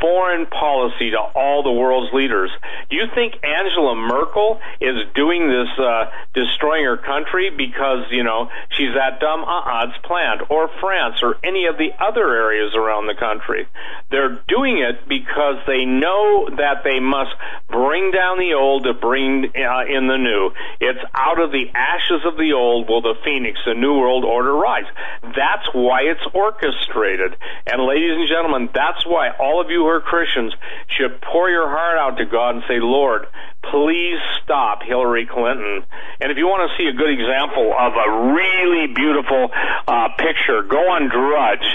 [0.00, 2.50] foreign policy to all the world's leaders.
[2.90, 8.50] Do you think Angela Merkel is doing this, uh, destroying her country because, you know,
[8.76, 9.44] she's that dumb?
[9.44, 10.42] Uh-uh, it's planned.
[10.50, 13.66] Or France or any of the other areas around the country.
[14.10, 17.34] They're doing it because they know that they must
[17.68, 20.50] bring down the old to bring uh, in the new.
[20.80, 24.54] It's out of the ashes of the old will the phoenix, the new world order
[24.54, 24.86] rise.
[25.22, 27.36] That's why it's orchestrated.
[27.66, 30.54] And ladies and gentlemen, that's why all of you who are Christians
[30.96, 33.26] should pour your heart out to God and say, Lord,
[33.70, 35.84] please stop Hillary Clinton.
[36.20, 40.62] And if you want to see a good example of a really beautiful uh, picture,
[40.62, 41.68] go on Drudge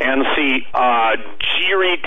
[0.00, 1.16] and see uh,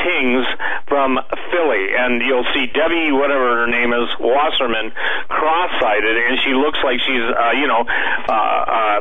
[0.08, 0.46] Tings
[0.88, 1.20] from
[1.52, 4.92] Philly, and you'll see Debbie, whatever her name is, Wasserman,
[5.28, 9.00] cross-eyed, and she looks like she's, uh, you know, uh, uh,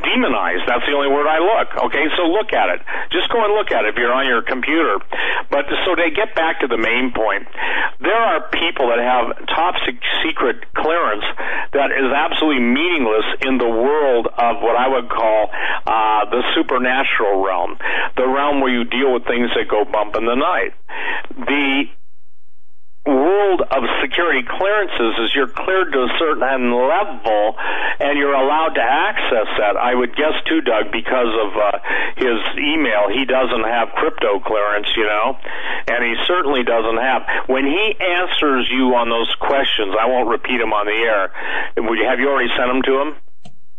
[0.00, 0.64] demonized.
[0.66, 1.68] That's the only word I look.
[1.90, 2.80] Okay, so look at it.
[3.10, 4.98] Just go and look at it if you're on your computer.
[5.50, 7.48] But so to get back to the main point,
[8.00, 9.75] there are people that have top
[10.24, 11.24] secret clearance
[11.72, 15.50] that is absolutely meaningless in the world of what I would call
[15.86, 17.78] uh, the supernatural realm,
[18.16, 20.72] the realm where you deal with things that go bump in the night.
[21.36, 21.84] The
[23.06, 26.42] world of security clearances is you're cleared to a certain
[26.74, 27.54] level
[28.00, 29.76] and you're allowed to access that.
[29.76, 31.78] I would guess too, Doug, because of uh,
[32.16, 35.38] his email, he doesn't have crypto clearance, you know,
[35.88, 37.22] and he certainly doesn't have.
[37.46, 41.32] When he answers you on those questions, I won't repeat them on the air.
[41.76, 43.10] Would you, have you already sent them to him?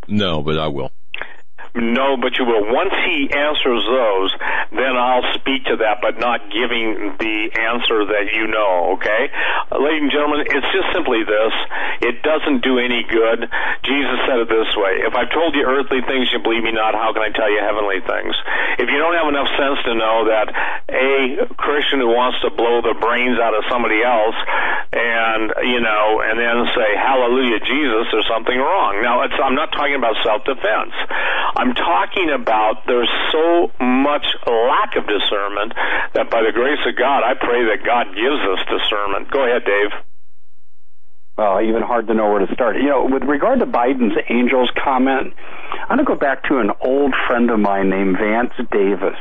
[0.08, 0.92] No, but I will.
[1.76, 2.66] No, but you will.
[2.74, 4.32] Once he answers those,
[4.72, 9.30] then I'll speak to that, but not giving the answer that you know, okay?
[9.72, 11.54] Uh, ladies and gentlemen, it's just simply this.
[12.02, 13.46] It doesn't do any good.
[13.86, 15.06] Jesus said it this way.
[15.06, 17.62] If I've told you earthly things, you believe me not, how can I tell you
[17.62, 18.34] heavenly things?
[18.82, 20.48] If you don't have enough sense to know that
[20.90, 24.38] a Christian who wants to blow the brains out of somebody else
[24.94, 29.02] and, you know, and then say, hallelujah, Jesus, there's something wrong.
[29.02, 30.94] Now, I'm not talking about self-defense.
[31.58, 35.74] I'm talking about there's so much lack of discernment
[36.14, 39.32] that by the grace of God, I pray that God gives us discernment.
[39.32, 39.90] Go ahead, Dave.
[41.36, 42.78] Well, even hard to know where to start.
[42.78, 45.34] You know, with regard to Biden's angels comment,
[45.90, 49.18] I'm going to go back to an old friend of mine named Vance Davis.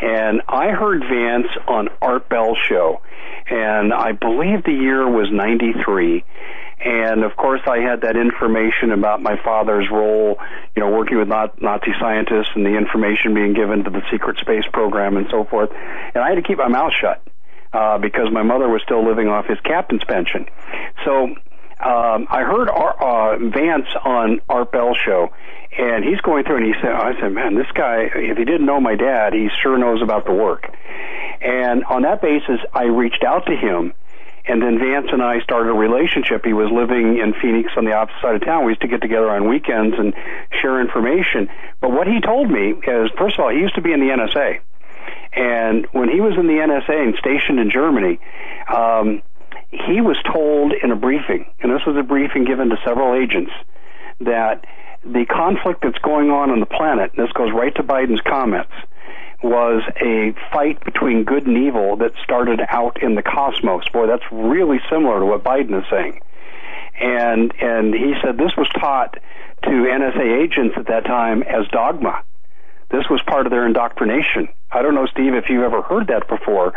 [0.00, 3.02] And I heard Vance on Art Bell show,
[3.48, 6.24] and I believe the year was 93
[6.84, 10.38] and of course, I had that information about my father's role,
[10.74, 14.64] you know, working with Nazi scientists and the information being given to the secret space
[14.72, 15.70] program and so forth.
[15.70, 17.22] And I had to keep my mouth shut
[17.72, 20.46] uh, because my mother was still living off his captain's pension.
[21.04, 25.30] So um, I heard uh, Vance on Art Bell show,
[25.78, 28.66] and he's going through, and he said, "I said, man, this guy, if he didn't
[28.66, 30.66] know my dad, he sure knows about the work."
[31.40, 33.94] And on that basis, I reached out to him
[34.46, 36.44] and then Vance and I started a relationship.
[36.44, 38.64] He was living in Phoenix on the opposite side of town.
[38.64, 40.14] We used to get together on weekends and
[40.60, 41.48] share information.
[41.80, 44.10] But what he told me is, first of all, he used to be in the
[44.10, 44.58] NSA.
[45.34, 48.18] And when he was in the NSA and stationed in Germany,
[48.68, 49.22] um,
[49.70, 53.52] he was told in a briefing, and this was a briefing given to several agents,
[54.20, 54.66] that
[55.04, 58.72] the conflict that's going on on the planet, and this goes right to Biden's comments,
[59.42, 63.88] was a fight between good and evil that started out in the cosmos.
[63.92, 66.20] Boy, that's really similar to what Biden is saying.
[67.00, 69.18] And and he said this was taught
[69.64, 72.22] to NSA agents at that time as dogma.
[72.90, 74.48] This was part of their indoctrination.
[74.70, 76.74] I don't know, Steve, if you've ever heard that before,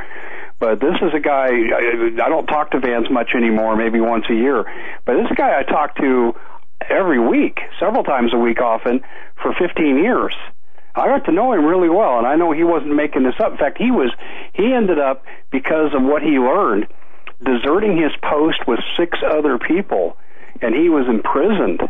[0.59, 1.47] but this is a guy.
[1.47, 4.63] I, don't talk to Vance much anymore, maybe once a year.
[5.05, 6.33] But this guy I talk to
[6.89, 9.01] every week, several times a week, often
[9.41, 10.33] for 15 years
[10.95, 13.51] I got to know him really well, and I know he wasn't making this up.
[13.51, 14.11] In fact, he was
[14.53, 16.87] he ended up because of what he learned,
[17.43, 20.15] deserting his post with six other people,
[20.61, 21.81] and he was imprisoned.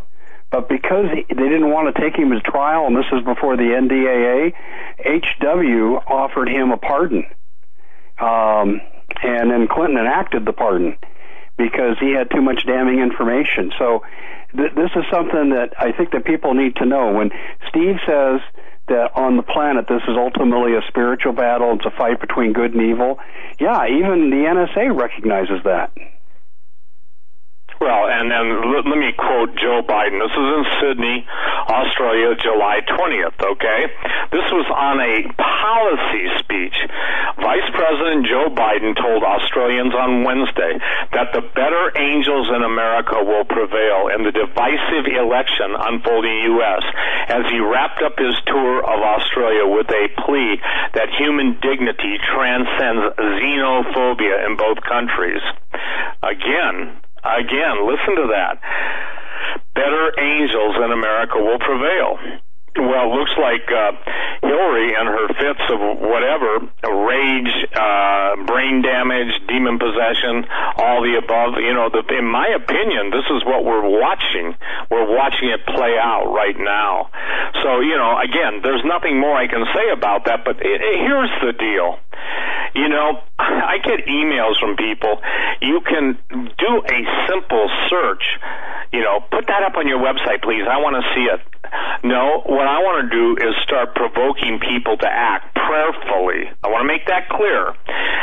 [0.50, 3.58] But because he, they didn't want to take him to trial, and this is before
[3.58, 4.54] the NDAA,
[5.00, 7.26] HW offered him a pardon,
[8.20, 8.82] um,
[9.22, 10.98] and then Clinton enacted the pardon
[11.58, 13.72] because he had too much damning information.
[13.78, 14.04] So
[14.56, 17.14] th- this is something that I think that people need to know.
[17.14, 17.32] When
[17.70, 18.42] Steve says
[18.88, 22.54] that uh, on the planet this is ultimately a spiritual battle, it's a fight between
[22.54, 23.20] good and evil,
[23.60, 25.92] yeah, even the NSA recognizes that.
[27.82, 30.24] Well, and then let, let me quote Joe Biden.
[30.24, 31.28] This is in Sydney,
[31.68, 33.82] Australia, July 20th, okay?
[34.32, 36.78] This was on a policy speech.
[37.36, 40.80] Vice President Joe Biden told Australians on Wednesday
[41.12, 46.84] that the better angels in America will prevail in the divisive election unfolding U.S.
[47.28, 50.58] as he wrapped up his tour of Australia with a plea
[50.96, 55.44] that human dignity transcends xenophobia in both countries.
[56.24, 58.62] Again, Again, listen to that.
[59.74, 62.45] Better angels in America will prevail.
[62.76, 63.92] Well, looks like uh,
[64.44, 70.44] Hillary and her fits of whatever rage, uh, brain damage, demon possession,
[70.76, 71.56] all the above.
[71.56, 74.56] You know, the, in my opinion, this is what we're watching.
[74.92, 77.10] We're watching it play out right now.
[77.64, 80.44] So, you know, again, there's nothing more I can say about that.
[80.44, 82.00] But it, it, here's the deal.
[82.76, 85.22] You know, I get emails from people.
[85.62, 87.00] You can do a
[87.32, 88.24] simple search.
[88.92, 90.68] You know, put that up on your website, please.
[90.68, 91.40] I want to see it.
[92.04, 96.50] No, what I want to do is start provoking people to act prayerfully.
[96.64, 97.74] I want to make that clear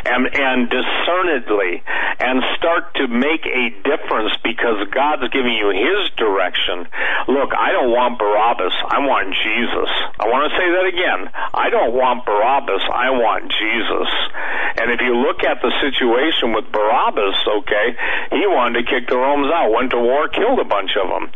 [0.07, 1.83] and, and discernedly
[2.23, 6.87] and start to make a difference because God's giving you His direction.
[7.29, 8.75] Look, I don't want Barabbas.
[8.89, 9.91] I want Jesus.
[10.19, 11.21] I want to say that again.
[11.55, 12.83] I don't want Barabbas.
[12.89, 14.11] I want Jesus.
[14.79, 17.87] And if you look at the situation with Barabbas, okay,
[18.33, 21.29] he wanted to kick the Romans out, went to war, killed a bunch of them.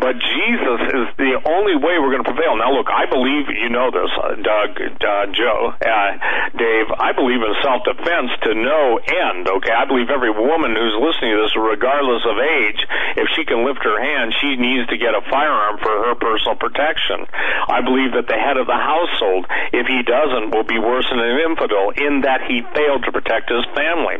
[0.00, 2.49] But Jesus is the only way we're going to prevail.
[2.56, 6.10] Now, look, I believe you know this, uh, Doug, uh, Joe, uh,
[6.56, 6.88] Dave.
[6.98, 9.74] I believe in self-defense to no end, okay?
[9.74, 12.80] I believe every woman who's listening to this, regardless of age,
[13.16, 16.56] if she can lift her hand, she needs to get a firearm for her personal
[16.56, 17.26] protection.
[17.68, 21.20] I believe that the head of the household, if he doesn't, will be worse than
[21.20, 24.18] an infidel in that he failed to protect his family.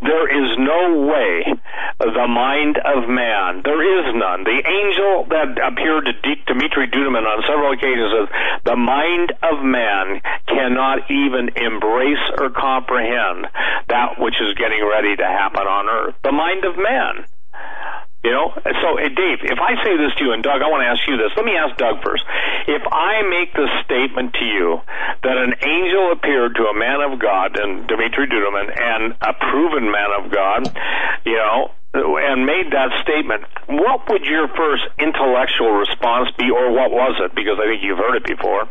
[0.00, 1.58] There is no way
[1.98, 4.44] the mind of man, there is none.
[4.44, 6.14] The angel that appeared to
[6.46, 7.67] Dimitri Duduman on several
[8.64, 13.46] the mind of man cannot even embrace or comprehend
[13.88, 16.14] that which is getting ready to happen on earth.
[16.22, 17.24] The mind of man.
[18.24, 20.82] You know, so uh, Dave, if I say this to you, and Doug, I want
[20.82, 21.30] to ask you this.
[21.38, 22.26] Let me ask Doug first.
[22.66, 24.82] If I make the statement to you
[25.22, 29.86] that an angel appeared to a man of God, and Dimitri Duduman, and a proven
[29.86, 30.66] man of God,
[31.24, 36.90] you know, and made that statement, what would your first intellectual response be, or what
[36.90, 37.34] was it?
[37.34, 38.68] Because I think you've heard it before.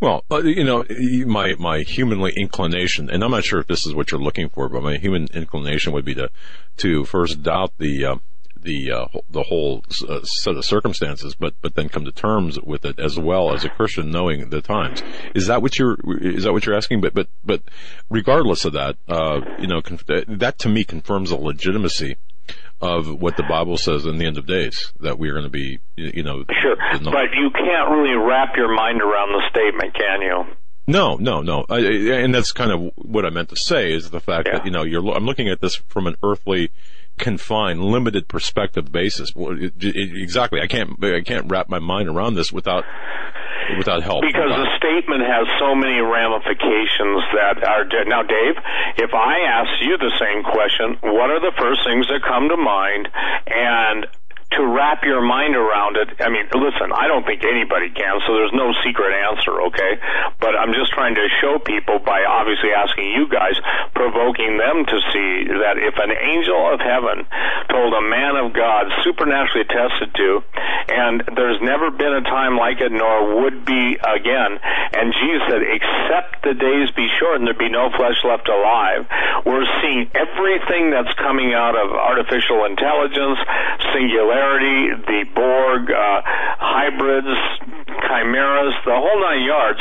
[0.00, 0.84] Well, uh, you know,
[1.26, 4.68] my my humanly inclination, and I'm not sure if this is what you're looking for,
[4.70, 6.30] but my human inclination would be to
[6.78, 8.16] to first doubt the uh,
[8.62, 12.84] the uh, the whole uh, set of circumstances, but but then come to terms with
[12.84, 15.02] it as well as a Christian, knowing the times.
[15.34, 17.00] Is that what you're is that what you're asking?
[17.00, 17.62] But but but
[18.08, 22.16] regardless of that, uh, you know, conf- that to me confirms the legitimacy
[22.80, 25.50] of what the Bible says in the end of days that we are going to
[25.50, 26.44] be, you know.
[26.62, 30.44] Sure, but you can't really wrap your mind around the statement, can you?
[30.86, 34.18] No, no, no, I, and that's kind of what I meant to say is the
[34.18, 34.58] fact yeah.
[34.58, 35.06] that you know you're.
[35.14, 36.70] I'm looking at this from an earthly,
[37.20, 39.32] confined, limited perspective basis.
[39.36, 41.02] Exactly, I can't.
[41.04, 42.84] I can't wrap my mind around this without
[43.78, 44.22] without help.
[44.22, 48.56] Because the statement has so many ramifications that are now, Dave.
[48.96, 52.56] If I ask you the same question, what are the first things that come to
[52.56, 53.08] mind?
[53.46, 54.06] And
[54.52, 56.10] to wrap your mind around it.
[56.18, 59.94] I mean, listen, I don't think anybody can, so there's no secret answer, okay?
[60.42, 63.54] But I'm just trying to show people by obviously asking you guys,
[63.94, 67.30] provoking them to see that if an angel of heaven
[67.70, 70.42] told a man of God, supernaturally attested to,
[70.90, 74.58] and there's never been a time like it, nor would be again,
[74.98, 79.06] and Jesus said, except the days be short and there be no flesh left alive,
[79.46, 83.38] we're seeing everything that's coming out of artificial intelligence,
[83.94, 86.20] singularity, the Borg, uh,
[86.58, 87.28] hybrids,
[88.08, 89.80] chimeras, the whole nine yards.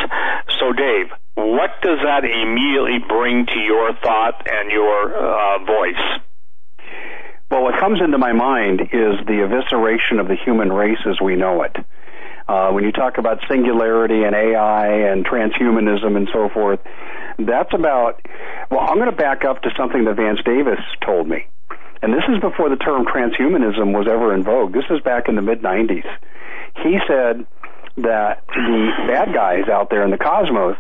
[0.60, 6.22] So, Dave, what does that immediately bring to your thought and your uh, voice?
[7.50, 11.36] Well, what comes into my mind is the evisceration of the human race as we
[11.36, 11.76] know it.
[12.48, 16.80] Uh, when you talk about singularity and AI and transhumanism and so forth,
[17.38, 18.22] that's about,
[18.70, 21.48] well, I'm going to back up to something that Vance Davis told me.
[22.02, 24.74] And this is before the term transhumanism was ever in vogue.
[24.74, 26.08] This is back in the mid 90s.
[26.84, 27.46] He said
[27.98, 30.78] that the bad guys out there in the cosmos,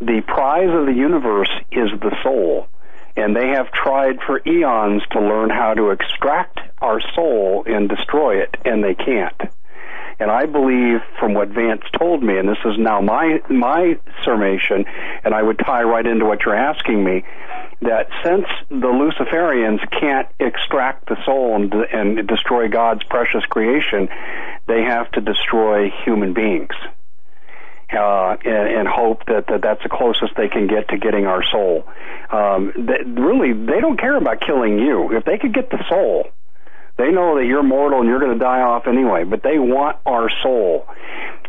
[0.00, 2.68] the prize of the universe is the soul.
[3.16, 8.40] And they have tried for eons to learn how to extract our soul and destroy
[8.40, 9.40] it, and they can't.
[10.20, 14.84] And I believe from what Vance told me, and this is now my my summation,
[15.24, 17.24] and I would tie right into what you're asking me,
[17.80, 24.10] that since the Luciferians can't extract the soul and, and destroy God's precious creation,
[24.68, 26.74] they have to destroy human beings.
[27.90, 31.42] Uh, and, and, hope that, that that's the closest they can get to getting our
[31.50, 31.84] soul.
[32.30, 35.16] Um, they, really, they don't care about killing you.
[35.16, 36.28] If they could get the soul,
[37.00, 39.96] they know that you're mortal and you're going to die off anyway, but they want
[40.04, 40.86] our soul.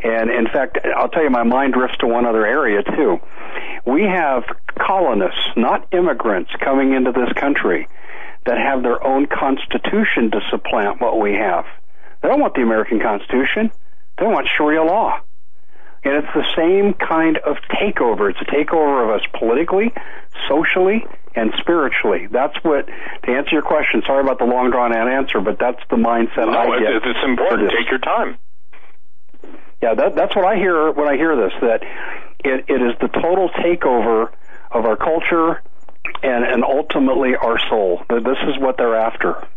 [0.04, 3.20] And in fact, I'll tell you, my mind drifts to one other area too.
[3.86, 4.44] We have
[4.80, 7.88] colonists, not immigrants, coming into this country
[8.46, 11.66] that have their own constitution to supplant what we have.
[12.22, 13.72] They don't want the American Constitution.
[14.18, 15.20] They want Sharia law.
[16.04, 18.32] And it's the same kind of takeover.
[18.32, 19.94] It's a takeover of us politically,
[20.50, 21.06] socially,
[21.36, 22.28] and spiritually.
[22.32, 25.80] That's what, to answer your question, sorry about the long drawn out answer, but that's
[25.90, 26.96] the mindset no, I get.
[27.04, 27.72] It's important.
[27.72, 28.38] Take your time.
[29.82, 31.82] Yeah, that, that's what I hear when I hear this, that
[32.44, 34.30] it, it is the total takeover
[34.72, 35.62] of our culture
[36.24, 38.04] and, and ultimately our soul.
[38.10, 39.48] This is what they're after.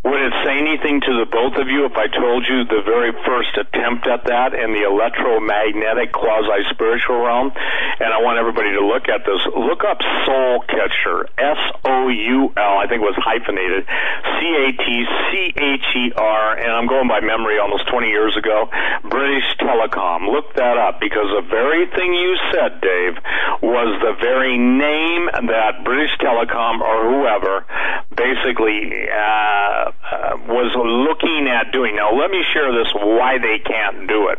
[0.00, 3.12] Would it say anything to the both of you if I told you the very
[3.20, 7.52] first attempt at that in the electromagnetic quasi spiritual realm?
[8.00, 9.44] And I want everybody to look at this.
[9.52, 14.66] Look up Soul Catcher, S O U L, I think it was hyphenated, C A
[14.72, 18.72] T C H E R, and I'm going by memory almost 20 years ago,
[19.04, 20.32] British Telecom.
[20.32, 23.20] Look that up because the very thing you said, Dave,
[23.60, 27.68] was the very name that British Telecom or whoever
[28.16, 29.12] basically.
[29.12, 31.96] Uh, uh, Uh, was looking at doing.
[31.96, 34.38] Now, let me share this why they can't do it.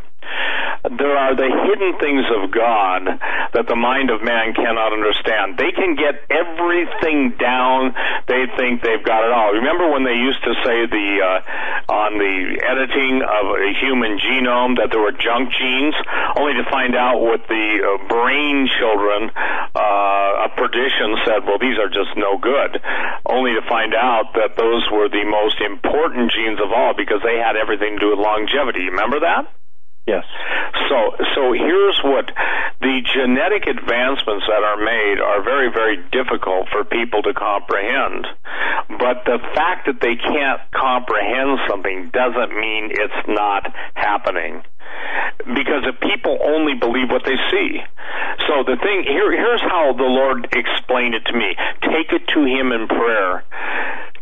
[0.97, 3.05] There are the hidden things of God
[3.53, 5.53] that the mind of man cannot understand.
[5.61, 7.93] They can get everything down.
[8.25, 9.53] They think they've got it all.
[9.53, 14.81] Remember when they used to say the uh, on the editing of a human genome
[14.81, 15.93] that there were junk genes,
[16.33, 19.29] only to find out what the uh, brain children
[19.77, 22.81] uh, of perdition said, well, these are just no good.
[23.29, 27.37] Only to find out that those were the most important genes of all because they
[27.37, 28.89] had everything to do with longevity.
[28.89, 29.60] Remember that?
[30.07, 30.25] Yes.
[30.89, 32.25] So, so here's what
[32.81, 38.25] the genetic advancements that are made are very, very difficult for people to comprehend.
[38.89, 44.63] But the fact that they can't comprehend something doesn't mean it's not happening.
[45.45, 47.79] Because if people only believe what they see.
[48.49, 51.55] So the thing here, here's how the Lord explained it to me.
[51.85, 53.45] Take it to Him in prayer.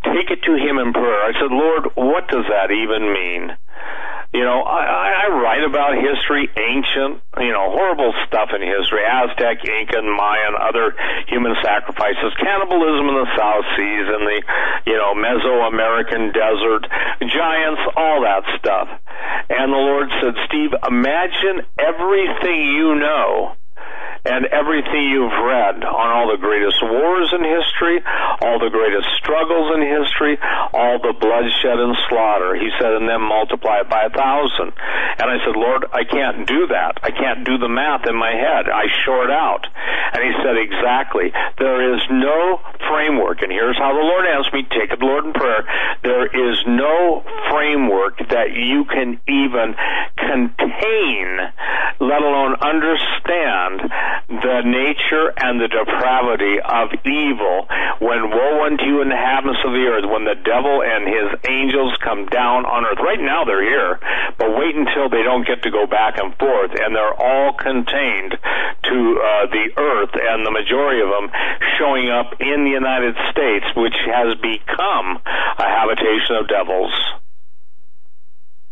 [0.04, 1.24] Take it to Him in prayer.
[1.24, 3.58] I said, Lord, what does that even mean?
[4.30, 9.66] You know, I, I write about history, ancient, you know, horrible stuff in history, Aztec,
[9.66, 10.94] Incan, Mayan, other
[11.26, 14.38] human sacrifices, cannibalism in the South Seas and the,
[14.86, 16.86] you know, Mesoamerican desert,
[17.26, 18.88] giants, all that stuff.
[19.50, 23.58] And the Lord said, Steve, imagine everything you know
[24.26, 28.04] and everything you've read on all the greatest wars in history,
[28.44, 30.36] all the greatest struggles in history,
[30.76, 32.56] all the bloodshed and slaughter.
[32.60, 34.76] He said, and then multiply it by a thousand.
[35.20, 37.00] And I said, Lord, I can't do that.
[37.02, 38.68] I can't do the math in my head.
[38.68, 39.64] I short out.
[40.12, 41.32] And he said, exactly.
[41.58, 42.60] There is no
[42.92, 43.42] framework.
[43.42, 44.68] And here's how the Lord answered me.
[44.68, 45.64] Take it, Lord, in prayer.
[46.04, 49.76] There is no framework that you can even
[50.20, 51.40] contain,
[52.00, 53.79] let alone understand
[54.30, 57.68] the nature and the depravity of evil
[58.00, 61.30] when woe unto you in the inhabitants of the earth, when the devil and his
[61.50, 63.00] angels come down on earth.
[63.00, 64.00] Right now they're here,
[64.38, 68.36] but wait until they don't get to go back and forth, and they're all contained
[68.36, 71.28] to uh, the earth, and the majority of them
[71.78, 75.20] showing up in the United States, which has become
[75.58, 76.94] a habitation of devils.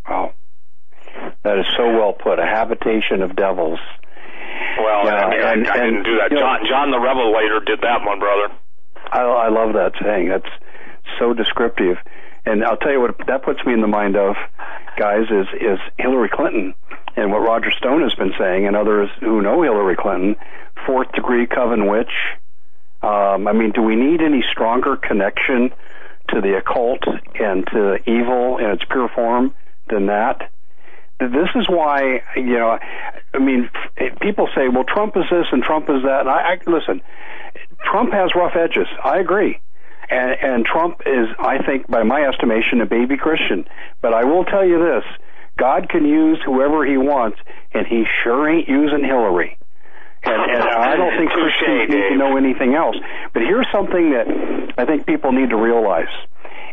[0.08, 0.34] Wow.
[1.44, 2.40] That is so well put.
[2.40, 3.80] A habitation of devils.
[4.80, 6.32] Well, Yeah, I, mean, I- and- didn't do that.
[6.32, 8.54] you know- John, John the Revelator did that one, brother.
[9.12, 10.30] I, I love that saying.
[10.30, 10.50] That's
[11.20, 11.98] so descriptive.
[12.46, 14.36] And I'll tell you what that puts me in the mind of,
[14.98, 16.74] guys, is is Hillary Clinton
[17.18, 20.36] and what Roger Stone has been saying, and others who know Hillary Clinton,
[20.86, 22.12] fourth degree coven witch.
[23.02, 25.72] Um, I mean, do we need any stronger connection
[26.30, 27.04] to the occult
[27.40, 29.54] and to evil in its pure form
[29.90, 30.50] than that?
[31.20, 32.78] This is why, you know,
[33.34, 33.70] I mean,
[34.22, 36.22] people say, well, Trump is this and Trump is that.
[36.22, 37.02] And I, I listen,
[37.90, 38.88] Trump has rough edges.
[39.04, 39.60] I agree.
[40.10, 43.66] And, and Trump is, I think, by my estimation, a baby Christian.
[44.02, 45.04] But I will tell you this
[45.58, 47.40] God can use whoever he wants,
[47.74, 49.58] and he sure ain't using Hillary.
[50.24, 52.96] And, and I don't think Christians need to know anything else.
[53.34, 54.28] But here's something that
[54.78, 56.14] I think people need to realize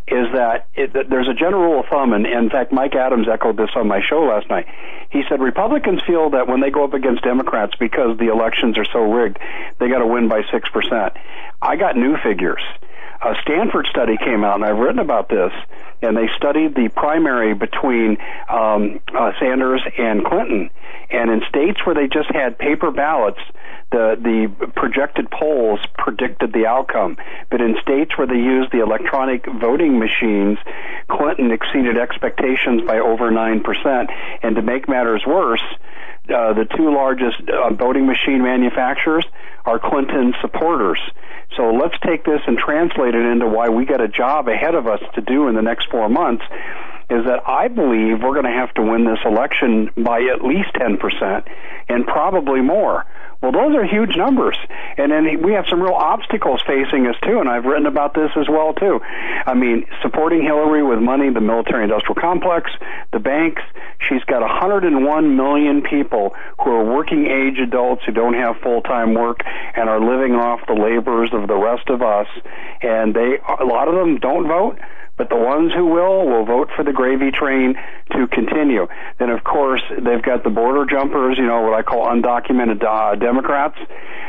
[0.06, 3.56] is that, it, there's a general rule of thumb, and in fact, Mike Adams echoed
[3.56, 4.66] this on my show last night.
[5.10, 8.84] He said Republicans feel that when they go up against Democrats because the elections are
[8.84, 9.38] so rigged,
[9.78, 11.14] they got to win by six percent.
[11.62, 12.62] I got new figures.
[13.22, 15.52] A Stanford study came out, and I've written about this.
[16.02, 18.18] And they studied the primary between
[18.48, 20.70] um, uh, Sanders and Clinton,
[21.10, 23.40] and in states where they just had paper ballots,
[23.90, 27.16] the the projected polls predicted the outcome.
[27.50, 30.58] But in states where they used the electronic voting machines,
[31.08, 34.10] Clinton exceeded expectations by over nine percent.
[34.42, 35.62] And to make matters worse,
[36.24, 39.24] uh, the two largest uh, voting machine manufacturers
[39.64, 40.98] are Clinton supporters.
[41.56, 44.86] So let's take this and translate it into why we got a job ahead of
[44.86, 46.44] us to do in the next four months.
[47.10, 50.72] Is that I believe we're going to have to win this election by at least
[50.74, 51.48] 10%
[51.88, 53.04] and probably more.
[53.44, 54.56] Well, those are huge numbers.
[54.96, 58.30] And then we have some real obstacles facing us too, and I've written about this
[58.40, 59.00] as well too.
[59.04, 62.70] I mean, supporting Hillary with money, the military industrial complex,
[63.12, 63.60] the banks.
[64.08, 69.12] She's got 101 million people who are working age adults who don't have full time
[69.12, 72.28] work and are living off the labors of the rest of us.
[72.80, 74.78] And they, a lot of them don't vote
[75.16, 77.74] but the ones who will will vote for the gravy train
[78.12, 78.86] to continue.
[79.18, 83.14] Then, of course, they've got the border jumpers, you know, what I call undocumented uh,
[83.14, 83.78] Democrats,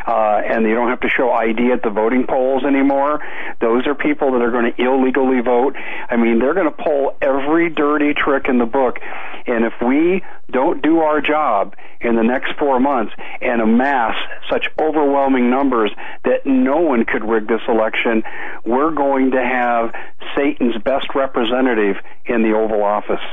[0.08, 3.20] uh, and you don't have to show ID at the voting polls anymore.
[3.62, 5.76] Those are people that are going to illegally vote.
[6.10, 9.00] I mean, they're going to pull every dirty trick in the book,
[9.48, 14.16] and if we don't do our job in the next four months and amass
[14.50, 15.92] such overwhelming numbers
[16.24, 18.24] that no one could rig this election,
[18.66, 19.92] we're going to have
[20.36, 21.96] Satan's best representative
[22.26, 23.24] in the Oval Office.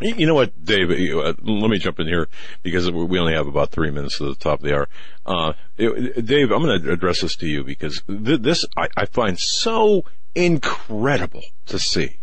[0.00, 0.90] You know what, Dave?
[0.90, 2.28] uh, Let me jump in here
[2.62, 4.88] because we only have about three minutes to the top of the hour.
[5.26, 9.38] Uh, Dave, I'm going to address this to you because th- this I, I find
[9.38, 10.04] so
[10.34, 12.18] incredible to see.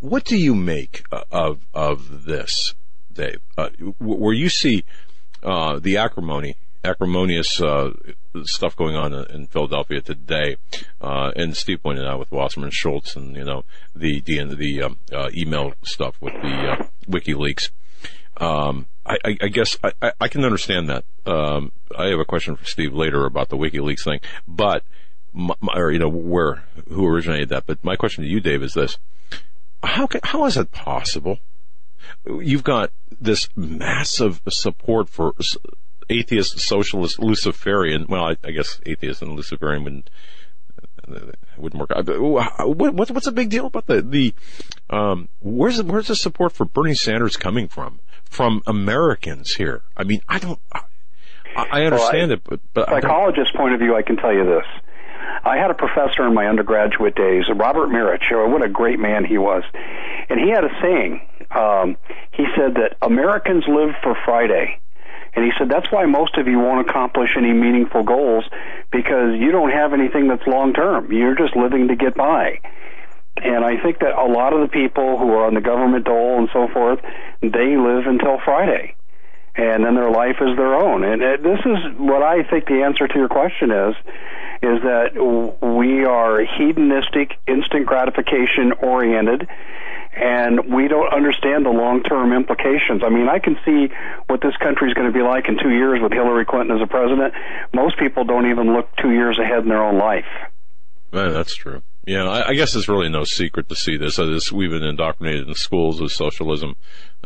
[0.00, 2.74] What do you make uh, of of this,
[3.18, 3.40] Dave?
[3.58, 3.68] Uh,
[3.98, 4.84] where you see
[5.42, 7.90] uh, the acrimony, acrimonious uh,
[8.44, 10.56] stuff going on in Philadelphia today,
[11.00, 13.64] uh, and Steve pointed out with Wasserman Schultz and you know
[13.94, 17.70] the the the um, uh, email stuff with the uh, WikiLeaks.
[18.36, 21.04] Um, I, I, I guess I, I- can understand that.
[21.26, 24.84] Um, I have a question for Steve later about the WikiLeaks thing, but
[25.32, 27.66] my- or you know where who originated that.
[27.66, 28.98] But my question to you, Dave, is this:
[29.82, 31.38] How can, how is it possible?
[32.26, 32.90] You've got
[33.20, 35.34] this massive support for
[36.08, 38.06] atheist, socialist, Luciferian.
[38.08, 40.10] Well, I, I guess atheist and Luciferian wouldn't
[41.08, 41.90] uh, wouldn't work.
[41.94, 42.06] out.
[42.06, 44.34] But what, what's what's the big deal about the the
[44.90, 48.00] um, where's the, where's the support for Bernie Sanders coming from?
[48.24, 49.82] From Americans here.
[49.96, 50.60] I mean, I don't.
[50.70, 50.82] I,
[51.56, 54.66] I understand it, but, but I psychologist's point of view, I can tell you this.
[55.44, 58.50] I had a professor in my undergraduate days, Robert Mirich.
[58.50, 59.62] What a great man he was.
[60.28, 61.20] And he had a saying.
[61.50, 61.96] Um,
[62.32, 64.80] he said that Americans live for Friday.
[65.34, 68.44] And he said that's why most of you won't accomplish any meaningful goals
[68.90, 71.12] because you don't have anything that's long term.
[71.12, 72.60] You're just living to get by.
[73.36, 76.38] And I think that a lot of the people who are on the government dole
[76.38, 76.98] and so forth,
[77.40, 78.96] they live until Friday
[79.58, 81.02] and then their life is their own.
[81.02, 83.94] And uh, this is what I think the answer to your question is,
[84.62, 85.18] is that
[85.60, 89.48] we are hedonistic, instant gratification oriented,
[90.18, 93.02] and we don't understand the long-term implications.
[93.04, 93.88] I mean, I can see
[94.26, 96.82] what this country is going to be like in two years with Hillary Clinton as
[96.82, 97.34] a president.
[97.72, 100.26] Most people don't even look two years ahead in their own life.
[101.10, 101.82] That's true.
[102.06, 104.16] Yeah, I, I guess it's really no secret to see this.
[104.16, 106.74] This we've been indoctrinated in schools with socialism.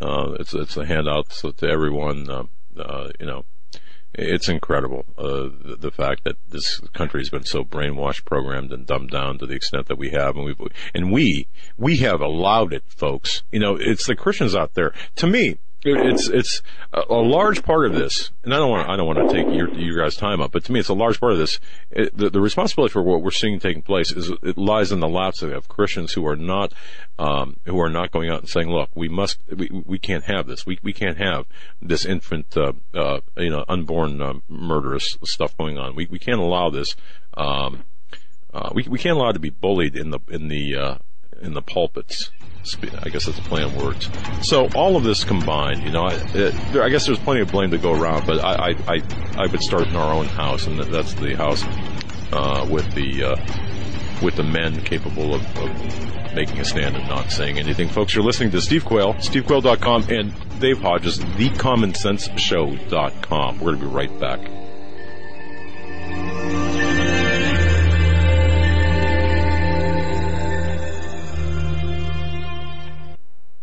[0.01, 2.29] Uh, it's it's a handout to, to everyone.
[2.29, 2.45] Uh,
[2.79, 3.45] uh, you know,
[4.15, 9.11] it's incredible uh, the, the fact that this country's been so brainwashed, programmed, and dumbed
[9.11, 10.55] down to the extent that we have, and we
[10.95, 13.43] and we we have allowed it, folks.
[13.51, 14.93] You know, it's the Christians out there.
[15.17, 19.07] To me, it's it's a, large part of this, and I don't want I don't
[19.07, 21.33] want to take your your guys' time up, but to me, it's a large part
[21.33, 21.59] of this.
[21.91, 25.09] It, the, the responsibility for what we're seeing taking place is it lies in the
[25.09, 26.73] laps of, of Christians who are not
[27.19, 30.47] um, who are not going out and saying, "Look, we must we, we can't have
[30.47, 30.65] this.
[30.65, 31.47] We we can't have
[31.81, 35.97] this infant uh, uh, you know unborn uh, murderous stuff going on.
[35.97, 36.95] We we can't allow this."
[37.35, 37.85] Um,
[38.55, 40.95] uh, we we can't allow it to be bullied in the in the uh,
[41.43, 42.31] in the pulpits.
[43.03, 44.09] I guess that's a play on words.
[44.43, 47.51] So all of this combined, you know, I, it, there, I guess there's plenty of
[47.51, 49.03] blame to go around, but I I, I,
[49.37, 51.65] I would start in our own house, and that's the house
[52.33, 53.35] uh, with the uh,
[54.23, 57.89] with the men capable of, of making a stand and not saying anything.
[57.89, 63.59] Folks, you're listening to Steve Quayle, stevequayle.com, and Dave Hodges, thecommonsenseshow.com.
[63.59, 64.39] We're going to be right back.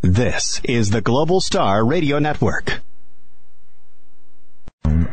[0.10, 2.82] This is the Global Star Radio Network.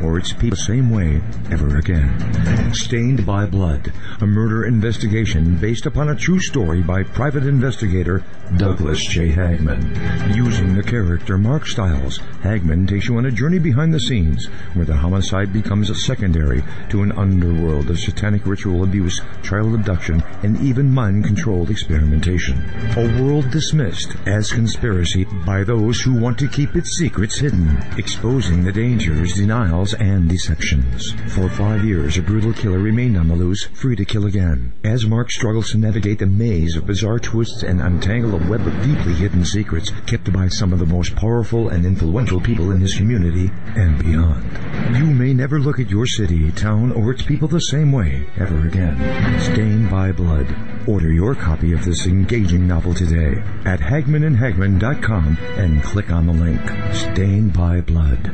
[0.03, 1.21] Or its people the same way
[1.51, 2.73] ever again.
[2.73, 8.25] Stained by Blood, a murder investigation based upon a true story by private investigator
[8.57, 9.29] Douglas J.
[9.29, 10.35] Hagmann.
[10.35, 14.87] Using the character Mark Stiles, Hagmann takes you on a journey behind the scenes where
[14.87, 20.61] the homicide becomes a secondary to an underworld of satanic ritual abuse, child abduction, and
[20.61, 22.63] even mind-controlled experimentation.
[22.97, 28.63] A world dismissed as conspiracy by those who want to keep its secrets hidden, exposing
[28.65, 31.13] the dangers, denials, and deceptions.
[31.35, 34.73] For five years, a brutal killer remained on the loose, free to kill again.
[34.85, 38.83] As Mark struggles to navigate the maze of bizarre twists and untangle a web of
[38.83, 42.95] deeply hidden secrets kept by some of the most powerful and influential people in his
[42.95, 44.97] community and beyond.
[44.97, 48.67] You may never look at your city, town, or its people the same way ever
[48.67, 48.97] again.
[49.41, 50.47] Stained by Blood.
[50.87, 56.61] Order your copy of this engaging novel today at HagmannandHagmann.com and click on the link.
[56.95, 58.31] Stained by Blood.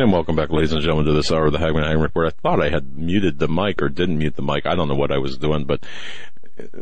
[0.00, 2.28] And welcome back, ladies And and gentlemen, to this hour of the Hagmann Hagmann Report.
[2.28, 4.64] I thought I had muted the mic or didn't mute the mic.
[4.64, 5.84] I don't know what I was doing, but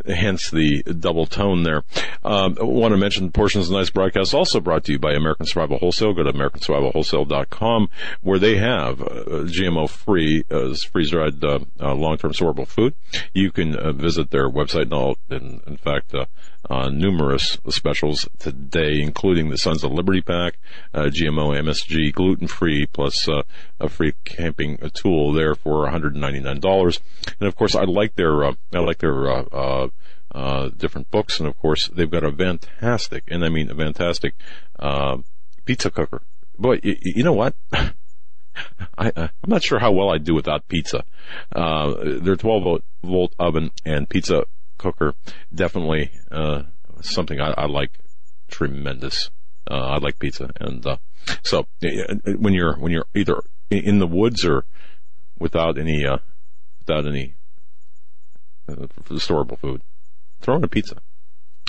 [0.07, 1.83] hence the double tone there.
[2.23, 5.47] Um, I want to mention portions of tonight's broadcast also brought to you by American
[5.47, 6.13] Survival Wholesale.
[6.13, 7.89] Go to AmericanSurvivalWholesale.com
[8.21, 12.93] where they have uh, GMO free, uh, freeze dried uh, uh, long term storable food.
[13.33, 16.15] You can uh, visit their website and all, in, in fact,
[16.69, 20.59] uh, numerous specials today, including the Sons of Liberty Pack,
[20.95, 27.01] GMO MSG, gluten free, plus a free camping tool there for $199.
[27.41, 29.89] And of course, I like their, I like their, uh,
[30.37, 34.35] uh, different books, and of course they've got a fantastic, and I mean a fantastic
[34.79, 35.19] uh,
[35.65, 36.21] pizza cooker.
[36.59, 37.55] Boy, you, you know what?
[38.99, 41.05] I, am not sure how well I'd do without pizza.
[41.55, 44.45] Uh, their 12 volt, volt oven and pizza
[44.79, 45.15] cooker
[45.55, 46.63] definitely uh,
[47.01, 47.91] something I, I, like
[48.49, 49.31] tremendous.
[49.71, 50.99] Uh, I like pizza, and uh,
[51.43, 54.65] so when you're when you're either in the woods or
[55.39, 56.05] without any
[56.79, 57.35] without any
[58.69, 59.83] uh, storable food.
[60.41, 60.97] Throw in a pizza.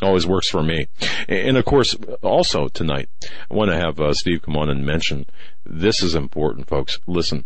[0.01, 0.87] Always works for me.
[1.27, 3.09] And of course, also tonight,
[3.49, 5.25] I want to have uh, Steve come on and mention
[5.65, 6.99] this is important, folks.
[7.07, 7.45] Listen,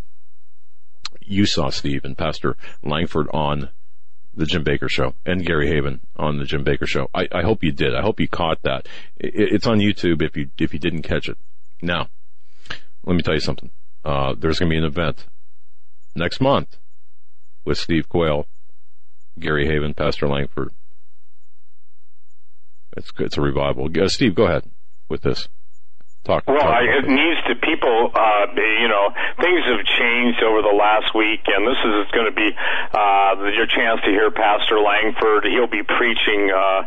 [1.21, 3.69] you saw Steve and Pastor Langford on
[4.33, 7.09] the Jim Bakker Show and Gary Heavin on the Jim Bakker Show.
[7.13, 7.95] I, I hope you did.
[7.95, 8.87] I hope you caught that.
[9.17, 11.37] It, it's on YouTube if you if you didn't catch it.
[11.81, 12.09] Now,
[13.05, 13.71] let me tell you something.
[14.03, 15.25] Uh, there's going to be an event
[16.15, 16.77] next month
[17.65, 18.47] with Steve Quayle
[19.39, 20.71] Gary Heavin, Pastor Langford.
[22.95, 23.89] It's it's a revival.
[23.99, 24.69] Uh, Steve, go ahead
[25.09, 25.47] with this.
[26.23, 26.45] Talk.
[26.45, 28.13] Well, talk I, it needs to people.
[28.13, 29.09] Uh, you know,
[29.41, 32.49] things have changed over the last week, and this is going to be
[32.93, 35.49] uh, your chance to hear Pastor Langford.
[35.49, 36.85] He'll be preaching uh,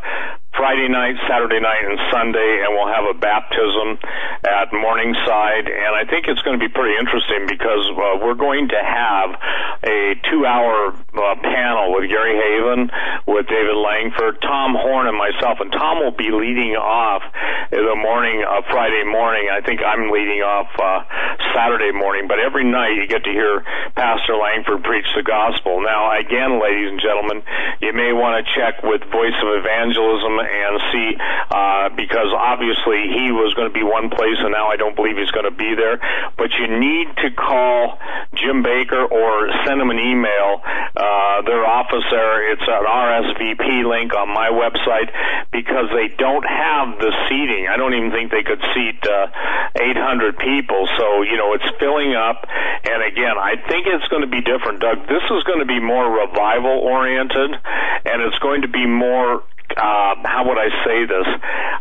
[0.57, 3.99] Friday night, Saturday night, and Sunday, and we'll have a baptism
[4.47, 5.67] at Morningside.
[5.67, 9.35] And I think it's going to be pretty interesting because uh, we're going to have
[9.83, 12.87] a two-hour uh, panel with Gary Heavin,
[13.27, 15.59] with David Langford, Tom Horn, and myself.
[15.59, 17.23] And Tom will be leading off
[17.71, 19.51] the morning, uh, Friday morning.
[19.51, 21.03] I think I'm leading off uh,
[21.51, 22.31] Saturday morning.
[22.31, 23.67] But every night you get to hear
[23.99, 25.83] Pastor Langford preach the gospel.
[25.83, 27.43] Now, again, ladies and gentlemen,
[27.83, 33.33] you may want to check with Voice of Evangelism and see uh, because obviously he
[33.33, 35.75] was going to be one place and now I don't believe he's going to be
[35.75, 35.99] there.
[36.37, 37.99] But you need to call
[38.37, 40.63] Jim Bakker or send him an email.
[40.65, 45.11] Uh, their office there, it's an RSVP link on my website
[45.53, 47.69] because they don't have the seating.
[47.71, 49.29] I don't even think they could seat uh,
[49.77, 50.87] 800 people.
[50.99, 52.47] So, you know, it's filling up.
[52.85, 55.07] And again, I think it's going to be different, Doug.
[55.09, 57.57] This is going to be more revival oriented
[58.05, 59.43] and it's going to be more
[59.77, 61.29] uh, how would I say this?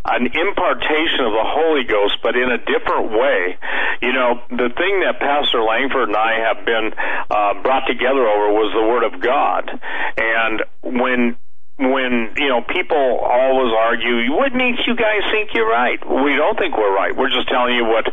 [0.05, 3.57] An impartation of the Holy Ghost, but in a different way.
[4.01, 6.93] You know, the thing that Pastor Langford and I have been
[7.29, 9.69] uh, brought together over was the Word of God.
[10.17, 11.37] And when
[11.77, 15.97] when you know people always argue, what makes you guys think you're right?
[16.05, 17.15] We don't think we're right.
[17.17, 18.05] We're just telling you what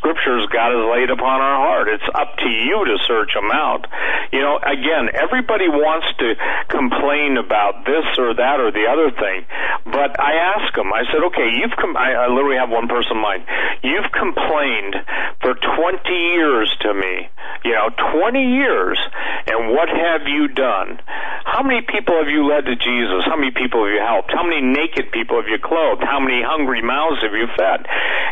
[0.00, 1.88] Scriptures God has laid upon our heart.
[1.92, 3.84] It's up to you to search them out.
[4.32, 6.40] You know, again, everybody wants to
[6.72, 9.44] complain about this or that or the other thing,
[9.92, 10.88] but I ask them.
[10.88, 13.44] I said, okay, you've com- I, I literally have one person in mind.
[13.84, 14.96] You've complained
[15.44, 17.28] for 20 years to me.
[17.64, 18.98] You know, 20 years,
[19.46, 20.98] and what have you done?
[21.44, 23.01] How many people have you led to Jesus?
[23.02, 23.26] Jesus?
[23.26, 24.30] How many people have you helped?
[24.30, 26.06] How many naked people have you clothed?
[26.06, 27.82] How many hungry mouths have you fed?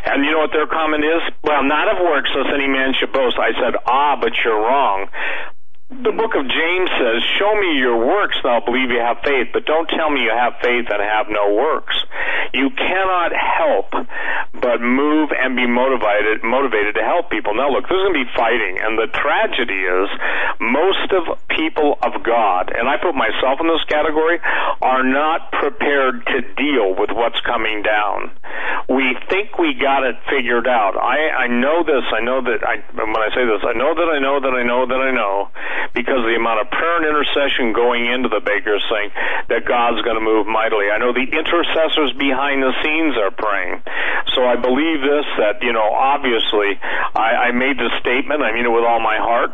[0.07, 1.23] And you know what their comment is?
[1.43, 3.35] Well, not of works, lest any man should boast.
[3.35, 5.11] I said, ah, but you're wrong
[5.91, 9.51] the book of James says, Show me your works, and I'll believe you have faith,
[9.53, 11.99] but don't tell me you have faith and have no works.
[12.55, 13.91] You cannot help
[14.55, 17.55] but move and be motivated motivated to help people.
[17.55, 20.09] Now look, there's gonna be fighting, and the tragedy is
[20.59, 24.39] most of people of God, and I put myself in this category,
[24.83, 28.31] are not prepared to deal with what's coming down.
[28.89, 30.99] We think we got it figured out.
[30.99, 34.09] I, I know this, I know that I when I say this, I know that
[34.11, 35.51] I know that I know that I know
[35.95, 39.11] because of the amount of prayer and intercession going into the Bakkers thing
[39.49, 40.91] that God's going to move mightily.
[40.91, 43.83] I know the intercessors behind the scenes are praying.
[44.35, 46.79] So I believe this that, you know, obviously
[47.15, 49.53] I, I made the statement, I mean it with all my heart.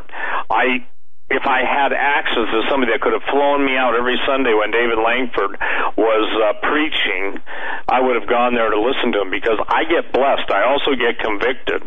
[0.51, 0.87] I
[1.27, 4.71] if I had access to somebody that could have flown me out every Sunday when
[4.71, 5.59] David Langford
[5.99, 7.43] was uh, preaching,
[7.91, 10.55] I would have gone there to listen to him because I get blessed.
[10.55, 11.83] I also get convicted.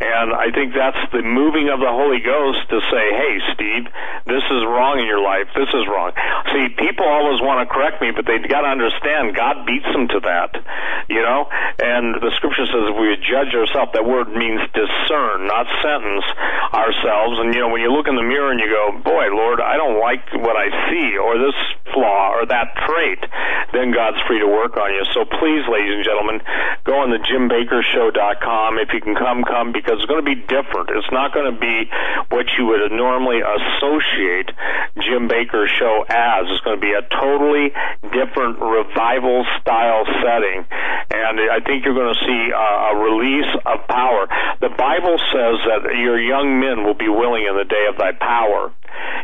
[0.00, 3.84] And I think that's the moving of the Holy Ghost to say, hey, Steve,
[4.24, 5.52] this is wrong in your life.
[5.52, 6.16] This is wrong.
[6.48, 10.08] See, people always want to correct me, but they've got to understand God beats them
[10.08, 10.56] to that,
[11.12, 11.52] you know?
[11.52, 16.24] And the scripture says we judge ourselves, that word means discern, not sentence
[16.72, 17.44] ourselves.
[17.44, 19.76] And, you know, when you look in the mirror and you go, boy, Lord, I
[19.76, 21.58] don't like what I see, or this
[21.92, 23.18] flaw, or that trait,
[23.72, 25.02] then God's free to work on you.
[25.12, 26.38] So please, ladies and gentlemen,
[26.86, 28.78] go on the JimBakkerShow.com.
[28.78, 30.90] If you can come, come, because it's going to be different.
[30.94, 31.90] It's not going to be
[32.30, 34.50] what you would normally associate
[35.02, 36.46] Jim Bakker Show as.
[36.50, 37.74] It's going to be a totally
[38.10, 40.66] different revival style setting.
[41.10, 44.26] And I think you're going to see a, a release of power.
[44.60, 48.12] The Bible says that your young men will be willing in the day of thy
[48.12, 48.59] power.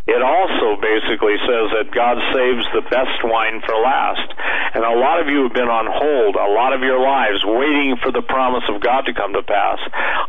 [0.06, 4.28] It also basically says that God saves the best wine for last.
[4.74, 7.96] And a lot of you have been on hold a lot of your lives waiting
[8.02, 9.80] for the promise of God to come to pass.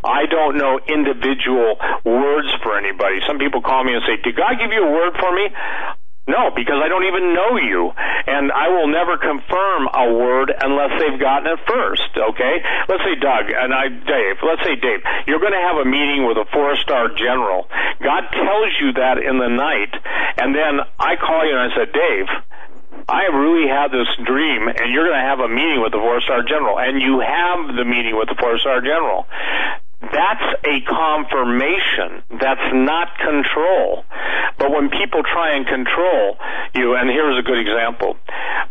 [0.02, 3.22] I don't know individual words for anybody.
[3.26, 5.46] Some people call me and say, Did God give you a word for me?
[6.28, 7.88] No, because I don't even know you.
[8.28, 12.54] And I will never confirm a word unless they've gotten it first, okay?
[12.84, 16.28] Let's say Doug, and I, Dave, let's say Dave, you're going to have a meeting
[16.28, 17.64] with a four star general.
[18.04, 19.96] God tells you that in the night,
[20.36, 22.28] and then I call you and I said, Dave,
[23.08, 26.20] I really had this dream, and you're going to have a meeting with the four
[26.20, 29.24] star general, and you have the meeting with the four star general.
[30.00, 32.22] That's a confirmation.
[32.40, 34.04] That's not control.
[34.58, 36.38] But when people try and control
[36.74, 38.16] you, and here's a good example.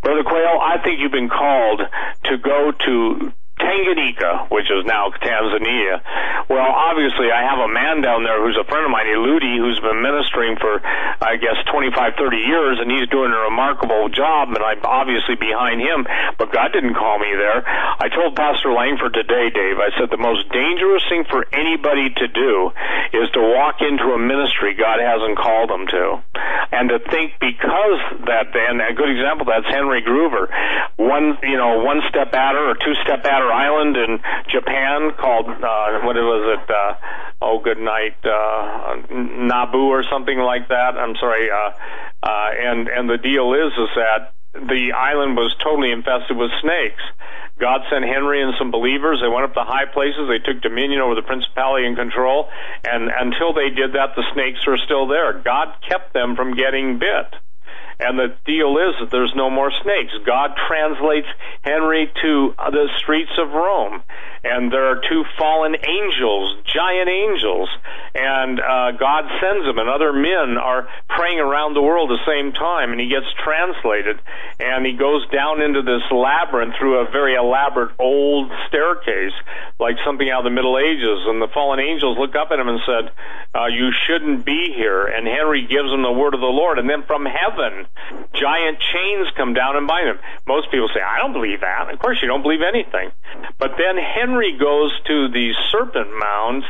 [0.01, 1.81] Brother Quayle, I think you've been called
[2.25, 6.01] to go to Tanganyika, which is now Tanzania.
[6.49, 9.79] Well, obviously, I have a man down there who's a friend of mine, Eludi, who's
[9.81, 14.63] been ministering for, I guess, 25, 30 years, and he's doing a remarkable job, and
[14.63, 16.07] I'm obviously behind him,
[16.37, 17.65] but God didn't call me there.
[17.65, 22.27] I told Pastor Langford today, Dave, I said the most dangerous thing for anybody to
[22.29, 22.71] do
[23.11, 26.21] is to walk into a ministry God hasn't called them to.
[26.71, 30.51] And to think because that, and a good example, that's Henry Gruver.
[30.97, 34.19] One, you know, one step adder or two step adder island in
[34.53, 36.65] Japan called uh, what was it?
[36.69, 36.93] Uh,
[37.41, 40.93] oh, good night, uh, Nabu or something like that.
[40.97, 41.49] I'm sorry.
[41.49, 41.71] Uh,
[42.21, 47.01] uh, and and the deal is is that the island was totally infested with snakes.
[47.59, 49.19] God sent Henry and some believers.
[49.21, 50.29] They went up to high places.
[50.29, 52.49] They took dominion over the principality and control.
[52.85, 55.41] And until they did that, the snakes were still there.
[55.41, 57.33] God kept them from getting bit.
[57.99, 60.13] And the deal is that there's no more snakes.
[60.25, 61.27] God translates
[61.61, 64.03] Henry to the streets of Rome.
[64.43, 67.69] And there are two fallen angels, giant angels,
[68.13, 72.31] and uh, God sends them, and other men are praying around the world at the
[72.31, 74.19] same time, and he gets translated,
[74.59, 79.33] and he goes down into this labyrinth through a very elaborate old staircase,
[79.79, 82.69] like something out of the Middle Ages, and the fallen angels look up at him
[82.69, 83.11] and said,
[83.55, 86.87] uh, "You shouldn't be here." And Henry gives them the word of the Lord, and
[86.89, 87.86] then from heaven,
[88.33, 90.19] giant chains come down and bind him.
[90.47, 93.11] Most people say, "I don't believe that." Of course, you don't believe anything,
[93.57, 96.65] but then Henry goes to the serpent mounds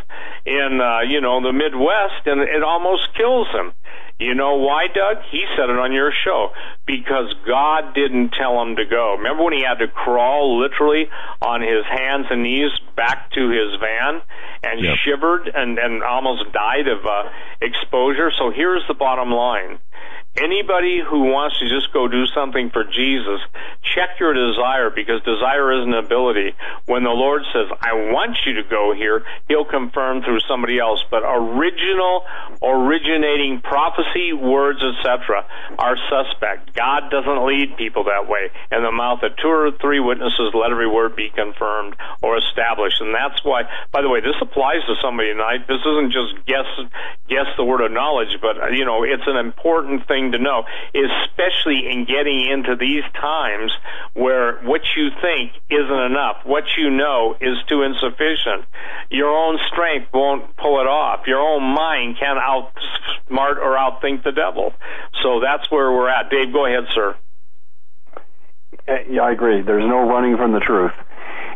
[0.45, 3.73] in, uh, you know, the Midwest, and it almost kills him.
[4.19, 5.23] You know why, Doug?
[5.29, 6.49] He said it on your show.
[6.87, 9.13] Because God didn't tell him to go.
[9.17, 11.07] Remember when he had to crawl literally
[11.41, 14.21] on his hands and knees back to his van
[14.63, 14.97] and yep.
[15.05, 17.29] shivered and, and almost died of uh,
[17.61, 18.31] exposure?
[18.39, 19.77] So here's the bottom line.
[20.37, 23.41] Anybody who wants to just go do something for Jesus,
[23.81, 26.53] check your desire because desire is an ability.
[26.85, 31.01] When the Lord says, I want you to go here, He'll confirm through somebody else.
[31.09, 32.21] But original,
[32.61, 35.41] originating prophecy, words, etc.,
[35.79, 36.75] are suspect.
[36.77, 38.53] God doesn't lead people that way.
[38.69, 43.01] In the mouth of two or three witnesses, let every word be confirmed or established.
[43.01, 45.65] And that's why, by the way, this applies to somebody tonight.
[45.65, 46.69] This isn't just guess,
[47.25, 50.63] guess the word of knowledge, but, you know, it's an important thing to know,
[50.93, 53.71] especially in getting into these times
[54.13, 58.65] where what you think isn't enough, what you know is too insufficient.
[59.09, 61.27] Your own strength won't pull it off.
[61.27, 64.73] Your own mind can't outsmart or outthink the devil.
[65.23, 66.29] So that's where we're at.
[66.29, 67.15] Dave, go ahead, sir.
[69.09, 69.61] Yeah, I agree.
[69.61, 70.93] There's no running from the truth.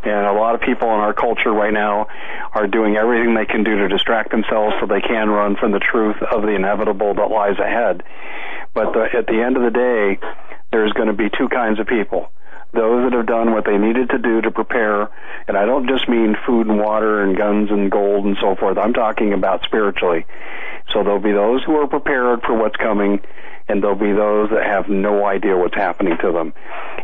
[0.04, 2.08] And a lot of people in our culture right now
[2.54, 5.80] are doing everything they can do to distract themselves so they can run from the
[5.80, 8.04] truth of the inevitable that lies ahead.
[8.74, 10.20] But the, at the end of the day,
[10.72, 12.32] there's going to be two kinds of people
[12.74, 15.10] those that have done what they needed to do to prepare,
[15.48, 18.78] and I don't just mean food and water and guns and gold and so forth.
[18.78, 20.26] I'm talking about spiritually.
[20.94, 23.20] So there'll be those who are prepared for what's coming,
[23.68, 26.54] and there'll be those that have no idea what's happening to them.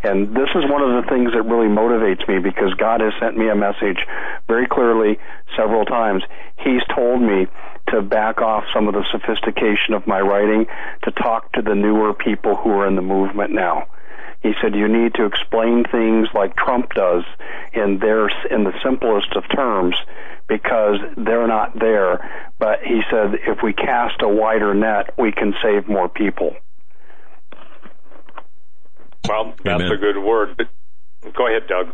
[0.03, 3.37] And this is one of the things that really motivates me because God has sent
[3.37, 3.99] me a message
[4.47, 5.19] very clearly
[5.55, 6.23] several times.
[6.57, 7.47] He's told me
[7.89, 10.65] to back off some of the sophistication of my writing,
[11.03, 13.87] to talk to the newer people who are in the movement now.
[14.41, 17.23] He said you need to explain things like Trump does
[17.73, 19.95] in their in the simplest of terms
[20.47, 22.49] because they're not there.
[22.59, 26.55] But he said if we cast a wider net, we can save more people.
[29.27, 29.91] Well, that's Amen.
[29.91, 30.55] a good word.
[30.55, 30.67] But
[31.33, 31.93] go ahead, Doug.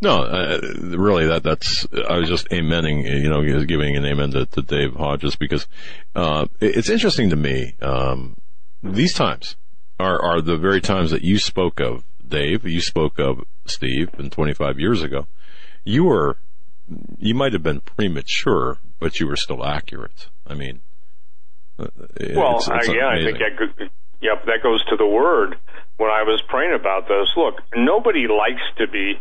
[0.00, 1.86] No, uh, really, that that's.
[2.08, 5.66] I was just amending, you know, giving an amen to, to Dave Hodges because
[6.14, 7.74] uh, it's interesting to me.
[7.80, 8.36] Um,
[8.82, 9.56] these times
[10.04, 12.64] are are the very times that you spoke of, Dave.
[12.64, 15.26] You spoke of Steve, and 25 years ago,
[15.84, 16.36] you were,
[17.18, 20.28] you might have been premature, but you were still accurate.
[20.46, 20.80] I mean,
[21.78, 21.86] uh,
[22.34, 23.36] Well, it's, it's I amazing.
[23.36, 23.90] think that
[24.20, 25.56] yep, that goes to the word.
[25.96, 29.14] When I was praying about this, look, nobody likes to be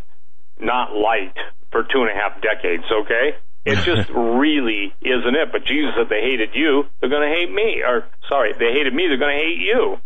[0.60, 1.40] not liked
[1.72, 2.84] for two and a half decades.
[2.92, 5.52] Okay, it just really isn't it.
[5.52, 7.82] But Jesus said they hated you, they're going to hate me.
[7.86, 9.98] Or sorry, they hated me, they're going to hate you.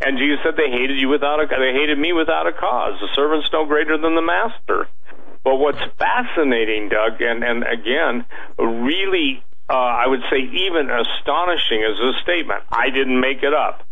[0.00, 2.96] And Jesus said they hated you without a they hated me without a cause.
[3.00, 4.88] The servant's no greater than the master.
[5.44, 8.26] But what's fascinating, Doug, and, and again,
[8.58, 12.64] really, uh, I would say even astonishing is this statement.
[12.70, 13.86] I didn't make it up.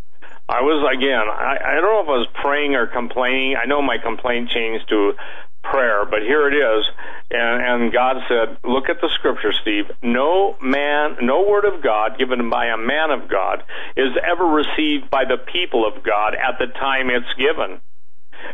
[0.49, 3.57] I was, again, I, I don't know if I was praying or complaining.
[3.61, 5.13] I know my complaint changed to
[5.71, 6.85] prayer, but here it is.
[7.31, 9.85] And, and God said, look at the scripture, Steve.
[10.03, 13.63] No man, no word of God given by a man of God
[13.97, 17.81] is ever received by the people of God at the time it's given.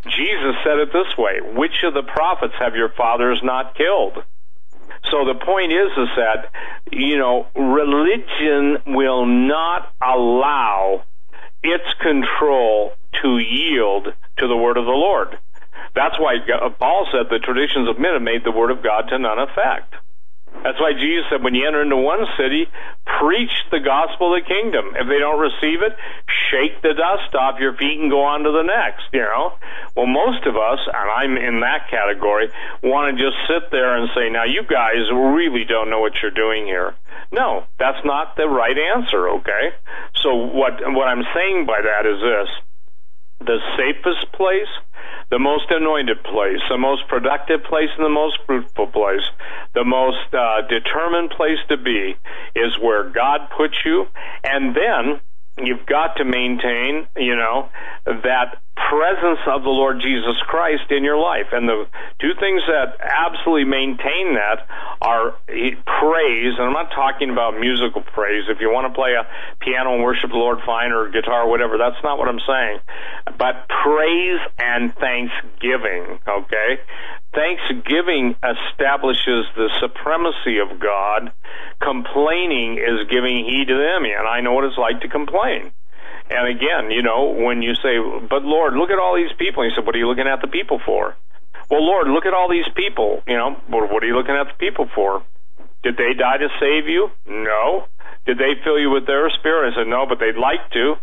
[0.04, 4.24] Jesus said it this way, which of the prophets have your fathers not killed?
[5.10, 6.50] So the point is, is that,
[6.90, 11.04] you know, religion will not allow
[11.62, 12.92] its control
[13.22, 14.08] to yield
[14.38, 15.38] to the word of the Lord.
[15.94, 19.08] That's why uh, Paul said the traditions of men have made the word of God
[19.08, 19.94] to none effect.
[20.62, 22.70] That's why Jesus said, when you enter into one city,
[23.18, 24.94] preach the gospel of the kingdom.
[24.94, 25.92] If they don't receive it,
[26.48, 29.58] shake the dust off your feet and go on to the next, you know?
[29.96, 32.48] Well, most of us, and I'm in that category,
[32.82, 36.30] want to just sit there and say, now you guys really don't know what you're
[36.30, 36.94] doing here.
[37.32, 39.74] No, that's not the right answer, okay?
[40.22, 42.50] So what, what I'm saying by that is this
[43.44, 44.70] the safest place,
[45.30, 49.24] the most anointed place, the most productive place, and the most fruitful place,
[49.74, 52.16] the most uh, determined place to be
[52.55, 54.06] is where God puts you,
[54.42, 55.20] and then
[55.59, 57.70] you've got to maintain, you know,
[58.06, 61.51] that presence of the Lord Jesus Christ in your life.
[61.52, 61.86] And the
[62.20, 64.66] two things that absolutely maintain that
[65.01, 68.44] are praise, and I'm not talking about musical praise.
[68.51, 69.26] If you want to play a
[69.62, 72.78] piano and worship the Lord fine or guitar or whatever, that's not what I'm saying.
[73.38, 76.82] But praise and thanksgiving, okay?
[77.34, 81.32] Thanksgiving establishes the supremacy of God.
[81.82, 85.72] Complaining is giving heed to them, and I know what it's like to complain.
[86.30, 89.70] And again, you know, when you say, but Lord, look at all these people, he
[89.74, 91.16] said, what are you looking at the people for?
[91.70, 94.59] Well, Lord, look at all these people, you know, what are you looking at the
[94.59, 95.22] people for?
[95.82, 97.10] Did they die to save you?
[97.26, 97.86] No.
[98.26, 99.72] Did they fill you with their spirit?
[99.72, 100.96] I said, no, but they'd like to.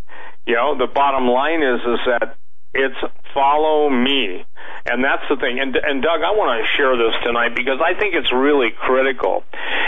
[0.47, 2.35] You know, the bottom line is, is that
[2.73, 2.97] it's
[3.33, 4.45] follow me.
[4.85, 5.59] And that's the thing.
[5.59, 9.43] And, and Doug, I want to share this tonight because I think it's really critical.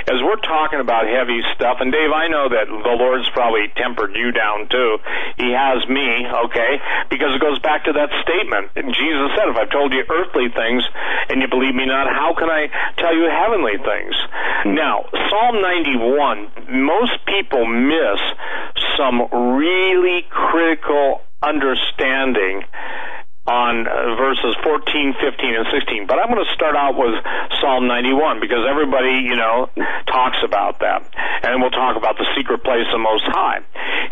[0.05, 4.13] As we're talking about heavy stuff, and Dave, I know that the Lord's probably tempered
[4.13, 4.99] you down too.
[5.39, 6.77] He has me, okay?
[7.09, 8.75] Because it goes back to that statement.
[8.75, 10.83] Jesus said, if I've told you earthly things
[11.29, 12.69] and you believe me not, how can I
[12.99, 14.13] tell you heavenly things?
[14.67, 14.75] Hmm.
[14.77, 18.21] Now, Psalm 91, most people miss
[18.93, 19.25] some
[19.57, 22.63] really critical understanding
[23.43, 26.07] on uh, verses 14, 15, and 16.
[26.07, 27.11] But I'm going to start out with
[27.59, 29.67] Psalm 91 because everybody, you know,
[30.07, 31.03] talks about that.
[31.43, 33.59] And we'll talk about the secret place of the Most High.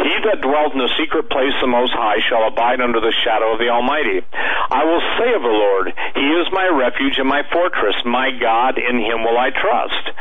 [0.04, 3.16] He that dwelt in the secret place of the Most High shall abide under the
[3.24, 4.20] shadow of the Almighty.
[4.20, 8.76] I will say of the Lord, He is my refuge and my fortress, my God,
[8.76, 10.12] in Him will I trust.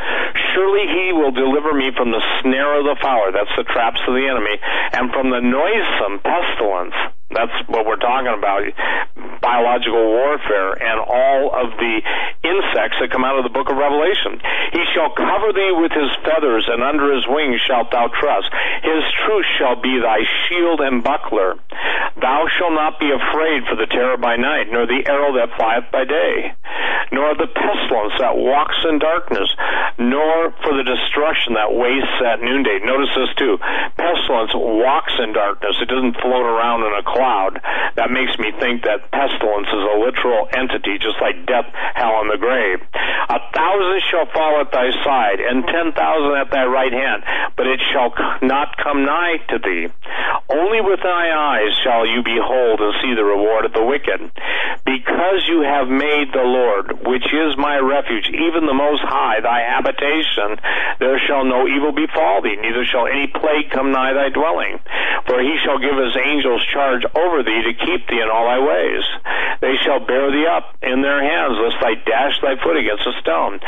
[0.55, 4.15] Surely He will deliver me from the snare of the fowler, that's the traps of
[4.15, 4.55] the enemy,
[4.95, 6.95] and from the noisome pestilence.
[7.33, 8.67] That's what we're talking about.
[9.39, 11.95] Biological warfare and all of the
[12.43, 14.41] insects that come out of the book of Revelation.
[14.75, 18.51] He shall cover thee with his feathers, and under his wings shalt thou trust.
[18.83, 21.55] His truth shall be thy shield and buckler.
[22.19, 25.89] Thou shalt not be afraid for the terror by night, nor the arrow that flieth
[25.91, 26.53] by day,
[27.11, 29.49] nor the pestilence that walks in darkness,
[29.97, 32.83] nor for the destruction that wastes at noonday.
[32.83, 33.57] Notice this too.
[33.95, 35.77] Pestilence walks in darkness.
[35.81, 37.20] It doesn't float around in a cloud.
[37.21, 42.31] That makes me think that pestilence is a literal entity, just like death, hell, and
[42.31, 42.81] the grave.
[43.29, 47.23] A thousand shall fall at thy side, and ten thousand at thy right hand,
[47.55, 48.09] but it shall
[48.41, 49.87] not come nigh to thee.
[50.49, 54.31] Only with thy eyes shall you behold and see the reward of the wicked.
[54.85, 59.61] Because you have made the Lord, which is my refuge, even the Most High, thy
[59.61, 60.57] habitation,
[60.99, 64.79] there shall no evil befall thee, neither shall any plague come nigh thy dwelling.
[65.27, 68.59] For he shall give his angels charge over thee to keep thee in all thy
[68.59, 69.03] ways.
[69.61, 73.13] They shall bear thee up in their hands, lest thou dash thy foot against a
[73.21, 73.59] stone.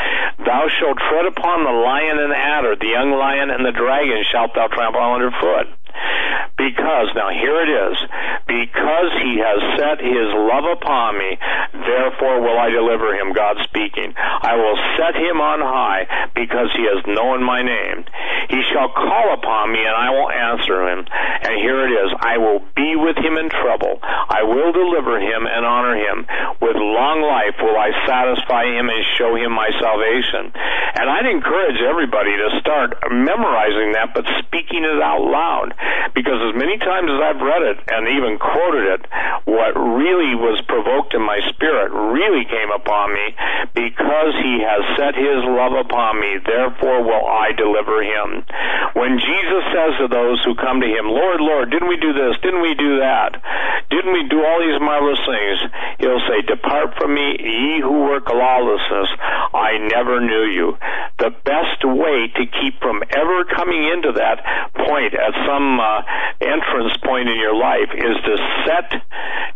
[0.44, 4.24] Thou shalt tread upon the lion and the adder, the young lion and the dragon
[4.32, 5.66] shalt thou trample under foot.
[6.56, 7.96] Because, now here it is,
[8.46, 11.34] because he has set his love upon me,
[11.74, 14.14] therefore will I deliver him, God speaking.
[14.16, 18.06] I will set him on high because he has known my name.
[18.54, 21.02] He shall call upon me and I will answer him.
[21.42, 23.98] And here it is, I will be with him in trouble.
[24.02, 26.22] I will deliver him and honor him.
[26.62, 30.54] With long life will I satisfy him and show him my salvation.
[30.54, 35.74] And I'd encourage everybody to start memorizing that, but speaking it out loud
[36.14, 39.02] because as many times as I've read it and even quoted it,
[39.44, 43.26] what really was provoked in my spirit really came upon me
[43.74, 48.46] because he has set his love upon me, therefore will I deliver him.
[48.94, 52.38] When Jesus says to those who come to him, Lord, Lord, didn't we do this?
[52.42, 53.34] Didn't we do that?
[53.90, 55.58] Didn't we do all these marvelous things?
[55.98, 59.10] He'll say, Depart from me, ye who work lawlessness.
[59.54, 60.78] I never knew you.
[61.18, 64.42] The best way to keep from ever coming into that
[64.74, 66.02] point at some uh,
[66.40, 68.34] entrance point in your life is to
[68.66, 69.02] set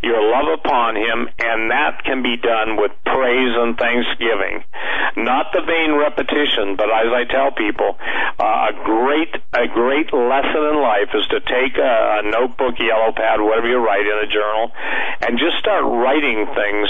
[0.03, 4.63] your love upon Him, and that can be done with praise and thanksgiving.
[5.17, 7.99] Not the vain repetition, but as I tell people,
[8.39, 13.11] uh, a great a great lesson in life is to take a, a notebook, yellow
[13.11, 14.71] pad, whatever you write in a journal,
[15.27, 16.89] and just start writing things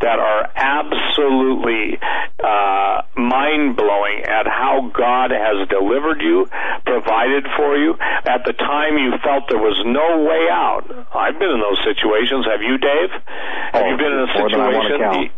[0.00, 1.98] that are absolutely
[2.40, 6.46] uh, mind blowing at how God has delivered you,
[6.84, 7.94] provided for you.
[8.24, 10.84] At the time you felt there was no way out.
[11.14, 12.44] I've been in those situations.
[12.50, 13.10] Have you, Dave?
[13.72, 15.30] Have Oh, you been in a more than I wanna situation?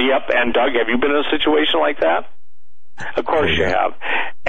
[0.00, 0.22] Yep.
[0.34, 2.32] And Doug, have you been in a situation like that?
[3.16, 3.92] Of course oh, you have.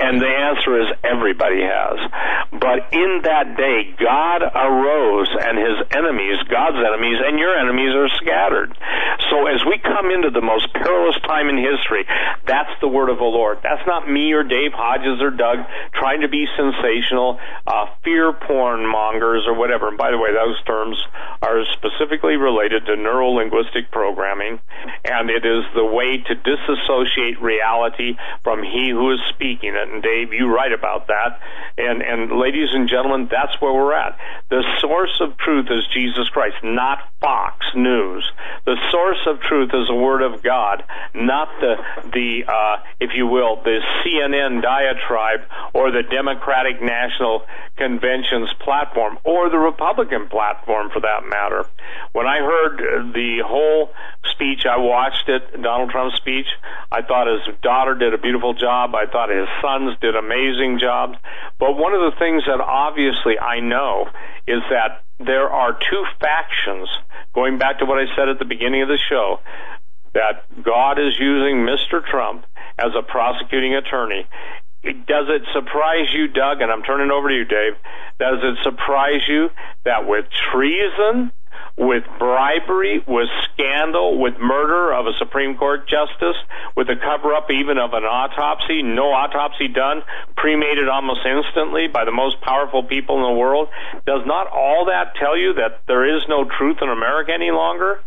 [0.03, 1.95] And the answer is everybody has.
[2.51, 8.11] But in that day, God arose and his enemies, God's enemies, and your enemies are
[8.19, 8.75] scattered.
[9.31, 12.03] So as we come into the most perilous time in history,
[12.45, 13.59] that's the word of the Lord.
[13.63, 15.63] That's not me or Dave Hodges or Doug
[15.95, 19.87] trying to be sensational, uh, fear porn mongers or whatever.
[19.87, 20.99] And by the way, those terms
[21.41, 24.59] are specifically related to neuro-linguistic programming,
[25.05, 29.92] and it is the way to disassociate reality from he who is speaking it.
[29.93, 31.39] And Dave, you write about that.
[31.77, 34.17] And and ladies and gentlemen, that's where we're at.
[34.49, 38.25] The source of truth is Jesus Christ, not Fox News.
[38.65, 40.83] The source of truth is the Word of God,
[41.13, 41.75] not the
[42.11, 45.41] the uh, if you will, the CNN diatribe
[45.73, 47.45] or the Democratic National
[47.77, 51.65] Convention's platform or the Republican platform for that matter.
[52.13, 53.91] When I heard the whole
[54.31, 56.47] speech, I watched it, Donald Trump's speech.
[56.91, 58.93] I thought his daughter did a beautiful job.
[58.95, 59.47] I thought his
[60.01, 61.17] did amazing jobs.
[61.59, 64.07] But one of the things that obviously I know
[64.47, 66.89] is that there are two factions,
[67.33, 69.39] going back to what I said at the beginning of the show,
[70.13, 72.05] that God is using Mr.
[72.05, 72.45] Trump
[72.77, 74.27] as a prosecuting attorney.
[74.83, 76.61] Does it surprise you, Doug?
[76.61, 77.73] And I'm turning over to you, Dave.
[78.19, 79.49] Does it surprise you
[79.85, 81.31] that with treason,
[81.77, 86.37] with bribery, with scandal, with murder of a Supreme Court justice,
[86.75, 90.03] with the cover up even of an autopsy, no autopsy done,
[90.35, 93.69] cremated almost instantly by the most powerful people in the world,
[94.05, 97.99] does not all that tell you that there is no truth in America any longer?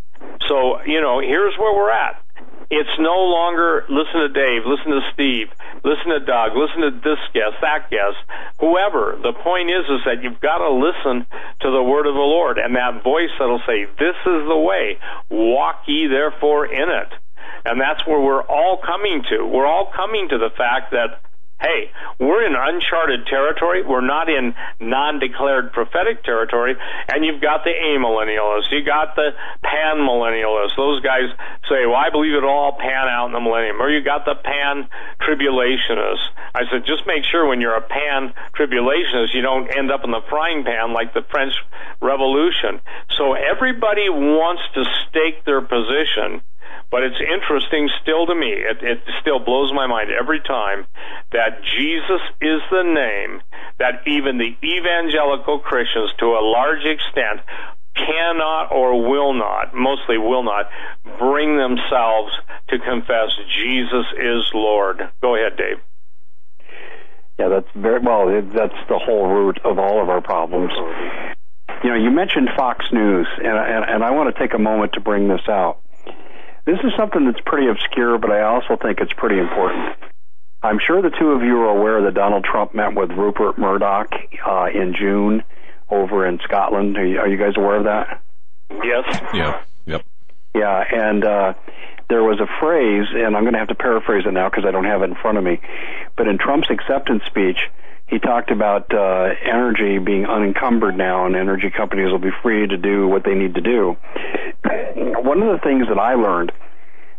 [0.47, 2.23] So, you know, here's where we're at.
[2.71, 5.49] It's no longer listen to Dave, listen to Steve,
[5.85, 8.19] listen to Doug, listen to this guest, that guest,
[8.59, 9.19] whoever.
[9.23, 11.27] The point is, is that you've got to listen
[11.61, 14.99] to the word of the Lord and that voice that'll say, "This is the way.
[15.31, 17.13] Walk ye therefore in it."
[17.65, 19.47] And that's where we're all coming to.
[19.47, 21.21] We're all coming to the fact that
[21.61, 23.83] hey, we're in uncharted territory.
[23.83, 26.77] We're not in non-declared prophetic territory.
[27.09, 28.71] And you've got the amillennialists.
[28.71, 29.31] You got the
[29.63, 30.77] pan-millennialists.
[30.77, 31.33] Those guys
[31.69, 33.81] say, well, I believe it'll all pan out in the millennium.
[33.81, 36.29] Or you got the pan-tribulationists.
[36.55, 40.23] I said, just make sure when you're a pan-tribulationist, you don't end up in the
[40.29, 41.55] frying pan like the French
[42.01, 42.81] Revolution.
[43.17, 46.43] So everybody wants to stake their position
[46.91, 48.53] but it's interesting still to me.
[48.53, 50.87] It, it still blows my mind every time
[51.33, 53.43] that Jesus is the name
[53.79, 57.41] that even the evangelical Christians, to a large extent,
[57.97, 60.69] cannot or will not, mostly will not,
[61.19, 62.33] bring themselves
[62.69, 63.33] to confess
[63.65, 65.01] Jesus is Lord.
[65.21, 65.79] Go ahead, Dave.
[67.39, 68.29] Yeah, that's very well.
[68.29, 70.73] That's the whole root of all of our problems.
[70.73, 71.33] Mm-hmm.
[71.85, 74.93] You know, you mentioned Fox News, and, and, and I want to take a moment
[74.95, 75.79] to bring this out.
[76.67, 79.97] This is something that's pretty obscure, but I also think it's pretty important.
[80.63, 84.13] I'm sure the two of you are aware that Donald Trump met with Rupert Murdoch
[84.45, 85.45] uh, in June
[85.89, 86.97] over in Scotland.
[86.99, 88.21] Are you, are you guys aware of that?
[88.83, 89.05] Yes.
[89.33, 89.63] Yeah.
[89.87, 90.05] Yep.
[90.57, 91.55] Yeah, and uh,
[92.09, 94.73] there was a phrase, and I'm going to have to paraphrase it now because I
[94.73, 95.61] don't have it in front of me.
[96.17, 97.59] But in Trump's acceptance speech,
[98.09, 102.77] he talked about uh, energy being unencumbered now, and energy companies will be free to
[102.77, 103.97] do what they need to do.
[104.65, 106.53] One of the things that I learned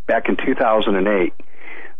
[0.07, 1.34] back in 2008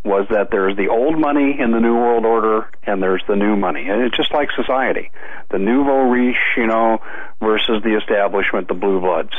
[0.06, 3.58] was that there's the old money in the New World Order and there's the new
[3.58, 3.90] money.
[3.90, 5.12] And it's just like society.
[5.52, 7.00] The nouveau riche, you know,
[7.42, 9.34] versus the establishment, the blue bloods.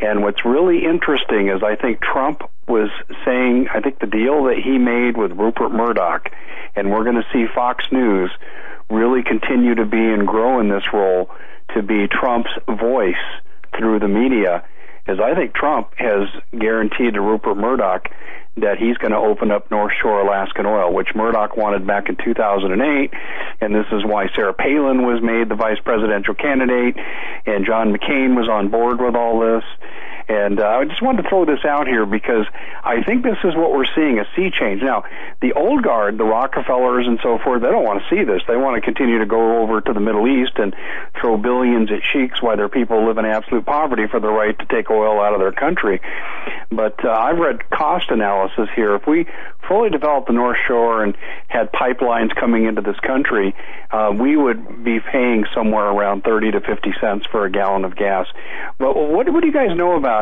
[0.00, 2.90] And what's really interesting is I think Trump was
[3.24, 6.28] saying, I think the deal that he made with Rupert Murdoch,
[6.76, 8.30] and we're going to see Fox News
[8.90, 11.30] really continue to be and grow in this role
[11.74, 13.14] to be Trump's voice
[13.76, 14.64] through the media,
[15.06, 18.08] is I think Trump has guaranteed to Rupert Murdoch
[18.60, 22.16] that he's going to open up North Shore Alaskan oil, which Murdoch wanted back in
[22.16, 23.12] 2008,
[23.60, 26.96] and this is why Sarah Palin was made the vice presidential candidate,
[27.46, 29.64] and John McCain was on board with all this.
[30.28, 32.44] And uh, I just wanted to throw this out here because
[32.84, 34.82] I think this is what we're seeing a sea change.
[34.82, 35.04] Now,
[35.40, 38.42] the old guard, the Rockefellers and so forth, they don't want to see this.
[38.46, 40.76] They want to continue to go over to the Middle East and
[41.18, 44.66] throw billions at sheiks while their people live in absolute poverty for the right to
[44.66, 46.00] take oil out of their country.
[46.70, 48.94] But uh, I've read cost analysis here.
[48.96, 49.26] If we
[49.66, 53.54] fully developed the North Shore and had pipelines coming into this country,
[53.90, 57.96] uh, we would be paying somewhere around 30 to 50 cents for a gallon of
[57.96, 58.26] gas.
[58.78, 60.17] But what, what do you guys know about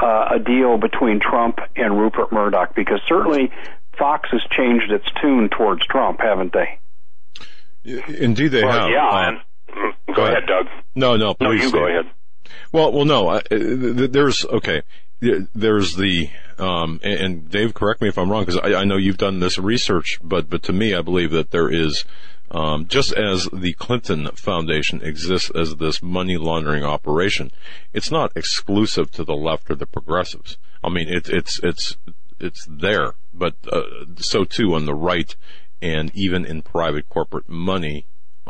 [0.00, 2.74] uh, a deal between Trump and Rupert Murdoch?
[2.74, 3.50] Because certainly
[3.98, 6.78] Fox has changed its tune towards Trump, haven't they?
[7.84, 8.90] Indeed, they well, have.
[8.90, 9.08] Yeah.
[9.08, 9.38] Uh, and,
[10.08, 10.66] go, go ahead, Doug.
[10.94, 11.60] No, no, please.
[11.60, 12.10] No, you go ahead.
[12.72, 13.28] Well, well, no.
[13.28, 14.82] Uh, there's okay.
[15.20, 18.96] There's the um, and, and, Dave, correct me if I'm wrong because I, I, know
[18.96, 22.04] you've done this research, but but to me, I believe that there is
[22.54, 27.50] um, just as the Clinton Foundation exists as this money laundering operation,
[27.92, 30.56] it's not exclusive to the left or the progressives.
[30.82, 31.96] I mean, it, it's it's
[32.38, 33.82] it's there, but uh,
[34.18, 35.34] so too on the right,
[35.82, 38.06] and even in private corporate money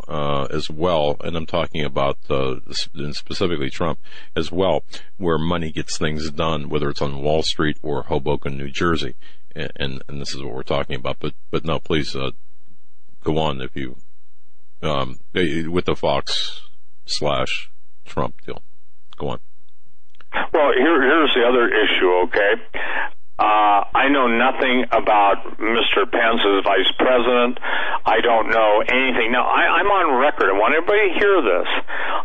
[0.06, 4.00] uh, as well, and I'm talking about uh, specifically Trump
[4.36, 4.84] as well,
[5.16, 9.14] where money gets things done, whether it's on Wall Street or Hoboken, New Jersey,
[9.56, 11.20] and and, this is what we're talking about.
[11.20, 12.32] But but no, please uh,
[13.24, 13.96] go on if you
[14.82, 16.60] um, eh, with the Fox
[17.06, 17.70] slash
[18.04, 18.62] Trump deal.
[19.16, 19.38] Go on.
[20.52, 22.10] Well, here, here's the other issue.
[22.24, 22.62] Okay,
[23.34, 26.06] uh, I know nothing about Mr.
[26.06, 27.58] Pence as vice president.
[28.06, 29.34] I don't know anything.
[29.34, 30.50] Now, I, I'm on record.
[30.50, 31.66] I want everybody to hear this.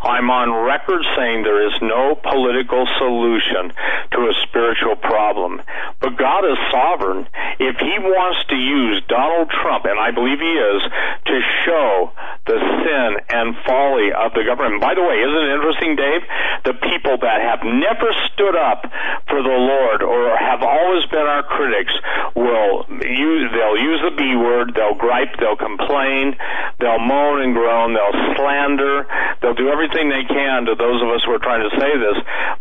[0.06, 3.74] I'm on record saying there is no political solution
[4.14, 5.66] to a spiritual problem.
[5.98, 7.26] But God is sovereign.
[7.58, 10.82] If He wants to use Donald Trump, and I believe He is,
[11.26, 12.14] to show
[12.46, 14.82] the sin and folly of the government.
[14.82, 16.22] By the way, isn't it interesting, Dave?
[16.70, 18.86] The people that have never stood up
[19.30, 21.94] for the Lord or have always always been our critics
[22.36, 26.36] will use they'll use the B word, they'll gripe, they'll complain,
[26.80, 29.08] they'll moan and groan, they'll slander,
[29.42, 32.18] they'll do everything they can to those of us who are trying to say this.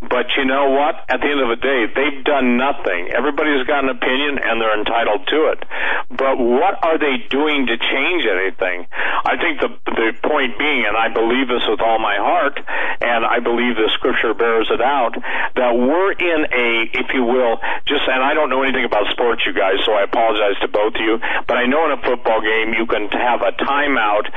[0.09, 0.95] But you know what?
[1.09, 3.11] At the end of the day, they've done nothing.
[3.11, 5.61] Everybody's got an opinion and they're entitled to it.
[6.11, 8.87] But what are they doing to change anything?
[9.25, 12.59] I think the the point being, and I believe this with all my heart,
[13.03, 15.15] and I believe the scripture bears it out,
[15.57, 19.41] that we're in a, if you will, just and I don't know anything about sports,
[19.47, 21.17] you guys, so I apologize to both of you.
[21.47, 24.29] But I know in a football game you can have a timeout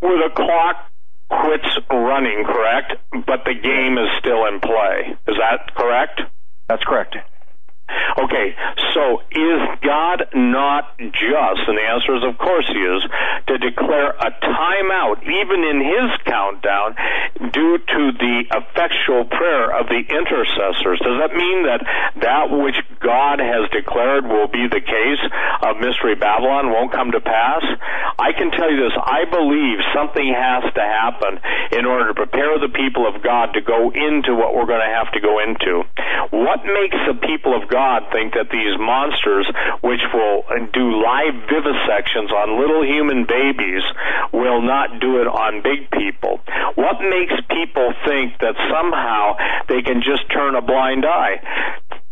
[0.00, 0.88] where the clock
[1.28, 2.96] quits running, correct?
[3.12, 5.12] But the game is still in play.
[5.28, 6.22] Is that correct?
[6.68, 7.16] That's correct.
[8.18, 8.56] Okay,
[8.94, 13.02] so is God not just, and the answer is of course he is,
[13.46, 16.96] to declare a timeout, even in his countdown,
[17.52, 20.98] due to the effectual prayer of the intercessors?
[20.98, 21.84] Does that mean that
[22.24, 25.22] that which God has declared will be the case
[25.62, 27.62] of Mystery Babylon won't come to pass?
[28.18, 31.38] I can tell you this, I believe something has to happen
[31.76, 34.94] in order to prepare the people of God to go into what we're going to
[34.96, 35.84] have to go into.
[36.32, 37.75] What makes the people of God
[38.12, 39.46] think that these monsters,
[39.82, 43.82] which will do live vivisections on little human babies,
[44.32, 46.40] will not do it on big people?
[46.74, 49.36] What makes people think that somehow
[49.68, 51.40] they can just turn a blind eye?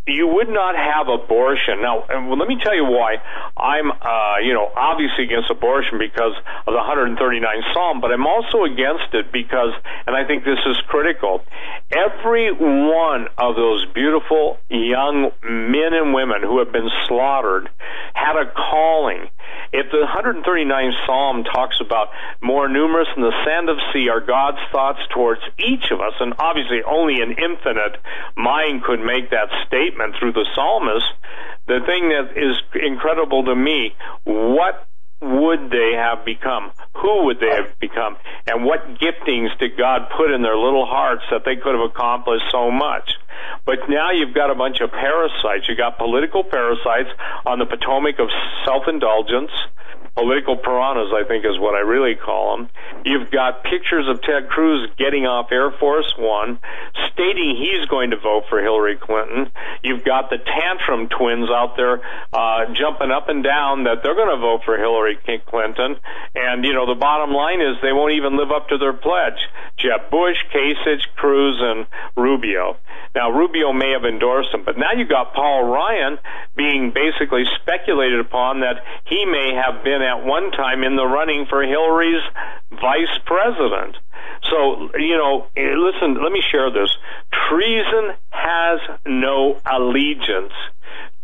[0.07, 1.81] You would not have abortion.
[1.81, 3.17] Now, let me tell you why
[3.57, 6.37] I'm, uh, you know, obviously against abortion because
[6.67, 9.73] of the 139th Psalm, but I'm also against it because,
[10.07, 11.43] and I think this is critical,
[11.91, 17.71] every one of those beautiful young men and women who have been slaughtered
[18.13, 19.29] had a calling
[19.73, 22.09] if the 139th Psalm talks about
[22.41, 26.35] more numerous than the sand of sea are God's thoughts towards each of us, and
[26.39, 27.99] obviously only an infinite
[28.37, 31.07] mind could make that statement through the psalmist,
[31.67, 34.87] the thing that is incredible to me, what
[35.25, 36.73] would they have become?
[37.01, 38.17] Who would they have become?
[38.47, 42.45] And what giftings did God put in their little hearts that they could have accomplished
[42.53, 43.09] so much?
[43.67, 45.67] But now you've got a bunch of parasites.
[45.69, 47.11] You've got political parasites
[47.47, 48.29] on the Potomac of
[48.65, 49.51] self-indulgence
[50.15, 52.71] political piranhas, I think is what I really call them.
[53.05, 56.59] You've got pictures of Ted Cruz getting off Air Force One,
[57.13, 59.51] stating he's going to vote for Hillary Clinton.
[59.83, 62.01] You've got the tantrum twins out there
[62.33, 65.97] uh, jumping up and down that they're going to vote for Hillary Clinton.
[66.35, 69.39] And, you know, the bottom line is they won't even live up to their pledge.
[69.79, 71.87] Jeb Bush, Kasich, Cruz, and
[72.17, 72.77] Rubio.
[73.15, 76.19] Now, Rubio may have endorsed him, but now you've got Paul Ryan
[76.57, 81.47] being basically speculated upon that he may have been at one time in the running
[81.49, 82.23] for Hillary's
[82.71, 83.97] vice president.
[84.51, 86.91] So, you know, eh, listen, let me share this.
[87.49, 90.53] Treason has no allegiance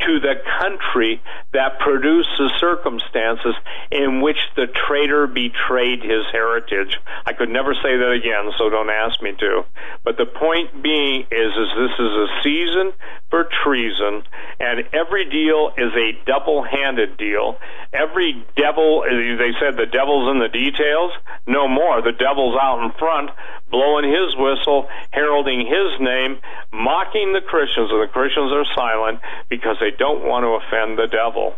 [0.06, 1.22] to the country
[1.52, 3.54] that produced the circumstances
[3.90, 6.98] in which the traitor betrayed his heritage.
[7.26, 9.64] I could never say that again, so don't ask me to.
[10.04, 12.92] But the point being is, is this is a season
[13.30, 14.22] for treason,
[14.58, 17.58] and every deal is a double-handed deal.
[17.92, 21.12] Every devil, they said the devil's in the details.
[21.46, 22.02] No more.
[22.02, 23.30] The devil's out in front,
[23.70, 26.38] blowing his whistle, heralding his name,
[26.72, 31.06] mocking the Christians, and the Christians are silent because they don't want to offend the
[31.06, 31.54] devil.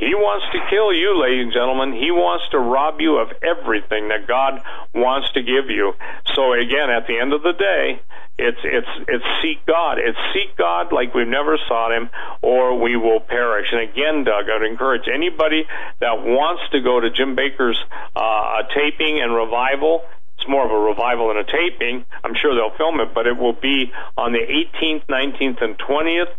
[0.00, 1.92] He wants to kill you, ladies and gentlemen.
[1.92, 4.64] He wants to rob you of everything that God
[4.94, 5.92] wants to give you.
[6.32, 8.00] So again, at the end of the day,
[8.40, 10.00] it's it's it's seek God.
[10.00, 12.08] It's seek God like we've never sought Him,
[12.40, 13.68] or we will perish.
[13.72, 15.68] And again, Doug, I'd encourage anybody
[16.00, 17.76] that wants to go to Jim Bakker's
[18.16, 20.08] uh, taping and revival
[20.40, 22.04] it's more of a revival than a taping.
[22.24, 26.32] I'm sure they'll film it, but it will be on the 18th, 19th, and 20th.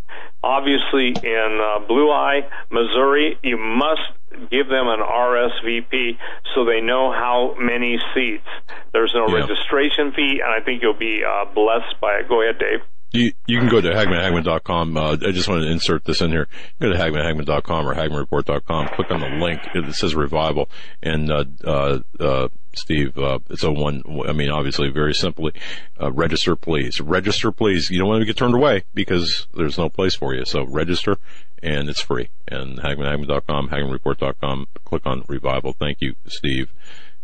[0.43, 4.01] Obviously, in uh, Blue Eye, Missouri, you must
[4.49, 6.17] give them an RSVP
[6.55, 8.47] so they know how many seats.
[8.91, 9.45] There's no yeah.
[9.45, 12.30] registration fee, and I think you'll be uh, blessed by it.
[12.30, 12.81] Go ahead, Dave.
[13.11, 14.95] You, you can go to HagmannHagmann.com.
[14.95, 16.47] Uh, I just want to insert this in here.
[16.80, 18.88] Go to HagmannHagmann.com or HagmannReport.com.
[18.95, 19.59] Click on the link.
[19.75, 20.69] It says revival.
[21.03, 25.53] And, uh, uh, uh, Steve, uh, it's a one, I mean, obviously very simply,
[26.01, 27.01] uh, register please.
[27.01, 27.90] Register please.
[27.90, 30.45] You don't want to get turned away because there's no place for you.
[30.45, 31.17] So register
[31.61, 32.30] and it's free.
[32.48, 34.67] And HagmannHagmann.com, HagmannReport.com.
[34.85, 35.74] Click on revival.
[35.74, 36.72] Thank you, Steve.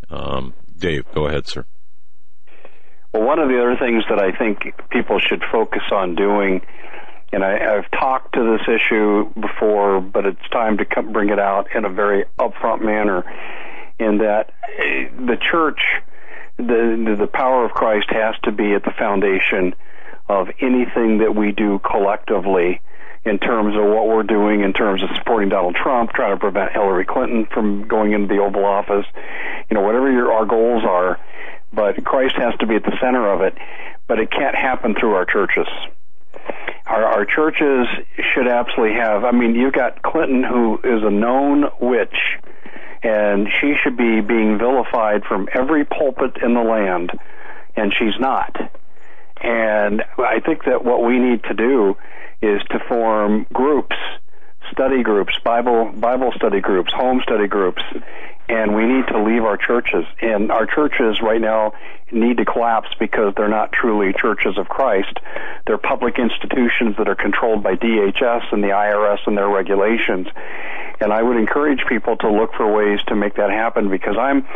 [0.10, 1.66] Um, Dave, go ahead, sir.
[3.14, 6.62] Well, one of the other things that I think people should focus on doing,
[7.32, 11.40] and I, have talked to this issue before, but it's time to come, bring it
[11.40, 13.24] out in a very upfront manner,
[14.00, 15.80] in that eh, the church,
[16.58, 19.74] the the power of Christ has to be at the foundation
[20.30, 22.82] of anything that we do collectively
[23.28, 26.72] in terms of what we're doing in terms of supporting Donald Trump, trying to prevent
[26.72, 29.06] Hillary Clinton from going into the Oval Office,
[29.70, 31.20] you know, whatever your, our goals are,
[31.74, 33.58] but Christ has to be at the center of it.
[34.08, 35.68] But it can't happen through our churches.
[36.86, 37.88] Our, our churches
[38.34, 39.26] should absolutely have.
[39.26, 42.16] I mean, you've got Clinton, who is a known witch,
[43.04, 47.12] and she should be being vilified from every pulpit in the land,
[47.76, 48.56] and she's not.
[49.42, 51.96] And I think that what we need to do
[52.42, 53.96] is to form groups,
[54.72, 57.82] study groups, Bible Bible study groups, home study groups,
[58.50, 60.06] and we need to leave our churches.
[60.22, 61.74] And our churches right now
[62.12, 65.20] need to collapse because they're not truly churches of Christ.
[65.66, 70.28] They're public institutions that are controlled by DHS and the IRS and their regulations.
[71.00, 74.48] And I would encourage people to look for ways to make that happen because I'm,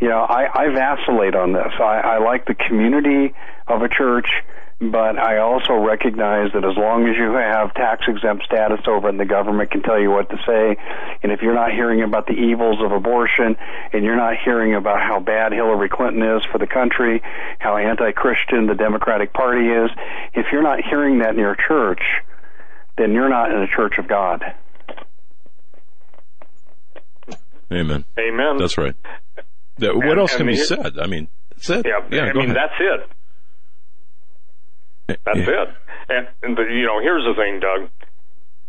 [0.00, 1.72] you know, I, I vacillate on this.
[1.78, 3.34] I, I like the community
[3.68, 4.28] of a church
[4.80, 9.18] but I also recognize that as long as you have tax exempt status over and
[9.18, 10.76] the government can tell you what to say,
[11.22, 13.56] and if you're not hearing about the evils of abortion,
[13.92, 17.20] and you're not hearing about how bad Hillary Clinton is for the country,
[17.58, 19.90] how anti-Christian the Democratic Party is,
[20.34, 22.02] if you're not hearing that in your church,
[22.96, 24.44] then you're not in a church of God.
[27.72, 28.04] Amen.
[28.18, 28.56] Amen.
[28.58, 28.94] That's right.
[29.78, 30.98] What And- else can and be said?
[31.00, 31.86] I mean, that's it.
[31.86, 32.56] Yeah, I mean ahead.
[32.56, 33.10] that's it.
[35.08, 35.62] That's Yeah.
[35.62, 35.68] it.
[36.08, 37.90] And, and the, you know, here's the thing, Doug.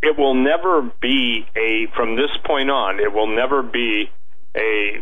[0.02, 3.00] It will never be a from this point on.
[3.00, 4.10] It will never be
[4.56, 5.02] a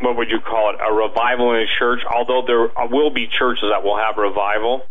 [0.00, 0.80] what would you call it?
[0.82, 2.00] A revival in a church.
[2.04, 4.82] Although there will be churches that will have revival.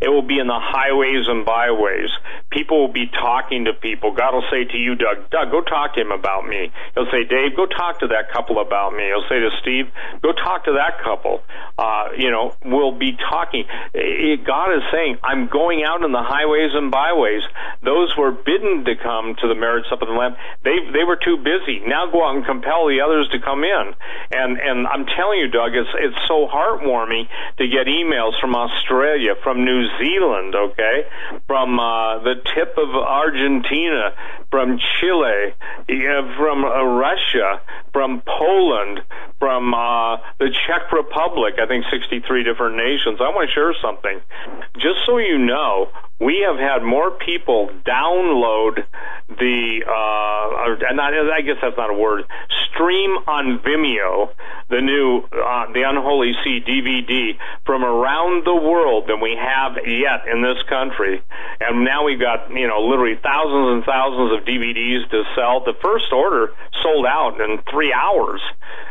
[0.00, 2.10] It will be in the highways and byways.
[2.50, 4.12] People will be talking to people.
[4.12, 6.70] God will say to you, Doug, Doug, go talk to him about me.
[6.94, 9.08] He'll say, Dave, go talk to that couple about me.
[9.08, 9.88] He'll say to Steve,
[10.20, 11.40] go talk to that couple.
[11.78, 13.64] Uh, you know, we'll be talking.
[13.94, 17.42] It, God is saying, I'm going out in the highways and byways.
[17.82, 20.36] Those were bidden to come to the marriage supper of the Lamb,
[20.66, 21.80] they they were too busy.
[21.86, 23.94] Now go out and compel the others to come in.
[24.34, 29.38] And and I'm telling you, Doug, it's it's so heartwarming to get emails from Australia,
[29.42, 31.06] from New Zealand, okay,
[31.46, 34.14] from uh, the tip of Argentina,
[34.50, 35.54] from Chile,
[35.88, 37.60] yeah, from uh, Russia,
[37.92, 39.00] from Poland,
[39.38, 41.54] from uh, the Czech Republic.
[41.62, 43.20] I think 63 different nations.
[43.20, 44.20] I want to share something,
[44.76, 45.88] just so you know.
[46.22, 48.84] We have had more people download
[49.28, 52.24] the, uh, and I, I guess that's not a word,
[52.70, 54.30] stream on Vimeo,
[54.70, 57.36] the new, uh, the Unholy See DVD
[57.66, 61.22] from around the world than we have yet in this country.
[61.60, 65.64] And now we've got, you know, literally thousands and thousands of DVDs to sell.
[65.64, 66.52] The first order
[66.82, 68.40] sold out in three hours.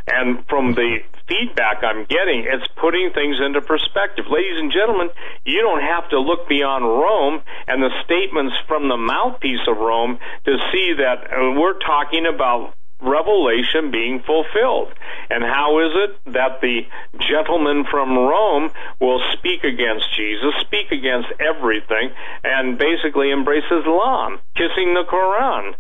[0.08, 1.00] And from the
[1.32, 4.26] feedback I'm getting, it's putting things into perspective.
[4.30, 5.10] Ladies and gentlemen,
[5.45, 10.19] you don't have to look beyond Rome and the statements from the mouthpiece of Rome
[10.45, 14.93] to see that uh, we're talking about revelation being fulfilled.
[15.30, 16.85] And how is it that the
[17.30, 18.69] gentleman from Rome
[19.00, 22.11] will speak against Jesus, speak against everything,
[22.43, 25.74] and basically embrace Islam, kissing the Quran?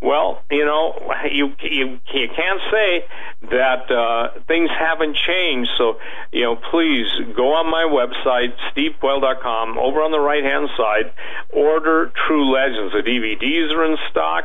[0.00, 0.94] Well, you know,
[1.30, 3.04] you you, you can't say
[3.50, 5.70] that uh, things haven't changed.
[5.76, 5.98] So,
[6.32, 9.76] you know, please go on my website, stevequayle.com.
[9.76, 11.12] Over on the right hand side,
[11.50, 12.94] order True Legends.
[12.94, 14.44] The DVDs are in stock.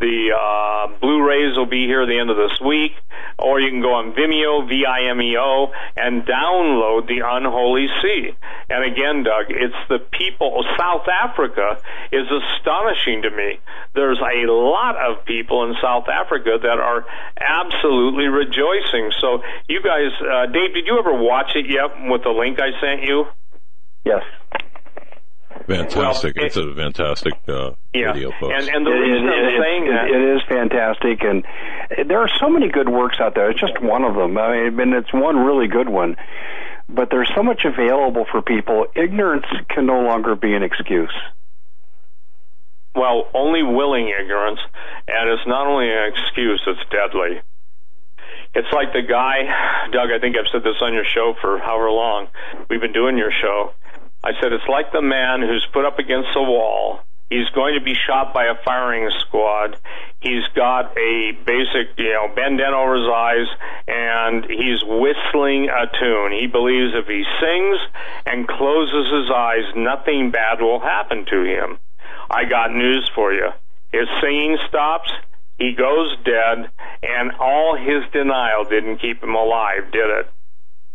[0.00, 2.92] The uh, Blu-rays will be here at the end of this week,
[3.38, 8.32] or you can go on Vimeo, V-I-M-E-O, and download the Unholy See.
[8.70, 10.64] And again, Doug, it's the people.
[10.78, 11.76] South Africa
[12.12, 13.60] is astonishing to me.
[13.94, 17.04] There's a lot of people in South Africa that are
[17.36, 19.12] absolutely rejoicing.
[19.20, 22.72] So, you guys, uh, Dave, did you ever watch it yet with the link I
[22.80, 23.26] sent you?
[24.04, 24.24] Yes.
[25.66, 26.36] Fantastic.
[26.36, 28.54] Well, it- it's a fantastic uh, Yeah, video, folks.
[28.56, 31.44] and and the It- reason it- I'm it- saying it- that it is fantastic, and
[32.08, 33.50] there are so many good works out there.
[33.50, 34.38] It's just one of them.
[34.38, 36.16] I mean, it's one really good one,
[36.88, 38.86] but there's so much available for people.
[38.94, 41.12] Ignorance can no longer be an excuse.
[42.94, 44.58] well, only willing ignorance,
[45.06, 47.40] and it's not only an excuse; it's deadly.
[48.52, 49.44] It's like the guy,
[49.92, 50.10] Doug.
[50.10, 52.26] I think I've said this on your show for however long
[52.68, 53.72] we've been doing your show.
[54.22, 57.00] I said it's like the man who's put up against a wall.
[57.30, 59.78] He's going to be shot by a firing squad.
[60.20, 63.46] He's got a basic, you know, bandana over his eyes,
[63.86, 66.32] and he's whistling a tune.
[66.32, 67.78] He believes if he sings
[68.26, 71.78] and closes his eyes, nothing bad will happen to him.
[72.28, 73.50] I got news for you.
[73.92, 75.10] His singing stops,
[75.56, 76.68] he goes dead,
[77.02, 80.30] and all his denial didn't keep him alive, did it?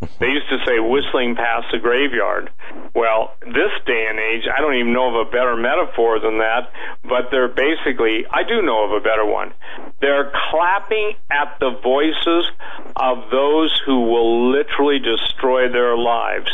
[0.02, 2.50] They used to say whistling past the graveyard.
[2.94, 6.72] Well, this day and age, I don't even know of a better metaphor than that,
[7.04, 9.54] but they're basically, I do know of a better one.
[10.02, 12.52] They're clapping at the voices
[12.96, 16.52] of those who will literally destroy their lives,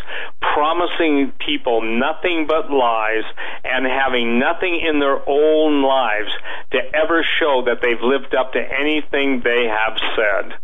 [0.53, 3.25] promising people nothing but lies
[3.63, 6.31] and having nothing in their own lives
[6.71, 10.57] to ever show that they've lived up to anything they have said.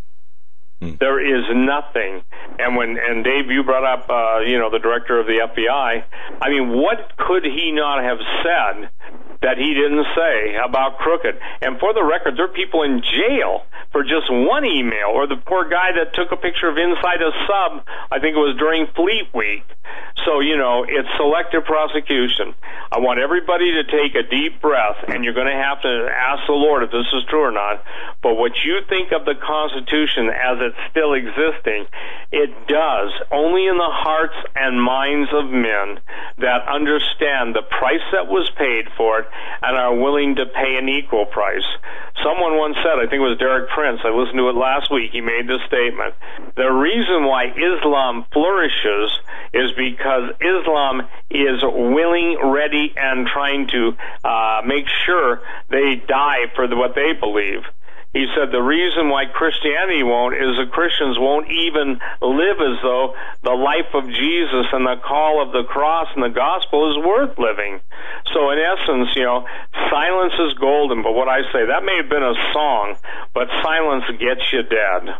[0.79, 2.21] There is nothing.
[2.59, 6.03] And when and Dave, you brought up, uh, you know, the director of the FBI.
[6.41, 8.89] I mean, what could he not have said
[9.41, 11.37] that he didn't say about crooked.
[11.61, 15.37] And for the record, there are people in jail for just one email, or the
[15.37, 18.87] poor guy that took a picture of inside a sub, I think it was during
[18.95, 19.63] Fleet Week.
[20.25, 22.53] So, you know, it's selective prosecution.
[22.91, 26.43] I want everybody to take a deep breath, and you're going to have to ask
[26.47, 27.83] the Lord if this is true or not.
[28.21, 31.87] But what you think of the Constitution as it's still existing,
[32.31, 36.01] it does only in the hearts and minds of men
[36.43, 39.26] that understand the price that was paid for it
[39.61, 41.65] and are willing to pay an equal price.
[42.23, 45.11] Someone once said, I think it was Derek Prince, I listened to it last week,
[45.11, 46.15] he made this statement.
[46.55, 49.11] The reason why Islam flourishes
[49.53, 56.67] is because Islam is willing, ready, and trying to uh, make sure they die for
[56.75, 57.63] what they believe.
[58.13, 63.13] He said the reason why Christianity won't is that Christians won't even live as though
[63.43, 67.37] the life of Jesus and the call of the cross and the gospel is worth
[67.37, 67.79] living.
[68.33, 69.45] So in essence, you know,
[69.91, 72.95] silence is golden, but what I say, that may have been a song,
[73.33, 75.13] but silence gets you dead.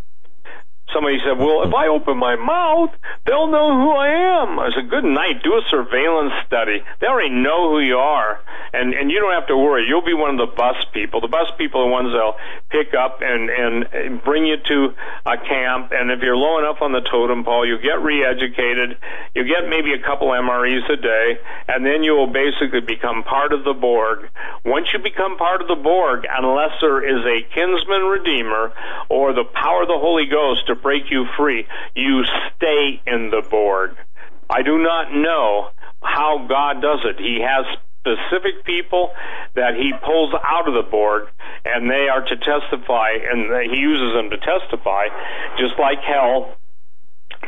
[0.94, 4.58] Somebody said, well, if I open my mouth, they'll know who I am.
[4.58, 5.44] I said, good night.
[5.44, 6.80] Do a surveillance study.
[7.02, 8.40] They already know who you are.
[8.72, 9.86] And, and you don't have to worry.
[9.88, 11.20] You'll be one of the bus people.
[11.20, 12.40] The bus people are the ones that'll
[12.72, 14.96] pick up and, and bring you to
[15.28, 15.92] a camp.
[15.92, 18.96] And if you're low enough on the totem pole, you'll get re-educated.
[19.36, 21.28] You'll get maybe a couple MREs a day.
[21.68, 24.30] And then you will basically become part of the Borg.
[24.64, 28.72] Once you become part of the Borg, unless there is a kinsman redeemer
[29.10, 31.66] or the power of the Holy Ghost to break you free.
[31.96, 32.24] You
[32.56, 33.92] stay in the Borg.
[34.50, 35.70] I do not know
[36.02, 37.20] how God does it.
[37.20, 37.66] He has
[38.00, 39.12] specific people
[39.56, 41.28] that he pulls out of the Borg,
[41.66, 45.12] and they are to testify, and he uses them to testify,
[45.60, 46.56] just like hell.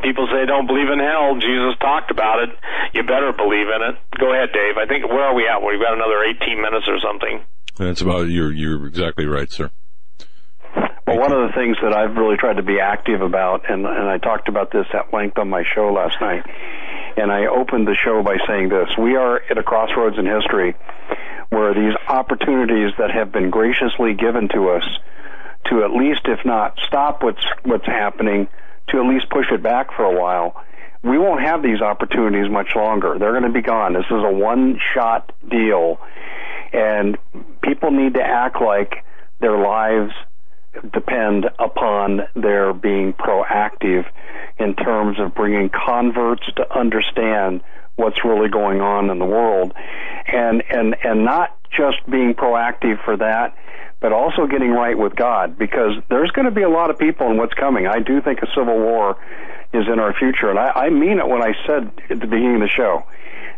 [0.03, 1.35] People say don't believe in hell.
[1.39, 2.49] Jesus talked about it.
[2.93, 3.95] You better believe in it.
[4.19, 4.75] Go ahead, Dave.
[4.77, 5.63] I think where are we at?
[5.63, 7.43] We've got another 18 minutes or something.
[7.77, 9.71] That's about you're you're exactly right, sir.
[11.09, 14.07] Well, one of the things that I've really tried to be active about, and, and
[14.07, 16.45] I talked about this at length on my show last night,
[17.17, 18.89] and I opened the show by saying this.
[18.95, 20.75] We are at a crossroads in history
[21.49, 24.83] where these opportunities that have been graciously given to us
[25.71, 28.47] to at least, if not stop what's, what's happening,
[28.89, 30.63] to at least push it back for a while,
[31.01, 33.17] we won't have these opportunities much longer.
[33.17, 33.93] They're going to be gone.
[33.93, 35.99] This is a one shot deal.
[36.71, 37.17] And
[37.63, 39.03] people need to act like
[39.39, 40.13] their lives
[40.93, 44.05] depend upon their being proactive
[44.57, 47.61] in terms of bringing converts to understand
[47.95, 49.73] what's really going on in the world
[50.27, 53.55] and and and not just being proactive for that
[53.99, 57.29] but also getting right with God because there's going to be a lot of people
[57.29, 57.85] in what's coming.
[57.85, 59.17] I do think a civil war
[59.73, 62.55] is in our future and I, I mean it when I said at the beginning
[62.55, 63.03] of the show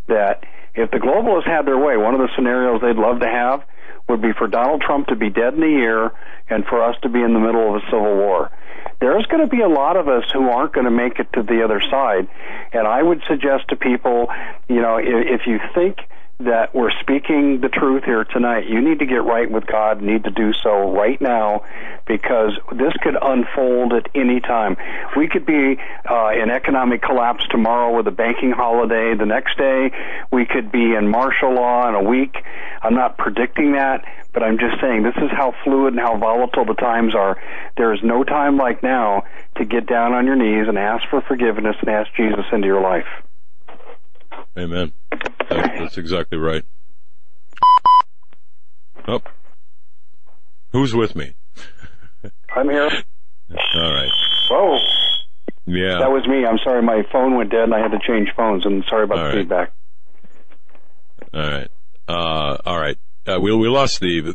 [0.08, 3.64] that if the globalists had their way, one of the scenarios they'd love to have
[4.10, 6.12] would be for Donald Trump to be dead in a year
[6.50, 8.52] and for us to be in the middle of a civil war.
[9.00, 11.44] There's going to be a lot of us who aren't going to make it to
[11.44, 12.28] the other side.
[12.72, 14.28] And I would suggest to people,
[14.68, 15.98] you know, if, if you think
[16.46, 18.68] that we're speaking the truth here tonight.
[18.68, 21.64] You need to get right with God, need to do so right now
[22.08, 24.78] because this could unfold at any time.
[25.16, 25.78] We could be
[26.10, 29.16] uh, in economic collapse tomorrow with a banking holiday.
[29.16, 29.92] The next day,
[30.32, 32.36] we could be in martial law in a week.
[32.82, 34.04] I'm not predicting that,
[34.34, 37.38] but I'm just saying this is how fluid and how volatile the times are.
[37.78, 39.24] There is no time like now
[39.58, 42.82] to get down on your knees and ask for forgiveness and ask Jesus into your
[42.82, 43.08] life.
[44.58, 44.92] Amen.
[45.50, 46.64] That, that's exactly right.
[49.08, 49.22] Oh.
[50.72, 51.34] Who's with me?
[52.56, 52.90] I'm here.
[53.76, 54.12] All right.
[54.50, 54.78] Whoa.
[55.66, 56.00] Yeah.
[56.00, 56.46] That was me.
[56.46, 59.18] I'm sorry, my phone went dead and I had to change phones, and sorry about
[59.18, 59.38] All the right.
[59.38, 59.74] feedback.
[61.34, 61.68] All right.
[62.08, 62.98] Uh, all right.
[63.26, 64.28] Uh, we we lost Steve.
[64.28, 64.34] Uh,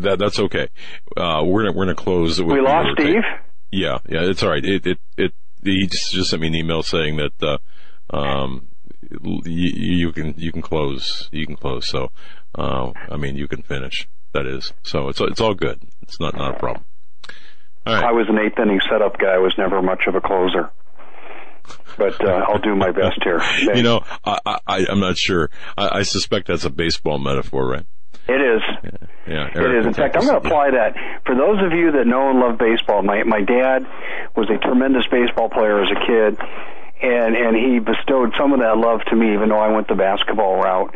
[0.00, 0.68] That that's okay.
[1.16, 2.42] Uh, we're gonna we're gonna close.
[2.42, 3.22] We lost Steve.
[3.70, 4.64] Yeah, yeah, it's all right.
[4.64, 5.32] It it it.
[5.62, 8.66] He just, just sent me an email saying that uh, um,
[9.10, 11.88] you, you can you can close you can close.
[11.88, 12.10] So
[12.54, 14.08] uh, I mean you can finish.
[14.32, 14.72] That is.
[14.82, 15.80] So it's it's all good.
[16.02, 16.84] It's not not a problem.
[17.86, 18.04] All right.
[18.04, 19.34] I was an eighth inning setup guy.
[19.34, 20.70] I was never much of a closer.
[21.96, 23.40] But uh, I'll do my best here.
[23.74, 25.50] You know, I, I I'm not sure.
[25.76, 27.86] I, I suspect that's a baseball metaphor, right?
[28.28, 28.62] it is.
[29.26, 29.48] Yeah.
[29.48, 29.86] It Eric is.
[29.86, 30.94] In fact, I'm going to apply that
[31.26, 33.02] for those of you that know and love baseball.
[33.02, 33.86] My my dad
[34.36, 36.38] was a tremendous baseball player as a kid,
[37.02, 39.94] and and he bestowed some of that love to me, even though I went the
[39.94, 40.94] basketball route.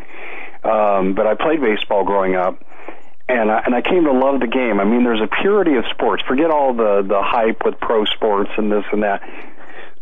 [0.63, 2.63] Um, but I played baseball growing up,
[3.27, 4.79] and I, and I came to love the game.
[4.79, 6.23] I mean, there's a purity of sports.
[6.27, 9.21] Forget all the the hype with pro sports and this and that.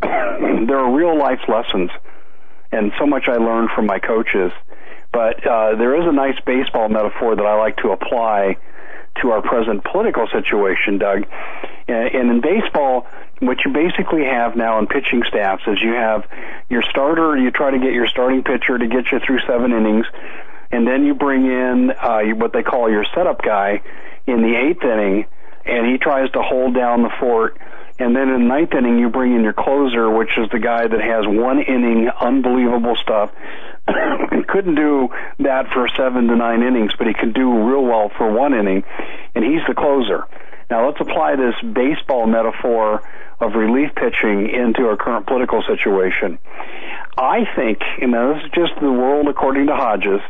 [0.00, 1.90] there are real life lessons,
[2.70, 4.52] and so much I learned from my coaches.
[5.12, 8.56] But uh, there is a nice baseball metaphor that I like to apply
[9.22, 11.24] to our present political situation, Doug.
[11.88, 13.06] And, in baseball,
[13.40, 16.24] what you basically have now in pitching staffs is you have
[16.68, 20.06] your starter, you try to get your starting pitcher to get you through seven innings,
[20.70, 23.82] and then you bring in uh, what they call your setup guy
[24.26, 25.26] in the eighth inning,
[25.64, 27.56] and he tries to hold down the fort.
[27.98, 30.86] And then in the ninth inning, you bring in your closer, which is the guy
[30.86, 33.32] that has one inning, unbelievable stuff.
[33.86, 35.08] and couldn't do
[35.38, 38.84] that for seven to nine innings, but he could do real well for one inning,
[39.34, 40.24] and he's the closer.
[40.68, 43.02] Now let's apply this baseball metaphor
[43.40, 46.38] of relief pitching into our current political situation.
[47.16, 50.20] I think, you know, this is just the world according to Hodges,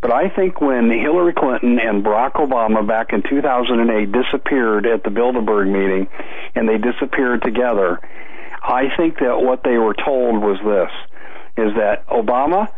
[0.00, 5.10] but I think when Hillary Clinton and Barack Obama back in 2008 disappeared at the
[5.10, 6.08] Bilderberg meeting
[6.54, 8.00] and they disappeared together,
[8.62, 12.68] I think that what they were told was this, is that Obama,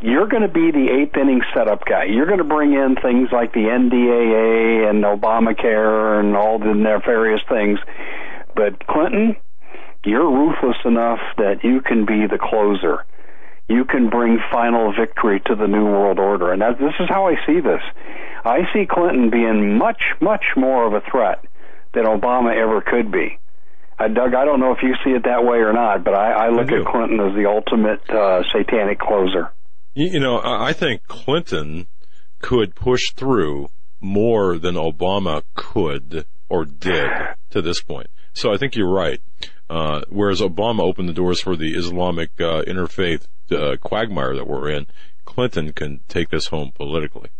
[0.00, 2.04] you're going to be the eighth inning setup guy.
[2.04, 7.42] You're going to bring in things like the NDAA and Obamacare and all the nefarious
[7.48, 7.78] things.
[8.56, 9.36] But Clinton,
[10.04, 13.04] you're ruthless enough that you can be the closer.
[13.70, 16.52] You can bring final victory to the New World Order.
[16.52, 17.80] And that, this is how I see this.
[18.44, 21.44] I see Clinton being much, much more of a threat
[21.94, 23.38] than Obama ever could be.
[23.98, 26.46] Uh, Doug, I don't know if you see it that way or not, but I,
[26.46, 29.52] I look I at Clinton as the ultimate uh, satanic closer.
[29.94, 31.86] You know, I think Clinton
[32.40, 33.68] could push through
[34.00, 37.08] more than Obama could or did
[37.50, 38.08] to this point.
[38.32, 39.20] So I think you're right.
[39.70, 44.68] Uh, whereas Obama opened the doors for the Islamic uh, interfaith uh, quagmire that we're
[44.68, 44.88] in,
[45.24, 47.30] Clinton can take this home politically.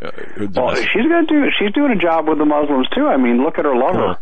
[0.00, 0.12] Uh,
[0.54, 1.46] well, she's going to do.
[1.58, 3.08] She's doing a job with the Muslims too.
[3.08, 4.18] I mean, look at her lover.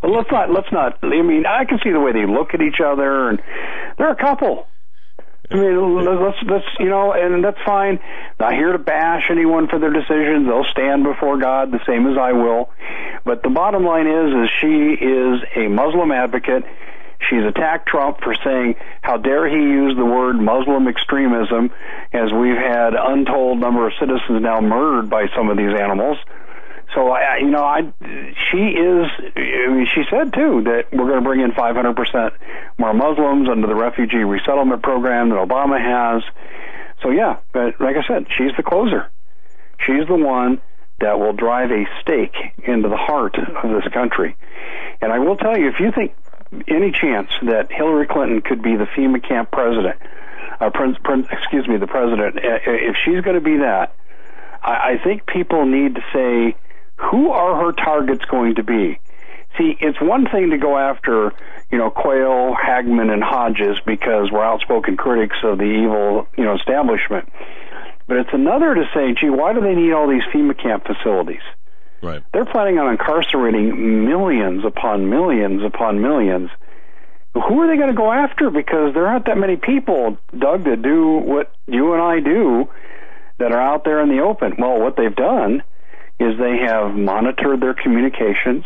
[0.00, 0.52] Let's not.
[0.52, 0.98] Let's not.
[1.02, 3.42] I mean, I can see the way they look at each other, and
[3.98, 4.68] they're a couple.
[5.50, 8.00] I mean, let's let's you know, and that's fine.
[8.40, 10.46] Not here to bash anyone for their decisions.
[10.46, 12.70] They'll stand before God the same as I will.
[13.24, 16.64] But the bottom line is, is she is a Muslim advocate.
[17.30, 21.70] She's attacked Trump for saying, "How dare he use the word Muslim extremism?"
[22.12, 26.18] As we've had untold number of citizens now murdered by some of these animals.
[26.94, 27.80] So I, you know, I
[28.50, 29.06] she is.
[29.94, 32.34] She said too that we're going to bring in 500 percent
[32.78, 36.22] more Muslims under the refugee resettlement program that Obama has.
[37.02, 39.10] So yeah, but like I said, she's the closer.
[39.84, 40.60] She's the one
[41.00, 44.36] that will drive a stake into the heart of this country.
[45.00, 46.14] And I will tell you, if you think
[46.68, 49.96] any chance that Hillary Clinton could be the FEMA camp president,
[50.60, 53.94] uh, prin, prin, excuse me, the president, if she's going to be that,
[54.62, 56.56] I, I think people need to say
[56.96, 58.98] who are her targets going to be?
[59.58, 61.32] See, it's one thing to go after,
[61.70, 66.56] you know, Quayle, Hagmann, and Hodges because we're outspoken critics of the evil, you know,
[66.56, 67.30] establishment.
[68.06, 71.42] But it's another to say, gee, why do they need all these FEMA camp facilities?
[72.02, 72.22] Right.
[72.32, 76.50] They're planning on incarcerating millions upon millions upon millions.
[77.34, 78.50] Who are they going to go after?
[78.50, 82.68] Because there aren't that many people, Doug, that do what you and I do
[83.38, 84.54] that are out there in the open.
[84.58, 85.62] Well, what they've done
[86.18, 88.64] is they have monitored their communications,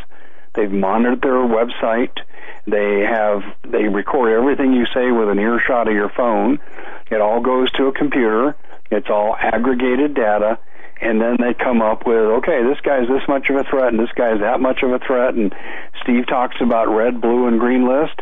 [0.55, 2.17] they've monitored their website,
[2.67, 6.59] they have they record everything you say with an earshot of your phone.
[7.11, 8.55] It all goes to a computer.
[8.91, 10.59] It's all aggregated data,
[11.01, 13.99] and then they come up with okay, this guy's this much of a threat, and
[13.99, 15.35] this guy's that much of a threat.
[15.35, 15.55] And
[16.03, 18.21] Steve talks about red, blue, and green list.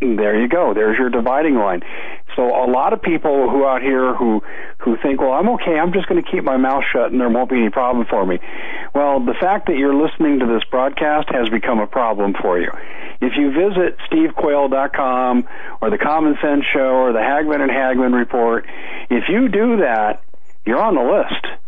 [0.00, 0.74] There you go.
[0.74, 1.82] There's your dividing line.
[2.36, 4.42] So a lot of people who out here who
[4.78, 5.78] who think, well, I'm okay.
[5.78, 8.24] I'm just going to keep my mouth shut, and there won't be any problem for
[8.24, 8.38] me.
[8.94, 12.70] Well, the fact that you're listening to this broadcast has become a problem for you.
[13.20, 15.48] If you visit stevequayle.com
[15.80, 18.66] or the Common Sense Show or the Hagmann and Hagmann Report,
[19.10, 20.22] if you do that,
[20.64, 21.61] you're on the list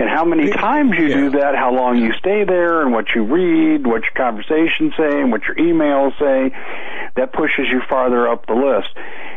[0.00, 1.14] and how many times you yeah.
[1.14, 5.20] do that, how long you stay there, and what you read, what your conversations say,
[5.20, 6.56] and what your emails say,
[7.16, 8.88] that pushes you farther up the list.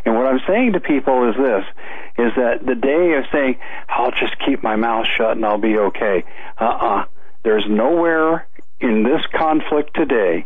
[0.06, 1.66] And what I'm saying to people is this,
[2.18, 3.58] is that the day of saying,
[3.90, 6.24] I'll just keep my mouth shut and I'll be okay.
[6.58, 7.06] Uh-uh.
[7.44, 8.48] There's nowhere
[8.80, 10.46] in this conflict today,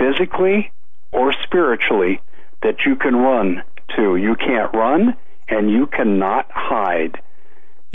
[0.00, 0.72] physically
[1.12, 2.20] or spiritually,
[2.64, 3.62] that you can run
[3.94, 4.16] to.
[4.16, 5.14] You can't run
[5.48, 7.20] and you cannot hide.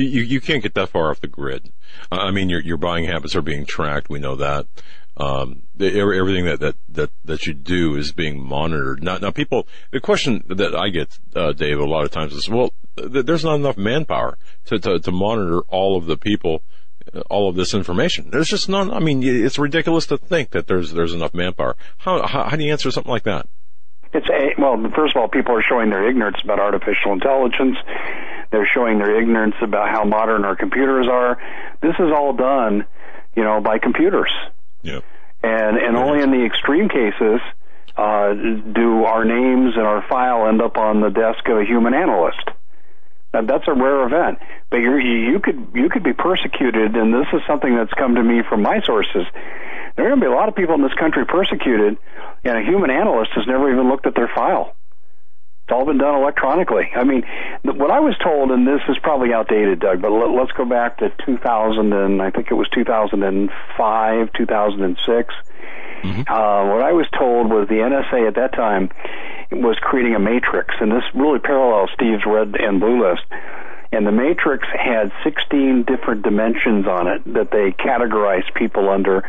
[0.03, 1.71] You, you can't get that far off the grid.
[2.11, 4.09] I mean, your, your buying habits are being tracked.
[4.09, 4.67] We know that.
[5.17, 9.03] Um, everything that, that, that, that you do is being monitored.
[9.03, 12.47] Now, now people, the question that I get, uh, Dave, a lot of times is,
[12.47, 14.37] well, th- there's not enough manpower
[14.67, 16.63] to, to, to monitor all of the people,
[17.13, 18.29] uh, all of this information.
[18.29, 21.75] There's just not, I mean, it's ridiculous to think that there's, there's enough manpower.
[21.97, 23.45] How, how, how do you answer something like that?
[24.13, 27.75] It's a, well, first of all, people are showing their ignorance about artificial intelligence.
[28.51, 31.37] They're showing their ignorance about how modern our computers are.
[31.81, 32.85] This is all done,
[33.35, 34.31] you know, by computers.
[34.81, 35.01] Yeah.
[35.43, 37.39] And and only in the extreme cases
[37.95, 41.93] uh, do our names and our file end up on the desk of a human
[41.93, 42.49] analyst.
[43.33, 44.39] Now, that's a rare event,
[44.71, 48.41] but you could you could be persecuted, and this is something that's come to me
[48.49, 49.27] from my sources.
[49.95, 51.97] There are going to be a lot of people in this country persecuted,
[52.43, 54.75] and a human analyst has never even looked at their file.
[55.69, 56.89] It's all been done electronically.
[56.95, 57.21] I mean,
[57.61, 60.97] what I was told, and this is probably outdated, Doug, but let, us go back
[60.97, 65.35] to 2000 and I think it was 2005, 2006.
[66.01, 66.21] Mm-hmm.
[66.21, 68.89] Uh, what I was told was the NSA at that time
[69.51, 73.21] was creating a matrix, and this really parallels Steve's red and blue list.
[73.91, 79.21] And the matrix had 16 different dimensions on it that they categorized people under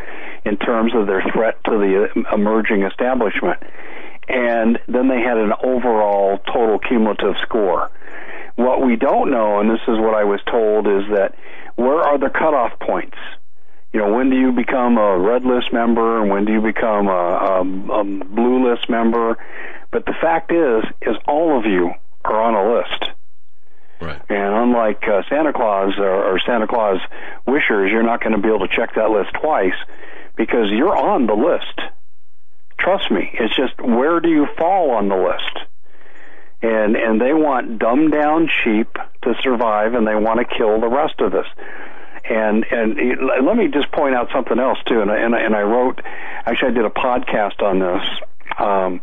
[0.46, 3.60] in terms of their threat to the emerging establishment
[4.30, 7.90] and then they had an overall total cumulative score.
[8.56, 11.34] What we don't know, and this is what I was told, is that
[11.76, 13.16] where are the cutoff points?
[13.92, 17.08] You know, when do you become a red list member, and when do you become
[17.08, 19.36] a, a, a blue list member?
[19.90, 21.90] But the fact is, is all of you
[22.24, 23.16] are on a list.
[24.00, 24.22] Right.
[24.30, 27.00] And unlike uh, Santa Claus or, or Santa Claus
[27.46, 29.76] wishers, you're not going to be able to check that list twice
[30.36, 31.92] because you're on the list.
[32.82, 35.68] Trust me, it's just where do you fall on the list?
[36.62, 38.92] And and they want dumbed down sheep
[39.22, 41.46] to survive, and they want to kill the rest of us.
[42.28, 42.96] And and
[43.44, 45.00] let me just point out something else too.
[45.00, 46.00] And I, and I, and I wrote,
[46.46, 48.02] actually, I did a podcast on this.
[48.58, 49.00] Um,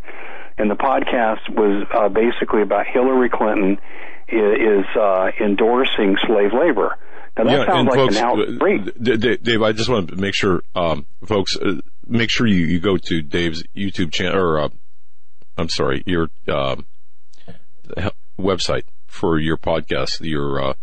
[0.58, 3.80] and the podcast was uh, basically about Hillary Clinton
[4.28, 6.98] is, is uh, endorsing slave labor.
[7.38, 9.42] Now that yeah, sounds like folks, an outrage.
[9.44, 12.98] Dave, I just want to make sure, um, folks, uh, make sure you, you go
[12.98, 14.70] to Dave's YouTube channel, or uh,
[15.58, 16.78] I'm sorry, your uh,
[18.40, 20.74] website for your podcast, your uh,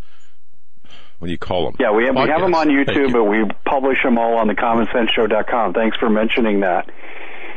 [1.19, 1.77] what do you call them?
[1.81, 4.55] Yeah, we have, we have them on YouTube, but we publish them all on the
[4.55, 5.73] commonsenseshow.com.
[5.73, 6.91] Thanks for mentioning that.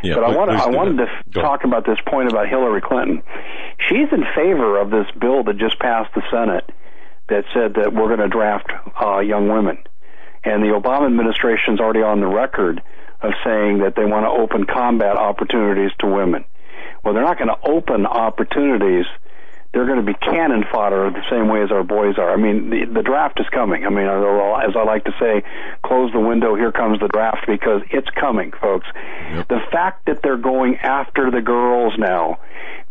[0.04, 1.42] Yeah, but I, want, I wanted to Go.
[1.42, 3.24] talk about this point about Hillary Clinton.
[3.90, 6.70] She's in favor of this bill that just passed the Senate
[7.30, 9.78] that said that we're going to draft uh, young women.
[10.44, 12.82] And the Obama administration's already on the record
[13.22, 16.46] of saying that they want to open combat opportunities to women.
[17.04, 19.06] Well, they're not going to open opportunities.
[19.74, 22.32] They're going to be cannon fodder the same way as our boys are.
[22.32, 23.86] I mean, the, the draft is coming.
[23.86, 25.44] I mean, as I like to say,
[25.84, 28.88] close the window, here comes the draft because it's coming, folks.
[28.94, 29.48] Yep.
[29.50, 32.40] The fact that they're going after the girls now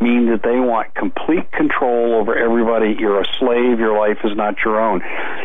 [0.01, 2.95] means that they want complete control over everybody.
[2.99, 3.79] You're a slave.
[3.81, 5.03] Your life is not your own.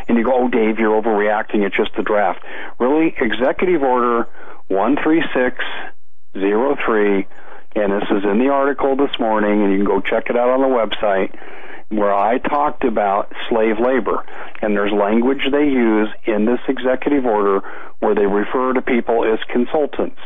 [0.08, 1.66] And you go, oh, Dave, you're overreacting.
[1.66, 2.44] It's just the draft.
[2.80, 3.16] Really?
[3.20, 4.28] Executive order
[4.68, 7.28] 13603,
[7.76, 10.50] and this is in the article this morning, and you can go check it out
[10.50, 11.34] on the website,
[11.90, 14.26] where I talked about slave labor.
[14.62, 17.62] And there's language they use in this executive order
[18.00, 20.20] where they refer to people as consultants.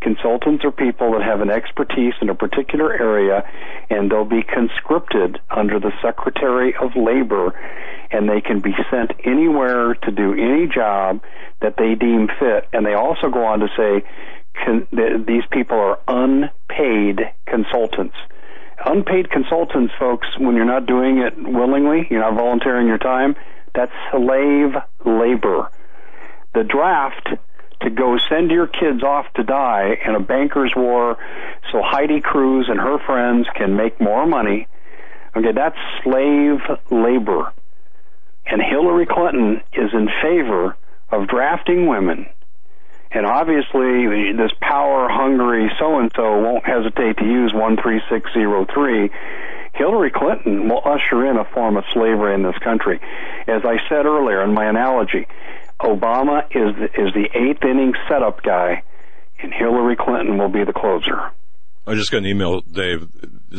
[0.00, 3.42] Consultants are people that have an expertise in a particular area
[3.88, 7.58] and they'll be conscripted under the Secretary of Labor
[8.10, 11.22] and they can be sent anywhere to do any job
[11.62, 12.68] that they deem fit.
[12.72, 14.04] And they also go on to say
[14.54, 18.16] con- that these people are unpaid consultants.
[18.84, 23.34] Unpaid consultants, folks, when you're not doing it willingly, you're not volunteering your time,
[23.74, 24.74] that's slave
[25.04, 25.70] labor.
[26.54, 27.28] The draft
[27.80, 31.16] to go send your kids off to die in a banker's war
[31.72, 34.68] so Heidi Cruz and her friends can make more money.
[35.36, 36.60] Okay, that's slave
[36.90, 37.52] labor.
[38.46, 40.76] And Hillary Clinton is in favor
[41.10, 42.26] of drafting women.
[43.14, 49.10] And obviously, this power hungry so and so won't hesitate to use 13603.
[49.74, 53.00] Hillary Clinton will usher in a form of slavery in this country.
[53.46, 55.26] As I said earlier in my analogy,
[55.80, 58.82] Obama is the, is the eighth inning setup guy,
[59.40, 61.30] and Hillary Clinton will be the closer.
[61.86, 63.08] I just got an email, Dave,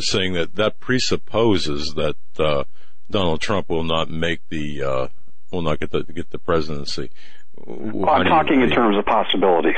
[0.00, 2.64] saying that that presupposes that uh,
[3.10, 5.08] Donald Trump will not make the uh,
[5.52, 7.10] will not get the get the presidency.
[7.64, 9.76] Well, I'm talking in terms of possibilities.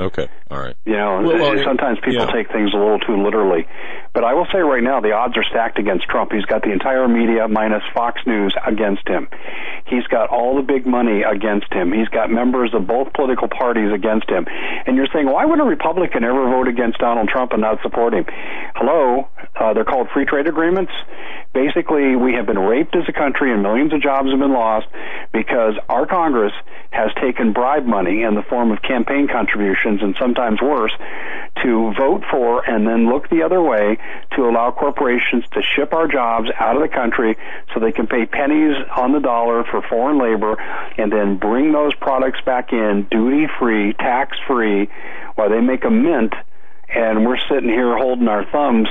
[0.00, 0.74] Okay, all right.
[0.84, 2.32] You know, Well, well, sometimes people yeah.
[2.32, 3.66] take things a little too literally.
[4.14, 6.30] But I will say right now, the odds are stacked against Trump.
[6.30, 9.26] He's got the entire media minus Fox News against him.
[9.86, 11.92] He's got all the big money against him.
[11.92, 14.46] He's got members of both political parties against him.
[14.86, 18.14] And you're saying, why would a Republican ever vote against Donald Trump and not support
[18.14, 18.24] him?
[18.76, 19.28] Hello,
[19.58, 20.92] uh, they're called free trade agreements.
[21.52, 24.86] Basically, we have been raped as a country and millions of jobs have been lost
[25.32, 26.52] because our Congress
[26.90, 30.92] has taken bribe money in the form of campaign contributions and sometimes worse
[31.62, 33.98] to vote for and then look the other way
[34.36, 37.36] to allow corporations to ship our jobs out of the country
[37.72, 40.56] so they can pay pennies on the dollar for foreign labor
[40.98, 44.88] and then bring those products back in duty free, tax free,
[45.34, 46.34] while they make a mint
[46.94, 48.88] and we're sitting here holding our thumbs,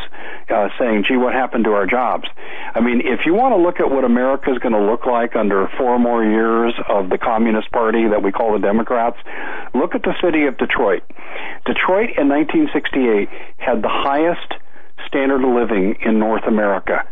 [0.49, 2.27] uh, saying, "Gee, what happened to our jobs?"
[2.75, 5.35] I mean, if you want to look at what America is going to look like
[5.35, 9.17] under four more years of the Communist Party that we call the Democrats,
[9.73, 11.03] look at the city of Detroit.
[11.65, 14.53] Detroit in 1968 had the highest
[15.07, 17.03] standard of living in North America.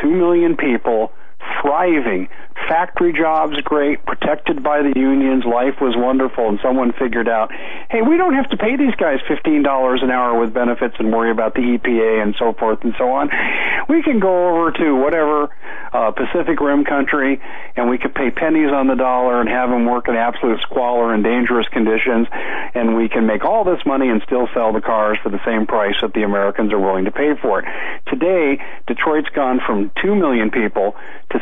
[0.00, 1.12] Two million people
[1.60, 2.28] thriving.
[2.68, 7.50] Factory jobs great, protected by the unions, life was wonderful, and someone figured out,
[7.90, 11.30] hey, we don't have to pay these guys $15 an hour with benefits and worry
[11.30, 13.30] about the EPA and so forth and so on.
[13.88, 15.48] We can go over to whatever
[15.92, 17.40] uh, Pacific Rim country
[17.76, 21.12] and we could pay pennies on the dollar and have them work in absolute squalor
[21.14, 22.28] and dangerous conditions,
[22.74, 25.66] and we can make all this money and still sell the cars for the same
[25.66, 27.66] price that the Americans are willing to pay for it.
[28.06, 30.94] Today, Detroit's gone from 2 million people
[31.30, 31.38] to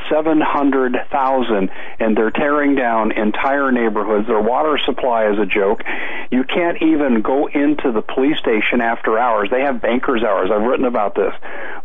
[1.11, 4.27] 700,000 and they're tearing down entire neighborhoods.
[4.27, 5.83] Their water supply is a joke.
[6.31, 9.49] You can't even go into the police station after hours.
[9.51, 10.51] They have bankers hours.
[10.53, 11.33] I've written about this.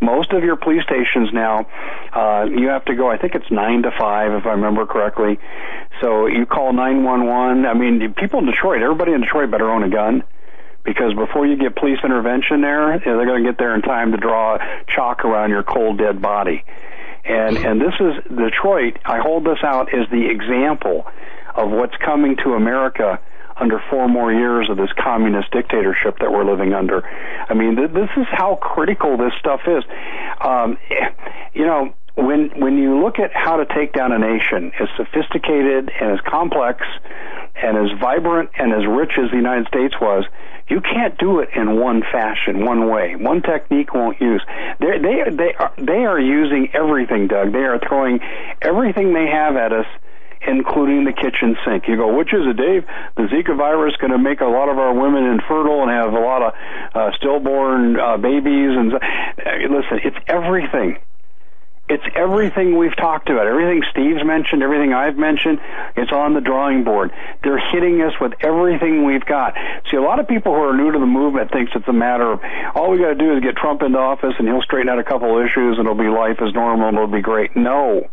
[0.01, 1.67] Most of your police stations now,
[2.13, 5.39] uh, you have to go, I think it's 9 to 5 if I remember correctly.
[6.01, 7.65] So you call 911.
[7.65, 10.23] I mean, people in Detroit, everybody in Detroit better own a gun
[10.83, 14.17] because before you get police intervention there, they're going to get there in time to
[14.17, 14.57] draw
[14.93, 16.63] chalk around your cold dead body.
[17.25, 18.97] And and this is Detroit.
[19.05, 21.05] I hold this out as the example
[21.55, 23.19] of what's coming to America
[23.55, 27.03] under four more years of this communist dictatorship that we're living under.
[27.05, 29.83] I mean, th- this is how critical this stuff is.
[30.41, 30.77] Um,
[31.53, 35.91] you know, when when you look at how to take down a nation as sophisticated
[35.99, 36.85] and as complex
[37.55, 40.25] and as vibrant and as rich as the United States was,
[40.69, 43.15] you can't do it in one fashion, one way.
[43.15, 44.43] One technique won't use.
[44.79, 47.51] They're, they they are they are using everything, Doug.
[47.51, 48.19] They are throwing
[48.61, 49.85] everything they have at us
[50.45, 51.87] including the kitchen sink.
[51.87, 52.83] You go, which is it, Dave?
[53.15, 56.19] The Zika virus going to make a lot of our women infertile and have a
[56.19, 56.53] lot of
[56.93, 58.75] uh, stillborn uh, babies?
[58.75, 58.99] And uh,
[59.69, 60.99] listen, it's everything.
[61.93, 65.59] It's everything we've talked about, everything Steve's mentioned, everything I've mentioned.
[65.95, 67.11] It's on the drawing board.
[67.43, 69.53] They're hitting us with everything we've got.
[69.91, 72.31] See, a lot of people who are new to the movement thinks it's a matter
[72.31, 72.41] of
[72.73, 75.03] all we got to do is get Trump into office and he'll straighten out a
[75.03, 77.55] couple of issues and it'll be life as normal and it'll be great.
[77.55, 78.09] No.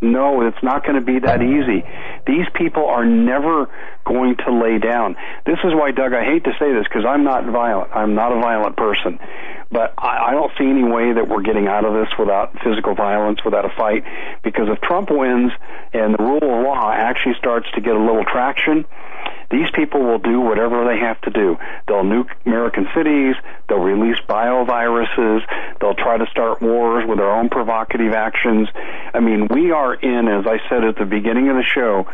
[0.00, 1.82] No, it's not going to be that easy.
[2.26, 3.68] These people are never
[4.04, 5.16] going to lay down.
[5.46, 7.90] This is why, Doug, I hate to say this because I'm not violent.
[7.94, 9.18] I'm not a violent person.
[9.70, 12.94] But I, I don't see any way that we're getting out of this without physical
[12.94, 14.04] violence, without a fight.
[14.44, 15.50] Because if Trump wins
[15.92, 18.84] and the rule of law actually starts to get a little traction,
[19.50, 21.56] these people will do whatever they have to do.
[21.86, 23.36] They'll nuke American cities.
[23.68, 25.40] They'll release bioviruses.
[25.80, 28.68] They'll try to start wars with their own provocative actions.
[29.14, 32.06] I mean, we are in, as I said at the beginning of the show,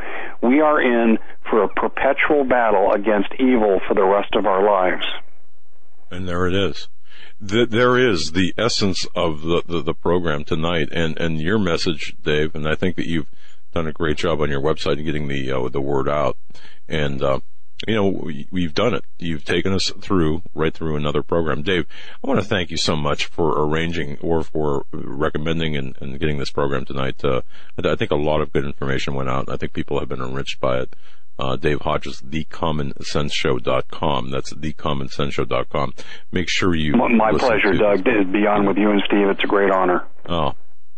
[0.43, 5.05] we are in for a perpetual battle against evil for the rest of our lives.
[6.11, 6.89] And there it is.
[7.41, 12.55] there is the essence of the, the, the program tonight and, and your message, Dave,
[12.55, 13.27] and I think that you've
[13.73, 16.37] done a great job on your website and getting the uh, the word out.
[16.89, 17.41] And uh,
[17.87, 19.05] you know we, have done it.
[19.19, 21.87] You've taken us through right through another program, Dave.
[22.23, 26.39] I want to thank you so much for arranging or for recommending and, and getting
[26.39, 27.25] this program tonight.
[27.25, 27.43] Uh,
[27.83, 29.49] I think a lot of good information went out.
[29.49, 30.95] I think people have been enriched by it.
[31.39, 34.31] Uh, Dave Hodges, thecommonsenseshow.com.
[34.31, 35.95] That's thecommonsenseshow.com.
[36.31, 36.95] Make sure you.
[36.95, 38.05] My pleasure, Doug.
[38.05, 39.29] Be on with you and Steve.
[39.29, 40.07] It's a great honor.
[40.29, 40.53] Oh,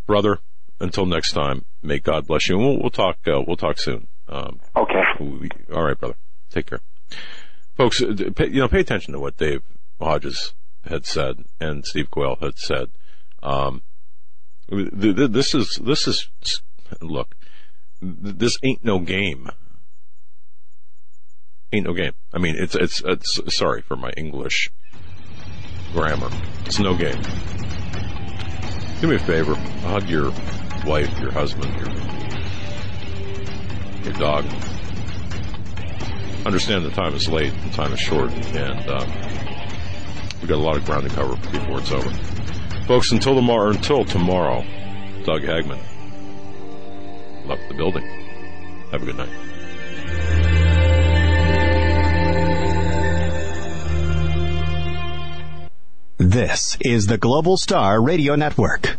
[0.06, 0.40] brother.
[0.80, 2.56] Until next time, may God bless you.
[2.56, 3.18] And we'll, we'll talk.
[3.26, 4.08] Uh, we'll talk soon.
[4.28, 5.02] Um, okay.
[5.20, 6.16] We, all right, brother.
[6.50, 6.80] Take care,
[7.76, 8.02] folks.
[8.02, 9.62] Uh, pay, you know, pay attention to what Dave
[10.00, 10.54] Hodges
[10.84, 12.90] had said and Steve Quayle had said.
[13.42, 13.82] Um,
[14.68, 16.28] this is this is
[17.00, 17.36] look.
[18.00, 19.48] This ain't no game.
[21.72, 22.12] Ain't no game.
[22.32, 23.54] I mean, it's it's it's.
[23.54, 24.70] Sorry for my English
[25.92, 26.30] grammar.
[26.66, 27.20] It's no game.
[29.00, 29.54] Do me a favor.
[29.54, 30.32] Hug your
[30.84, 31.88] wife, your husband, your
[34.04, 34.44] your dog.
[36.46, 39.06] Understand the time is late, the time is short, and uh,
[40.42, 42.10] we got a lot of ground to cover before it's over.
[42.86, 44.62] Folks, until tomorrow, until tomorrow,
[45.24, 45.80] Doug Hagmann
[47.46, 48.04] left the building.
[48.90, 49.30] Have a good night.
[56.18, 58.98] This is the Global Star Radio Network.